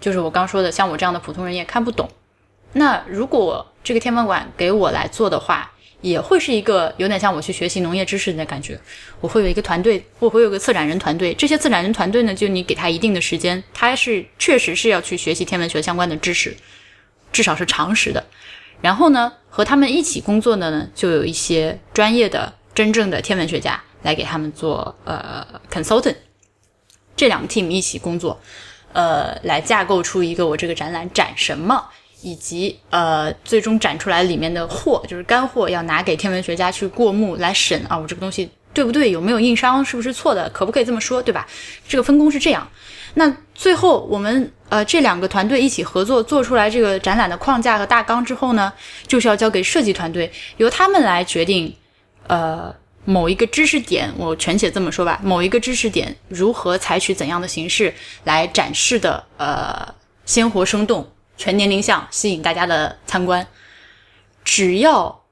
[0.00, 2.08] 就是我刚说的，像我这样的普通人也看不懂。
[2.72, 8.78] 那如果这个天文馆给我来做的话，也会是一个有点像我去学习农业知识的感觉。
[9.20, 11.32] 我会有一个团队，我会有个策展人团队。
[11.34, 16.56] 这些策展人团队呢，就你给他一定的时间，他是确实是要去学习天文学相关的知识，
[17.32, 18.24] 至少是常识的。
[18.80, 26.16] 然后呢，和他们一起工作的呢，就有一些专业的、真正的天文学家来给他们做呃 consultant。
[27.14, 28.40] 这两个 team 一起工作，
[28.92, 31.88] 呃，来架构出一个我这个展览展什么。
[32.22, 39.10] 以及呃，最终展出来里面的货就是干货，要拿给天文学家去过目来审啊，我这个东西对不对？
[39.10, 39.84] 有没有硬伤？
[39.84, 40.48] 是不是错的？
[40.50, 41.20] 可不可以这么说？
[41.22, 41.46] 对吧？
[41.86, 42.66] 这个分工是这样。
[43.14, 48.72] 那最后我们呃这两个团队一起合作做出来这个展览的框架和大纲之后呢，
[49.06, 51.74] 就是要交给设计团队，由他们来决定
[52.28, 52.74] 呃
[53.04, 57.92] 某一个知识点，我全且这么说吧，某一个知识点如何采取怎样的形式
[58.24, 59.94] 来展示的呃
[60.24, 61.11] 鲜活生动。
[61.36, 63.46] 全年龄向吸引大家的参观，
[64.44, 65.24] 只要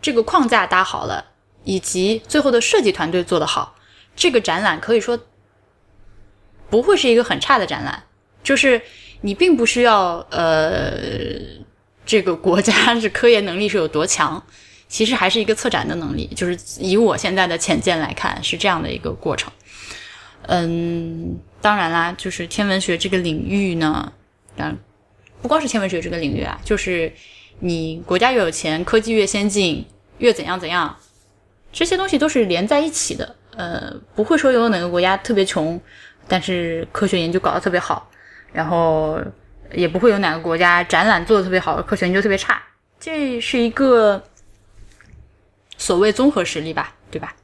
[0.00, 1.24] 这个框架搭好了，
[1.64, 3.76] 以及最后的设计团队做得好，
[4.16, 5.18] 这个展览可以说
[6.68, 8.02] 不会是一个很差的展览。
[8.42, 8.82] 就是
[9.20, 11.38] 你并不需要呃，
[12.04, 14.42] 这个国家 是科研能力是有多强，
[14.88, 16.26] 其实还是一个策展的能力。
[16.34, 19.52] 就是以我现在的浅见来看，是这样的一个过程。
[20.48, 24.12] 嗯，当然啦，就是天文学这个领域呢，
[24.56, 24.76] 然。
[25.42, 27.12] 不光是天文学这个领域啊，就是
[27.58, 29.84] 你国家越有钱，科技越先进，
[30.18, 30.96] 越怎样怎样，
[31.72, 33.36] 这些东西都是连在一起的。
[33.56, 35.78] 呃，不会说有哪个国家特别穷，
[36.26, 38.08] 但是科学研究搞得特别好，
[38.52, 39.20] 然后
[39.74, 42.62] 也不会有哪个国家展览做的特别好，科学研究特别差。
[42.98, 44.22] 这是一个
[45.76, 47.34] 所谓综合实力吧，对吧？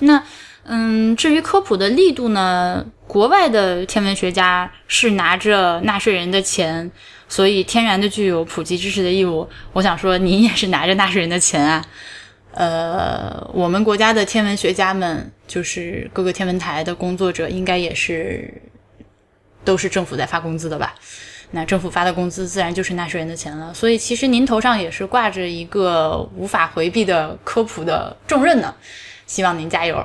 [0.00, 0.22] 那
[0.68, 6.90] 嗯，至于科普的力度呢，国外的天文学家是拿着纳税人的钱，
[7.28, 9.48] 所以天然的具有普及知识的义务。
[9.72, 11.84] 我想说，您也是拿着纳税人的钱啊。
[12.52, 18.52] 呃，我们国家的天文学家们，就是各个天文台的工作者，应该也是
[19.64, 20.94] 都是政府在发工资的吧？
[21.52, 23.72] 那政府发的工资自然就是纳税人的钱了。
[23.72, 28.74] 所以，其实您头上也是挂着一个无法回避的科普的重任呢。
[29.26, 30.04] 希望您加油。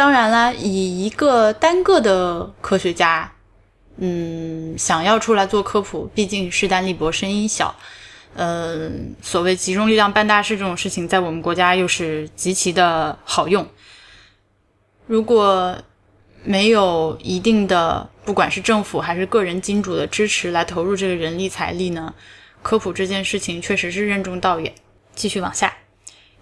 [0.00, 3.30] 当然啦，以一个单个的科学家，
[3.98, 7.76] 嗯，想要出来做科普，毕竟势单力薄，声音小。
[8.34, 8.90] 呃，
[9.20, 13.68] 所谓集中力量办大事这种事情，在我们国家又是极其的好用。
[15.06, 15.76] 如果
[16.44, 22.14] 没有一定的，不管是政府还是个人金主的支持来投入这个人力财力呢，
[22.62, 24.72] 科普这件事情确实是任重道远。
[25.14, 25.76] 继续往下，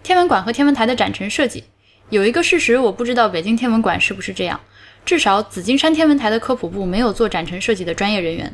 [0.01, 1.65] 天文馆和天文台的展陈设计。
[2.09, 4.59] 有一个事实，我不知道北京天文馆是不是这样。
[5.05, 8.53] 至少紫金山天文台的科普部没有做展陈设计的专业人员，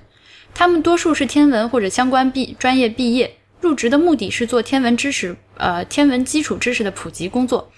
[0.53, 7.71] 他们多数是天文或者相关毕专业毕业，入职的目的是做天文知识，呃，天文基础知识的普及工作。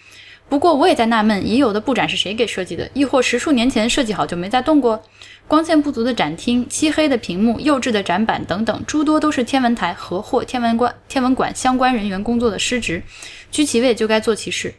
[0.50, 2.90] 不过我也在纳闷，已有的布展是谁给设计的？
[2.94, 5.04] 亦或十数年前设计好就没再动过？
[5.48, 13.04] 光线不足的展厅、漆黑的屏幕、幼稚的展板等等，诸多都是天文台和或天文馆、天文馆相关人员工作的失职，
[13.52, 14.74] 居其位就该做其事。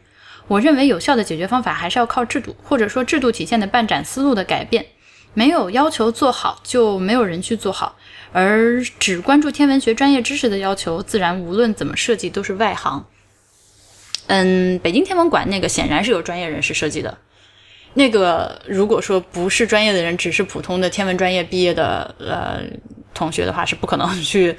[0.48, 4.84] 我认为有效的解决方法还是要靠制度，或者说制度体现的办展思路的改变。
[5.34, 7.96] 没有要求做好，就没有人去做好。
[8.32, 13.04] 而只关注天文学专业知识的要求，自然无论怎么设计都是外行。
[14.26, 17.16] 嗯，北京天文馆那个显然是有专业人士设计的。
[17.94, 22.62] 那个如果说不是专业的人，只是普通的天文专业毕业的呃
[23.14, 24.56] 同学的话，是不可能去。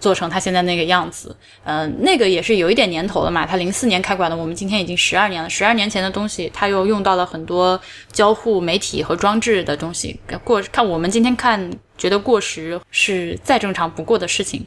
[0.00, 1.34] 做成他现在那个样子，
[1.64, 3.44] 嗯，那个也是有一点年头了嘛。
[3.44, 5.50] 他零四年开馆的，我们今天已经十二年了。
[5.50, 7.80] 十二年前的东西，他又用到了很多
[8.12, 10.20] 交互媒体和装置的东西。
[10.44, 14.64] 过看我们今天看觉得过时是再正常不过的事情。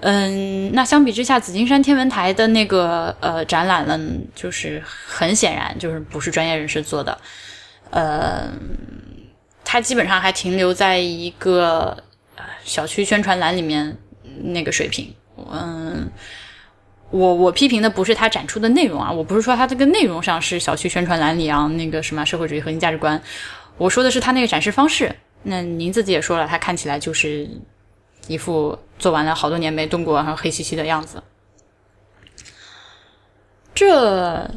[0.00, 4.00] 嗯，那相比之下，紫金山天文台的那个呃展览呢，
[4.34, 7.20] 就是很显然就是不是专业人士做的。
[7.90, 8.48] 呃，
[9.62, 12.02] 它基本上还停留在一个
[12.64, 13.94] 小区宣传栏里面。
[14.42, 15.14] 那个水平，
[15.50, 16.10] 嗯，
[17.10, 23.20] 我我批评的不是他展出的内容啊，我不是说他这个内容上是小区宣传栏里啊那个什么社会主义核心价值观，
[23.76, 25.14] 我说的是他那个展示方式。
[25.42, 27.48] 那您自己也说了，他看起来就是
[28.28, 31.22] 一副做完了好多年没动过，然后黑漆漆的样子。
[33.74, 34.50] 这，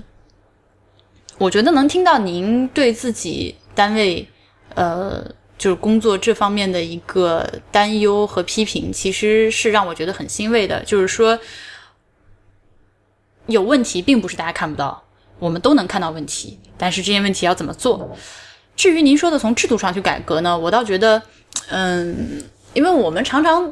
[1.38, 4.28] 我觉得能听到您对自己单位，
[4.76, 5.24] 呃。
[5.64, 10.84] 就是工作这方面的一个担忧和批评，其实是让我觉得很欣慰的。
[10.84, 11.40] 就是说，
[13.46, 15.02] 有问题并不是大家看不到，
[15.40, 18.14] 我们都能看到问题，但是这些问题要怎么做？
[18.76, 21.22] 至于您说的从制度上去改革呢，我倒觉得，
[21.70, 23.72] 嗯，因为我们常常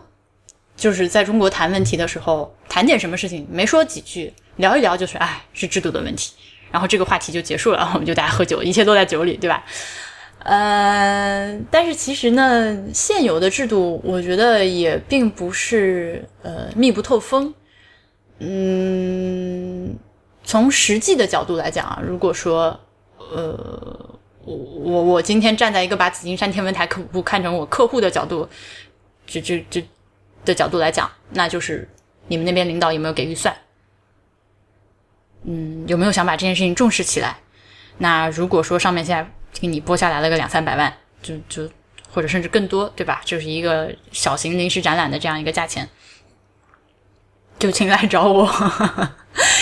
[0.78, 6.32] 就是在中国谈问题的时候，谈点什么事情，没说几句，聊一聊就是，哎，是制度的问题，
[6.72, 9.66] 然后这个话题就结束了， 我们就大家喝酒，一切都在酒里，对吧？
[10.44, 17.54] 呃，但是其实呢，现有的制度我觉得也并不是呃密不透风。
[18.40, 19.96] 嗯，
[20.44, 22.80] 从实际的角度来讲啊，如果说
[23.18, 28.50] 呃我我我今天站在一个把紫金山天文台客户看成我客户的角度，
[29.28, 29.86] 这这这
[30.44, 31.88] 的角度来讲，那就是
[32.28, 33.56] 你们那边领导有没有给预算？
[35.44, 37.38] 嗯，有没有想把这件事情重视起来？
[38.00, 39.32] 那如果说上面现在。
[39.54, 41.70] 给你拨下来了个两三百万，就就
[42.10, 43.22] 或者甚至更多，对吧？
[43.24, 45.88] 就是一个小型临时展览的这样一个价钱，
[47.60, 48.46] 就请来找我。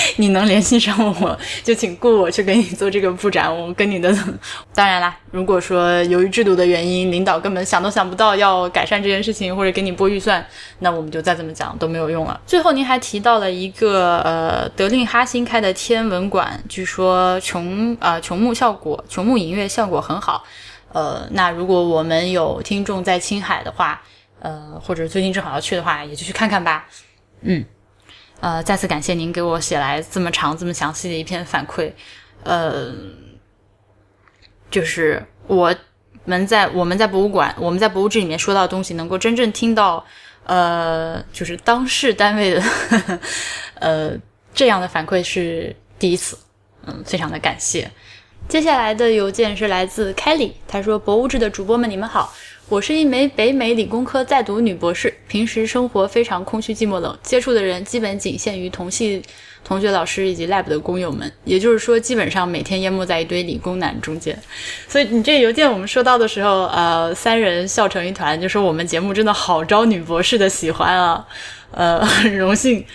[0.18, 3.53] 你能联系上我，就请雇我去给你做这个布展。
[3.53, 4.14] 我跟你的，
[4.73, 10.45] 当然啦，如果说由于制度的原因，领导根本想都想不到要改善这件事情，或者给你拨预算，
[10.80, 12.40] 那我们就再怎么讲都没有用了。
[12.45, 20.44] 最后，您还提到了一个呃，德令哈新开的天文馆，据说琼啊琼木效果，琼木影月效果很好。
[20.91, 24.02] 呃，那如果我们有听众在青海的话，
[24.40, 26.88] 呃，或者最近正好要去的话，也就去看看吧。
[27.41, 27.64] 嗯。
[28.40, 31.91] 呃，再次感谢您给我写来这么长、这么详细的一篇反馈。
[32.44, 32.94] 呃，
[34.72, 35.76] 就是我
[36.26, 40.06] 们在我们在博物馆，我们在博物志里面说到的东西，能够真正听到，
[40.45, 42.64] 呃，就是当事单位的，
[43.76, 44.11] 呃，
[44.53, 46.38] 这样的反馈是第一次。
[46.86, 47.91] 嗯，非常的感谢。
[48.48, 52.34] 接下来的邮件是来自 Kelly，他说：“博物志的主播们，你们好。”
[52.70, 59.20] 我是一枚北美理工科在读女博士，平时生活非常空虚寂寞冷，接触的人基本仅限于同系
[59.64, 64.40] 同学、老师以及 lab 的工友们，也就是说，基本上每天淹没在一堆理工男中间。
[64.88, 71.28] 所以你这邮件我们收到的时候，呃，三人笑成一团，就说我们节目真的好招女博士的喜欢啊，
[71.72, 72.86] 呃，很 荣幸，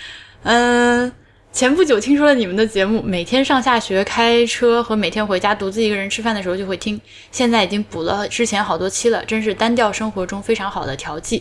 [0.45, 1.11] 嗯。
[1.55, 7.01] 前不久听说了你们的节目，每天上下学开车和每天回家独自一个人吃饭的时候就会听。
[7.31, 11.41] 现在已经补了之前好多期了，真是单调生活中非常好的调剂。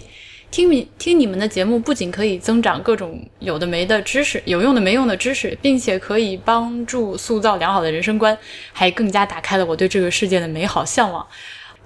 [0.51, 8.37] 听你听你们的节目，不仅可以增长各种有的没的知识，有用的没用的知识，并且可以帮助塑造良好的人生观，
[8.71, 11.25] 还更加打开了我对这个世界的美好向往。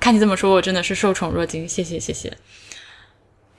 [0.02, 2.34] 看你这么说，我真的是受宠若惊，谢谢谢谢。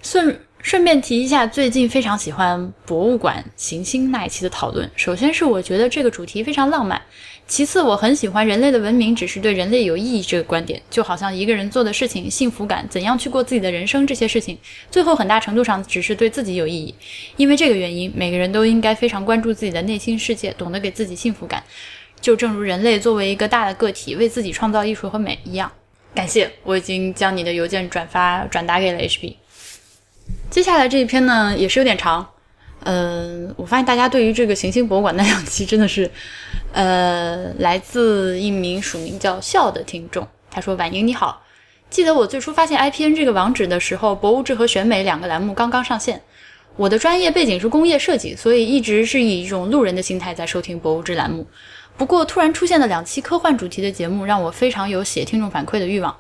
[0.03, 0.39] 顺。
[0.61, 4.91] 顺便提一下，最近非常喜欢博物馆行星那一期的讨论。
[4.97, 7.01] 首先是我觉得这个主题非常浪漫，
[7.47, 10.83] 其次我很喜欢人类的文明只是对人类有意义这个观点。
[10.91, 14.59] 就好像一个人做的事情、幸福感、怎样去过自己的人生这些事情，
[14.91, 16.93] 最后很大程度上只是对自己有意义。
[17.37, 21.63] 因为这个原因，每个人都应该非常关注自己的内心世界，懂得给自己幸福感。
[22.21, 25.71] 就正如人类作为一个大的个体，为自己创造艺术和美一样。
[26.15, 29.35] 感谢，我已经将你的邮件转发转达给了 HB。
[30.51, 32.27] 接下来这一篇呢，也是有点长。
[32.85, 36.11] 嗯，我发现大家对于这个行星博物馆那两期真的是，
[36.73, 40.27] 呃，来自一名署名叫笑的听众。
[40.51, 41.43] 他说：“婉莹你好，
[41.91, 46.23] 记得我最初发现 IPN 这个网址的时候，博物志和选美两个栏目刚刚上线。
[46.77, 51.47] 我的专业背景是工业设计，所以一直是以一种路人的心态在收听博物志栏目。
[51.97, 56.17] 不过突然出现了两期科幻主题的节目，让我非常有写听众反馈的欲望。”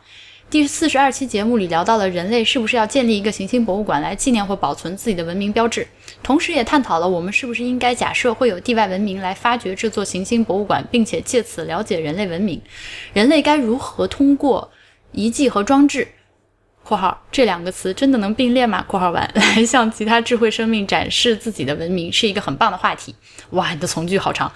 [0.50, 5.86] 第四十二期节目里聊到了人类是不是要建立一个行星博物馆来纪念或保存自己的文明标志，
[6.22, 12.58] 同时也探讨了我们是不是应该假设会有地外文明来发掘这座行星博物馆，并且借此了解人类文明。
[13.12, 14.70] 人类该如何通过
[15.12, 16.08] 遗迹和装置
[16.82, 23.14] （括号这两个词真的能并列吗？）（括号完） 来向其他智慧生命展示自己的文明，是一个很棒的话题。
[23.50, 24.50] 哇，你的从句好长。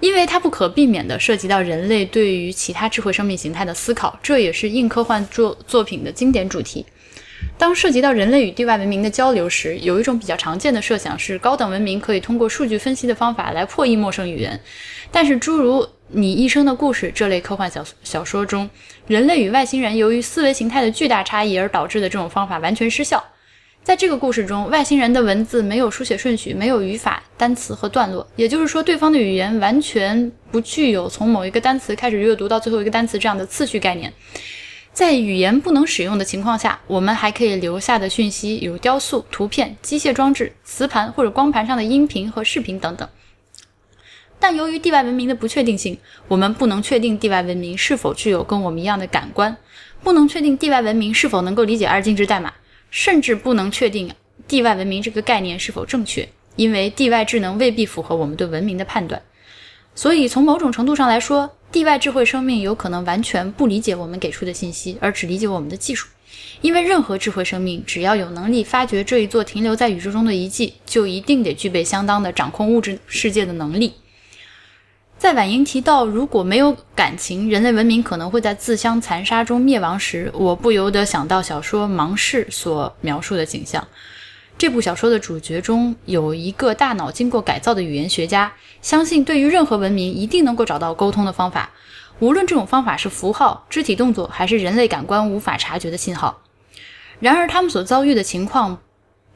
[0.00, 6.84] 因为它不可避免地涉及到人类对于其他智慧生命形态的思考，这也是硬科幻作作品的经典主题。
[7.56, 14.58] 当涉及到人类与地外文明的交流时，有一种比较常见的设想是，高等文明可以通过数据分析的方法来破译陌生语言。
[15.10, 18.68] 但是，诸如《你一生的故事》这类科幻小小说中，
[19.06, 23.22] 人类与外星人由于思维形态的巨大差异而导致的这种方法完全失效。
[23.82, 34.12] 在这个故事中，外星人的文字没有书写顺序，没有语法、单词和段落，也就是说，对方的语言完全不具有从某一个单词开始阅读到最后一个单词这样的次序概念。
[34.92, 43.08] 在语言不能使用的情况下，我们还可以留下的讯息有雕塑、图片、机械装置、磁盘或者光盘上的音频和视频等等。
[44.38, 45.98] 但由于地外文明的不确定性，
[46.28, 49.56] 我们不能确定地外文明是否具有跟我们一样的感官，
[50.02, 52.52] 不能确定地外文明是否能够理解二进制代码。
[52.90, 54.10] 甚至不能确定
[54.46, 59.22] 地外文明这个概念是否正确，因为地外智能未必符合我们对文明的判断。
[59.94, 66.08] 所以，从某种程度上来说，地外智慧生命有可能完全不理解我们给出的信息，而只理解我们的技术。
[66.60, 73.92] 因为任何智慧生命只要有能力发掘这一座停留在宇宙中的遗迹，就一定得具备相当的掌控物质世界的能力。
[75.20, 83.86] 在婉莹提到如果没有感情，人类文明可能会在自相残杀中灭亡时，我不由得想到小说《盲视》所描述的景象。
[84.56, 91.68] 这部小说的主角中有一个大脑经过改造的语言学家，相信对于任何文明一定能够找到沟通的方法，
[92.18, 96.40] 无论这种方法是符号、肢体动作，还是人类感官无法察觉的信号。
[97.18, 98.78] 然而，他们所遭遇的情况。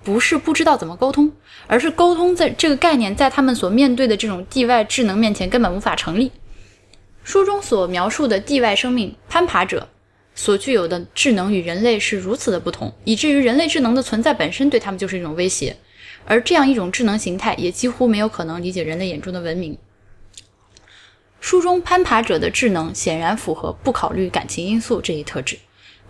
[0.04, 1.32] 不是不知道怎么沟通，
[1.66, 6.30] 而是沟通在这个概念在他们所面对的这种地外智能面前根本无法成立。
[7.24, 9.88] 书中所描述的地外生命攀爬者
[10.34, 15.74] 所具有的智能与人类是如此的不同，以至于人类智能的存在本身对他们就是一种威胁。
[16.26, 19.78] 而这样一种智能形态也几乎没有可能理解人类眼中的文明。
[21.40, 25.58] 书中攀爬者的智能显然符合不考虑感情因素这一特质，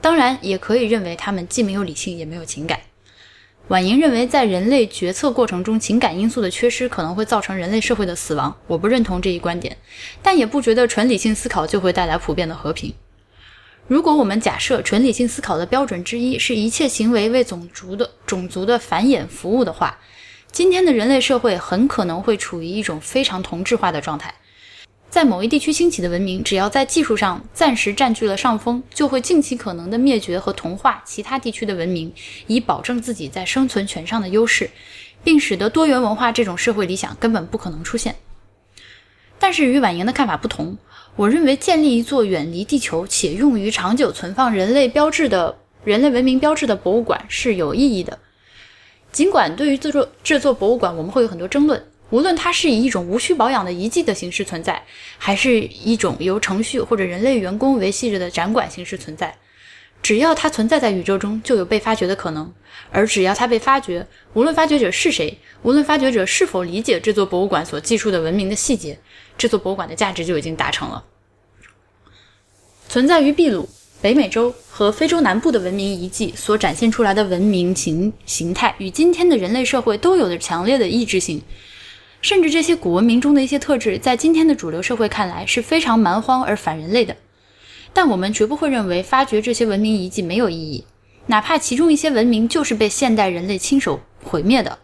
[0.01, 2.81] 当然也可以认为他们既没有理性也没有情感。
[3.69, 8.55] 婉莹认为，在人类决策过程中，情感因素的缺失可能会造成人类社会的死亡。
[8.66, 9.74] 我不认同这一观点，
[10.23, 12.93] 但也不觉得纯理性思考就会带来普遍的和平。
[13.89, 19.99] 如果我们假设纯理性思考的标准之一是一切行为为种族的种族的繁衍服务的话，
[20.53, 24.35] 今天的人类社会很可能会处于一种非常同质化的状态。
[25.15, 32.12] 在某一地区兴起的文明，只要在技术上暂时占据了上风，就会尽其可能的灭绝和同化其他地区的文明，
[32.49, 34.69] 以保证自己在生存权上的优势，
[35.23, 38.16] 并使得多元文化这种社会理想根本不可能出现。
[39.39, 40.77] 但是与婉莹的看法不同，
[41.15, 48.19] 我认为建立一座远离地球且用于长久存放人类标志的人类文明标志的博物馆是有意义的。
[49.12, 51.86] 尽管对于这座这座博物馆，我们会有很多争论。
[52.15, 54.81] 无论它是以一种无需保养的遗迹的形式存在，
[55.19, 59.36] 还是一种由程序或者人类员工维系着的展馆形式存在，
[60.01, 62.55] 只要它存在在宇宙中，就有被发掘的可能。
[62.93, 68.97] 而只要它被发掘，无论发掘者是谁，无论发掘者是否理解这座博物馆所记述的文明的细节，
[69.36, 71.05] 这座博物馆的价值就已经达成了。
[72.89, 73.69] 存在于秘鲁、
[74.01, 81.43] 北美洲和非洲南部的文明遗迹所展现出来的文明形形态，与今天的人类社会都有着强烈的异质性。
[82.25, 87.15] 甚至这些古文明中的一些特质，在今天的主流社会看来是非常蛮荒而反人类的。
[87.93, 90.87] 但我们绝不会认为发掘这些文明遗迹没有意义，
[91.27, 94.79] 哪怕其中一些文明就是被现代人类亲手毁灭的。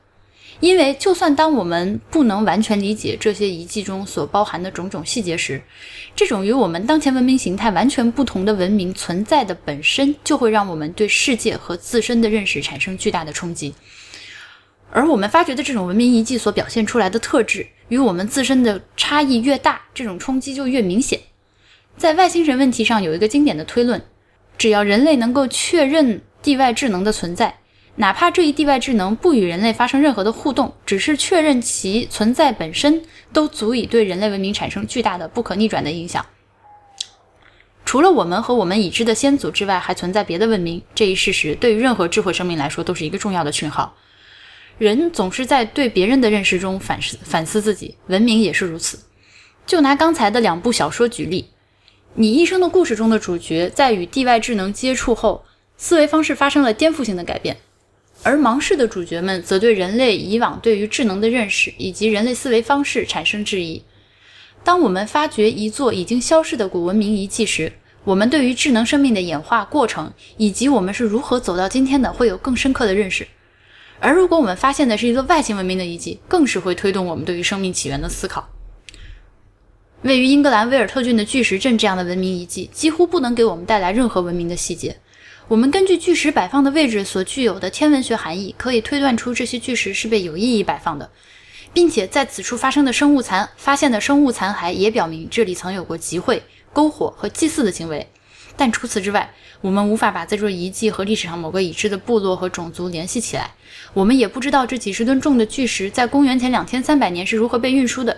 [0.61, 5.62] 因为，就算当我们不能完全理解这些遗迹中所包含的种种细节时，
[6.15, 13.73] 这种与我们当前文明形态完全不同的文明存在的本身，就会让我们对世界和自身的认识产生巨大的冲击。
[14.93, 21.21] 而我们发掘的这种文明遗迹所表现出来的特质，与我们自身的差异越大，这种冲击就越明显。
[21.97, 24.03] 在外星人问题上，有一个经典的推论：
[24.59, 27.59] 只要人类能够确认地外智能的存在，
[27.97, 33.03] 哪怕这一地外智能不与人类发生任何的互动，只是确认其存在本身，
[33.33, 36.25] 都足以对人类文明产生巨大的、不可逆转的影响。
[37.85, 43.95] 除了我们和我们已知的先祖之外，还存在别的文明，这一事实对于任何智慧生命来说都是一个重要的讯号。
[44.81, 48.98] 人总是在对别人的认识中反思反思自己，文明也是如此。
[49.66, 51.51] 就拿刚才的两部小说举例，
[52.15, 55.44] 你一生的故事中的主角在与地外智能接触后，
[55.77, 57.59] 思维方式发生了颠覆性的改变，
[58.23, 63.82] 而盲视的主角们则对人类以往对于智能的认识以及人类思维方式产生质疑。
[64.65, 67.70] 当我们发掘一座已经消失的古文明遗迹时，
[68.05, 73.28] 我们对于智能生命的演化过程以及我们是如何走到今天的，会有更深刻的认识。
[74.01, 78.48] 而如果我们发现的是一座外星文明的遗迹，更是会推动我们对于生命起源的思考。
[80.02, 84.97] 位于英格兰威尔特郡的巨石阵这样的文明遗迹，几乎不能给我们带来任何文明的细节。
[85.47, 91.10] 我们根据巨石摆放的位置所具有的天文学含义，可以推断出这些巨石是被有意义摆放的，
[91.74, 98.09] 并且在此处发生的生物残发现的生物残骸也表明这里曾有过集会、篝火和祭祀的行为。
[98.56, 103.51] 但除此之外，我们无法把这座遗迹和历史上某个已知的部落和种族联系起来。
[103.93, 108.16] 我们也不知道这几十吨重的巨石在公元前两千三百年是如何被运输的，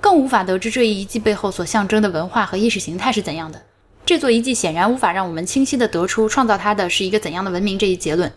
[0.00, 3.62] 更无法得知这一遗迹背后所象征的文化和意识形态是怎样的。
[4.04, 8.32] 这座遗迹显然无法让我们清晰地得出创造它的是一个怎样的文明这一结论，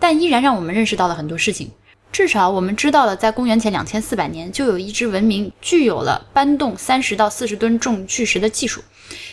[0.00, 1.70] 但依然让我们认识到了很多事情。
[2.12, 8.82] 至少我们知道了，在公元前两千四百年就有一支文明具有了搬动三十到四十吨重巨石的技术，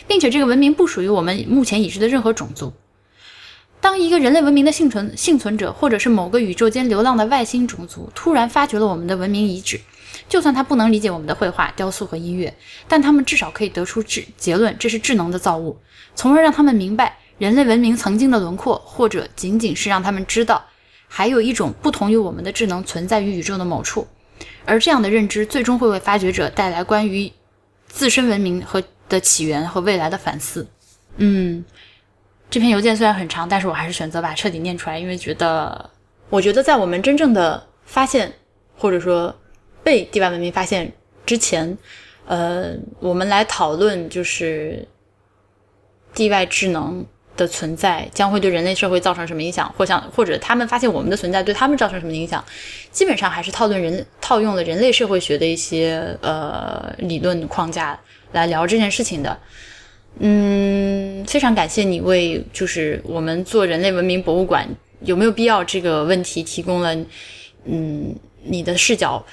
[0.08, 2.72] 并且这个文明不属于我们目前已知的任何种族。
[3.82, 9.78] 当一个人类文明的幸存幸存者，或者是某个宇宙间流浪的外星种族突然发掘了我们的文明遗址，
[10.26, 12.54] 就算他不能理解我们的绘画、雕塑和音乐，
[12.88, 15.76] 但他们至少可以得出智结论：这是智能的造物，
[16.14, 20.64] 从而让他们明白人类文明曾经的轮廓，或者仅仅是让他们知道，
[21.12, 24.06] 还有一种不同于我们的智能存在于宇宙的某处。
[24.64, 27.30] 而这样的认知最终会为发掘者带来关于
[27.88, 30.66] 自身文明和的起源和未来的反思。
[31.16, 31.64] 嗯。
[32.48, 35.88] 这篇邮件虽然很长，但是我还是选择把它彻底念出来，因为觉得，
[36.28, 38.32] 我觉得在我们真正的发现，
[38.76, 39.32] 或者说
[39.84, 40.92] 被地外文明发现
[41.24, 41.78] 之前，
[42.26, 44.84] 呃，我们来讨论就是
[46.12, 47.06] 地外智能
[47.40, 52.44] 的存在将会对人类社会造成什么影响，或像或者他们发现我们的存在对他们造成什么影响，
[52.92, 57.98] 基本上还是套论人套用了人类社会学的一些呃理论框架
[58.32, 59.38] 来聊这件事情的。
[60.18, 64.68] 嗯，非常感谢你为就是我们做人类文明博物馆
[65.00, 66.94] 有没有必要这个问题提供了
[67.64, 69.24] 嗯你的视角。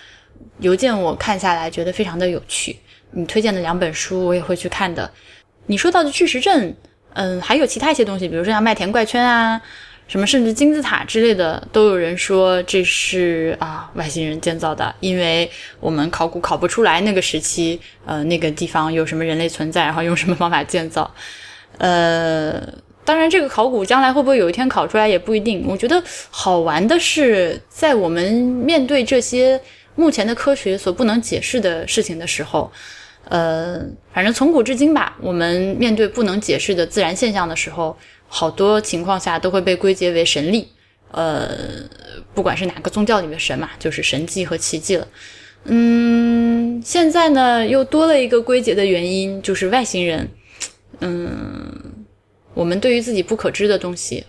[0.60, 2.78] 邮件我看下来觉得非常的有趣，
[3.12, 5.12] 你推荐的两本书我也会去看的。
[5.68, 6.76] 你说到的巨石阵，
[7.14, 9.62] 嗯，还有其他一些东西，比如说像麦田怪圈啊。
[10.10, 15.52] 什么甚至金字塔之类的，都有人说这是啊外星人建造的，因为
[15.82, 21.14] 我们考古考不出来那个时期，呃那个地方有什么人类存在，然后用什么方法建造。
[21.78, 22.58] 呃，
[23.04, 25.66] 当然这个考古将来会不会有一天考出来也不一定。
[25.68, 29.60] 我觉得好玩的是，在我们面对这些
[29.96, 32.72] 目前的科学所不能解释的事情的时候，
[33.30, 33.82] 呃，
[34.14, 37.98] 反正从古至今吧，我们面对不能解释的自然现象的时候。
[38.30, 40.68] 好多情况下都会被归结为神力，
[41.12, 41.50] 呃，
[42.34, 45.08] 不管是哪个宗教里面神嘛，就是神迹和奇迹了。
[45.64, 50.28] 嗯，现在呢又多了一个归结的原因，就是外星人。
[51.00, 52.06] 嗯，
[52.54, 54.26] 我们对于自己不可知的东西，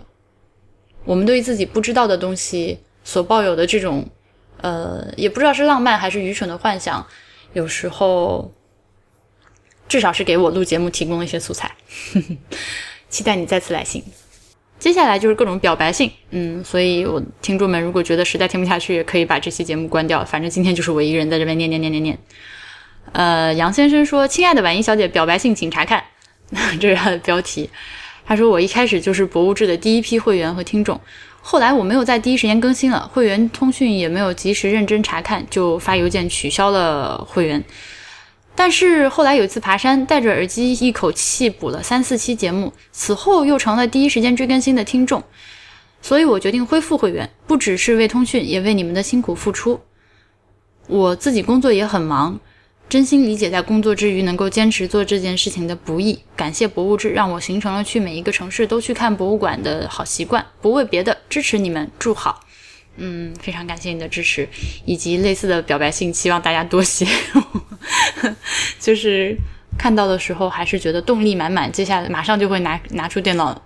[1.04, 4.08] 我们对于自己不知道的东西所抱有的这种，
[4.60, 7.04] 呃，也不知道是浪漫还是愚蠢的幻想，
[7.52, 8.48] 有时候
[9.88, 11.70] 至少是给我录节目提供了一些素材。
[13.08, 14.04] 期待你再次来信。
[14.78, 20.24] 接下来就是各种表白信，嗯，所以我听众们如果觉得实在听不下去，可以把这期节目关掉。
[20.24, 22.18] 反正今天就是我一个人在这边念念念念念。
[23.10, 26.04] 呃，杨先生说：“亲爱的婉莹小姐，表白信请查看。
[26.78, 27.68] ”这是他的标题。
[28.24, 31.00] 他说：“我一开始就是博物志的第一批会员和听众，
[31.40, 37.64] 后来我没有在第一时间更新了，会员通讯也没有及时认真查看，就发邮件取消了会员。”
[38.58, 45.22] 但是后来有一次爬山，戴着耳机一口气补了三四期节目，此后又成了第一时间追更新的听众，
[46.02, 49.80] 所以我决定恢复会员，不只是为通讯，也为你们的辛苦付出。
[50.88, 52.40] 我自己工作也很忙，
[52.88, 56.18] 真心理解在工作之余能够坚持做这件事情的不易。
[56.34, 60.44] 感谢博物志，让我形成了去每一个城市都去看博物馆的好习惯。
[60.60, 62.40] 不为别的，支持你们，祝好。
[62.96, 64.48] 嗯，非常感谢你的支持，
[64.84, 67.06] 以及类似的表白信，希望大家多写。
[68.80, 69.36] 就是
[69.76, 73.60] 看到的时候，还是觉得动力满满，接下来马上就会拿拿出电脑，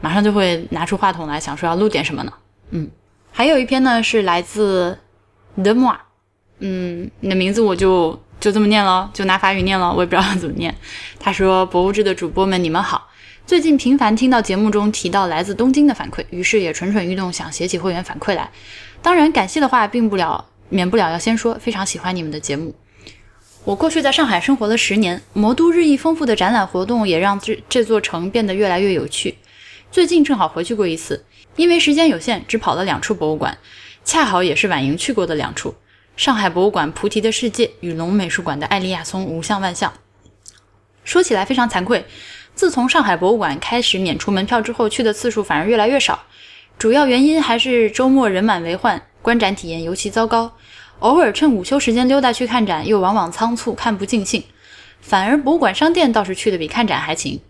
[0.00, 2.32] 马上就会拿出话筒来，想说要录点什么呢？
[2.70, 2.90] 嗯，
[3.30, 4.98] 还有一篇呢，是来自
[5.56, 5.96] The Mo，
[6.58, 10.74] 嗯，你的名字我就就这么念了，就拿法语念了，我也不知道怎么念。
[11.20, 13.08] 他说：“博物志的主播们，你们好。
[13.46, 18.50] 最近频繁听到节目中提到来自东京的反馈，于是也蠢蠢欲动，想写起会员反馈来。
[19.02, 22.74] 当然，感谢的话，并不了免不了要先说，非常喜欢你们的节目。”
[23.64, 29.36] 我过去在上海生活了十年，魔都日益丰富的展览活动也让这这座城变得越来越有趣。
[29.92, 31.24] 最近正好回去过一次，
[31.54, 33.56] 因为时间有限，只跑了两处博物馆，
[34.04, 35.76] 恰好也是婉莹去过的两处：
[36.16, 39.92] 上海博物馆《菩提的世界》与龙美术馆的《艾利亚松无相万象》。
[41.04, 42.04] 说起来非常惭愧，
[42.56, 46.24] 自从上海博物馆开始免除门票之后，去的次数反而越来越少。
[46.78, 50.52] 主要原因还是周末人满为患，观展体验尤其糟糕。
[51.02, 54.44] 偶尔趁午休时间溜达去看展，又往往仓促看不尽兴，
[55.00, 57.40] 反而博物馆商店倒是去的比看展还勤。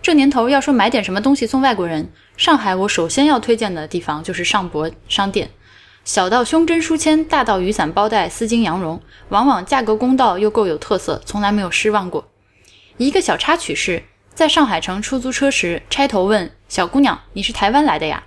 [0.00, 5.50] 这年头要说买点什么东西送外国人，上海我首先要推荐的地方就是上博商店，
[6.02, 8.98] 小到胸针书签，大到雨伞包带、丝巾羊绒，
[9.28, 12.30] 往往价格公道又够有特色，从来没有失望过。
[12.96, 14.02] 一个小插曲是，
[14.32, 18.24] 在上海乘出租车时，差头问小姑娘：“你是台湾来的呀？”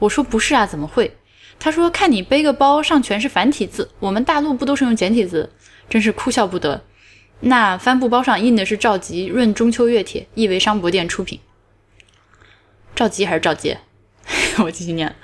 [0.00, 1.16] 我说：“不是啊，怎么会？”
[1.60, 5.50] 他说：“看你背个包上全是繁体字，我们大陆不都是用简体字？
[5.90, 6.84] 真是哭笑不得。
[7.40, 11.40] 那帆布包上印的是赵吉润中秋月帖，意为商博店出品。
[12.94, 13.78] 赵吉还是赵杰？
[14.62, 15.14] 我继续念。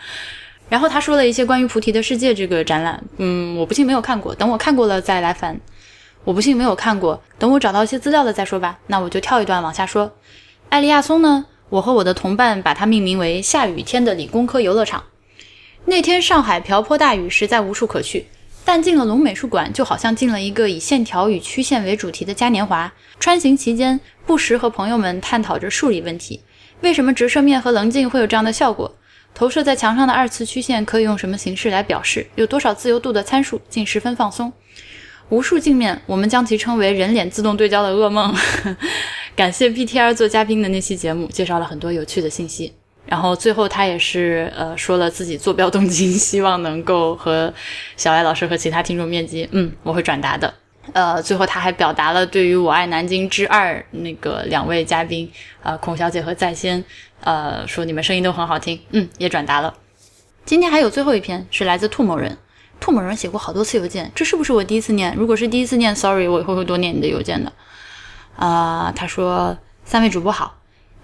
[0.68, 5.60] 然后他说了一些关于菩提的世界这个展览，嗯，我不信没有看过，等我看过了再来翻。
[6.24, 8.78] 我不信没有看过，等我找到一些资料了再说吧。
[8.88, 10.16] 那我就跳一段往下说。
[10.70, 11.46] 艾利亚松呢？
[11.68, 15.04] 我和我的同伴把它命名为下雨天的理工科游乐场。”
[15.86, 18.26] 那天上海瓢泼大雨，实在无处可去。
[18.64, 22.90] 但进了龙美术馆，就好像进了一个以线条与曲线为主题的嘉年华。
[23.20, 26.40] 穿行期间，不时和朋友们探讨着数理问题：
[26.80, 28.96] 为什么折射面和棱镜会有这样的效果？
[29.34, 32.26] 投射在墙上的二次曲线可以用什么形式来表示？
[32.36, 33.60] 有多少自由度的参数？
[33.68, 34.50] 竟十分放松。
[35.28, 38.34] 无数镜面，我们将其称为“人脸自动对焦的噩梦”。
[39.36, 42.72] 感谢 BTR 做嘉宾的那期节目，介绍了很多有趣的信息。
[43.06, 47.52] 然后最后他也是呃说了自己坐标东京， 希望能够和
[47.96, 49.48] 小艾老师和其他听众面基。
[49.52, 50.52] 嗯，我会转达的。
[50.92, 55.30] 呃，最后他还表达了对于我爱南京之二那个两位嘉宾，
[55.62, 56.84] 呃，孔小姐和在先，
[57.20, 58.78] 呃，说你们声音都很好听。
[58.90, 59.72] 嗯，也转达了。
[60.44, 62.36] 今天还有最后一篇是来自兔某人，
[62.80, 65.14] 兔某人写过好多次邮件，这是不是我第一次念？
[65.16, 67.50] 如果是第一次念，sorry，我以后会多念你的邮件的。
[68.36, 70.54] 啊，他说三位主播好。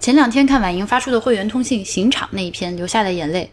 [0.01, 3.51] 前两天看婉莹发出的会员通信刑场那一篇，流下了眼泪。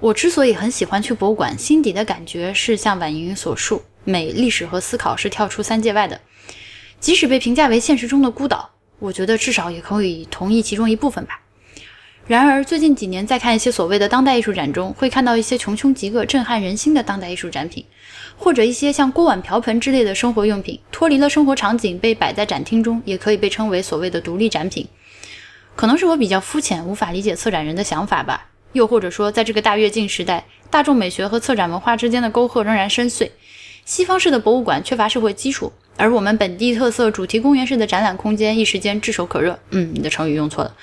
[0.00, 6.18] 我之所以很喜欢去博物馆，心底的感觉是像婉莹所述，美、历史和思考是跳出三界外的。
[6.98, 8.70] 即使被评价为现实中的孤岛，
[9.00, 11.38] 我觉得至少也可以同意其中一部分吧。
[12.26, 17.84] 然而最近几年在看一些所谓的当代艺术展中，会看到一些穷凶极恶、震撼人心的当代艺术展品，
[18.38, 24.88] 或者一些像锅碗瓢盆之类的生活用品，脱离了生活场景被摆在展厅中，也可以被称为所谓的独立展品。
[25.74, 28.48] 可能是我比较肤浅，无法理解策展人的想法吧。
[28.72, 33.30] 又或者说，在这个大跃进时代，大众美学和策展文化之间的沟壑仍然深邃。
[33.84, 39.58] 西方式的博物馆缺乏社会基础，而我们本地特色主题公园式的展览空间一时间炙手可热。
[39.70, 40.74] 嗯，你的成语用错了，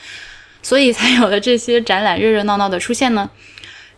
[0.61, 3.29] 所以才有了这些展览热热闹闹的出现呢。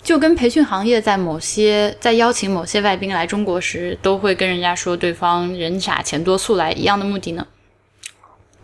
[0.04, 7.46] 就跟培训行业在某些在邀请某些外宾来中国时，都会跟人家说对方人傻钱多速来一样的目的呢。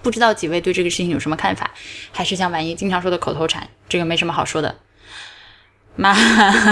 [0.08, 1.70] 不知道几位对这个事情有什么看法？
[2.14, 4.74] 还是像婉莹经常说的口头禅，这个没什么好说的。
[5.98, 6.16] 妈，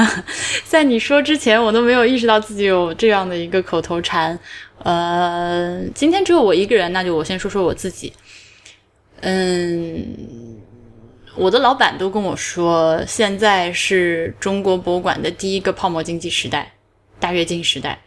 [0.64, 4.40] 在你说之前，我都没有意识到自己有这样的一个口头禅。
[4.78, 8.14] 呃，今天只有我一个人，那就我先说说我自己。
[9.20, 10.16] 嗯，
[11.36, 16.72] 我的老板都跟我说，现在是中国博物馆的第一个泡沫经济时代，
[17.20, 18.00] 大跃进时代，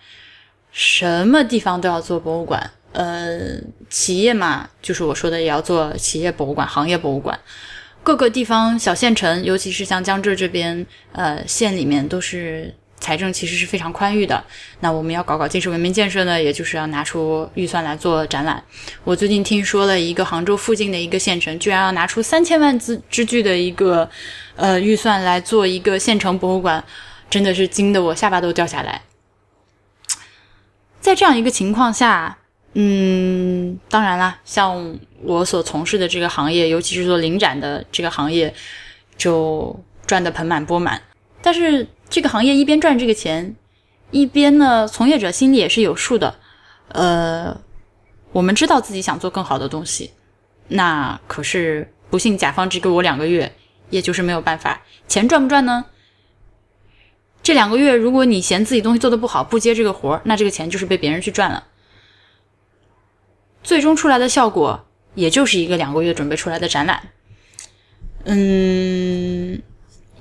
[0.72, 2.70] 什么地方都要做博物馆。
[2.92, 3.60] 呃，
[3.90, 7.38] 企业嘛，就是我说的，也要做企业博物馆、行业博物馆。
[8.02, 14.42] 各个地方小县城，尤其是像江浙这边，呃，县里面都是财政其实是非常宽裕的。
[14.80, 18.64] 那我们要搞搞精神文明建设呢，也就是要拿出预算来做展览。
[19.04, 24.08] 我最近听说了一个杭州附近的一个县城，居然要拿出三千万之之巨的一个
[24.56, 26.82] 呃预算来做一个县城博物馆，
[27.28, 29.02] 真的是惊得我下巴都掉下来。
[31.00, 32.37] 在这样一个情况下。
[32.74, 38.54] 嗯，当然啦，像我所从事的这个行业，尤其是做临展的这个行业，
[39.16, 41.02] 就赚得盆满钵满。
[41.42, 43.56] 但是这个行业一边赚这个钱，
[44.10, 46.36] 一边呢，从业者心里也是有数的。
[46.88, 47.60] 呃，
[48.32, 50.12] 我们知道自己想做更好的东西，
[50.68, 53.52] 那可是不幸甲方只给我两个月，
[53.90, 54.82] 也就是没有办法。
[55.08, 55.86] 钱赚不赚呢？
[57.42, 61.64] 这两个月，如果你嫌自己东西做的不好，不接这个活儿，那这个钱就是被别人去赚了。
[63.68, 67.02] 最终出来的效果，也就是一个两个月准备出来的展览。
[68.24, 69.60] 嗯，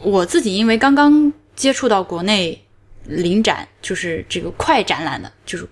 [0.01, 2.61] 我自己因为刚刚接触到国内
[3.05, 5.65] 临展，就是这个快展览的，就是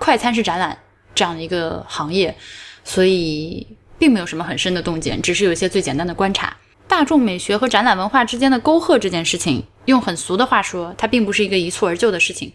[0.00, 0.76] 快餐式展览
[1.14, 2.36] 这样的一个行业，
[2.82, 3.64] 所以
[4.00, 6.56] 并没有什么很深的洞见，只是有一些最简单的观察。
[6.88, 12.52] 大众美学和展览文化之间的沟壑这件事情，用很俗的话说，它并不是一个一蹴而就的事情。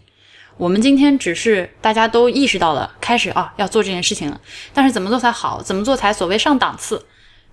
[0.56, 4.40] 我们今天只是大家都意识到了，开始啊要做这件事情了。
[4.72, 7.04] 但是怎么做才好，怎么做才所谓上档次，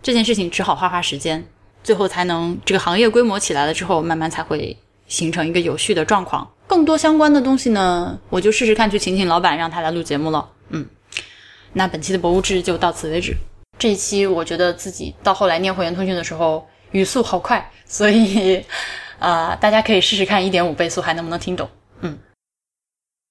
[0.03, 1.45] 这件事情只好花花时间，
[1.83, 4.77] 最后才能这个行业规模起来了之后，慢慢才会
[5.07, 6.47] 形成一个有序的状况。
[6.67, 10.47] 更多相关的东西呢，我就试试看去请请老板，让他来录节目了。
[10.69, 10.85] 嗯，
[11.73, 13.35] 那本期的博物志就到此为止。
[13.79, 18.63] 这一期我觉得自己到后来念会员通讯的时候语速好快，所以
[19.17, 21.67] 啊大家可以试试看一点五倍速还能不能听懂。
[22.01, 22.19] 嗯。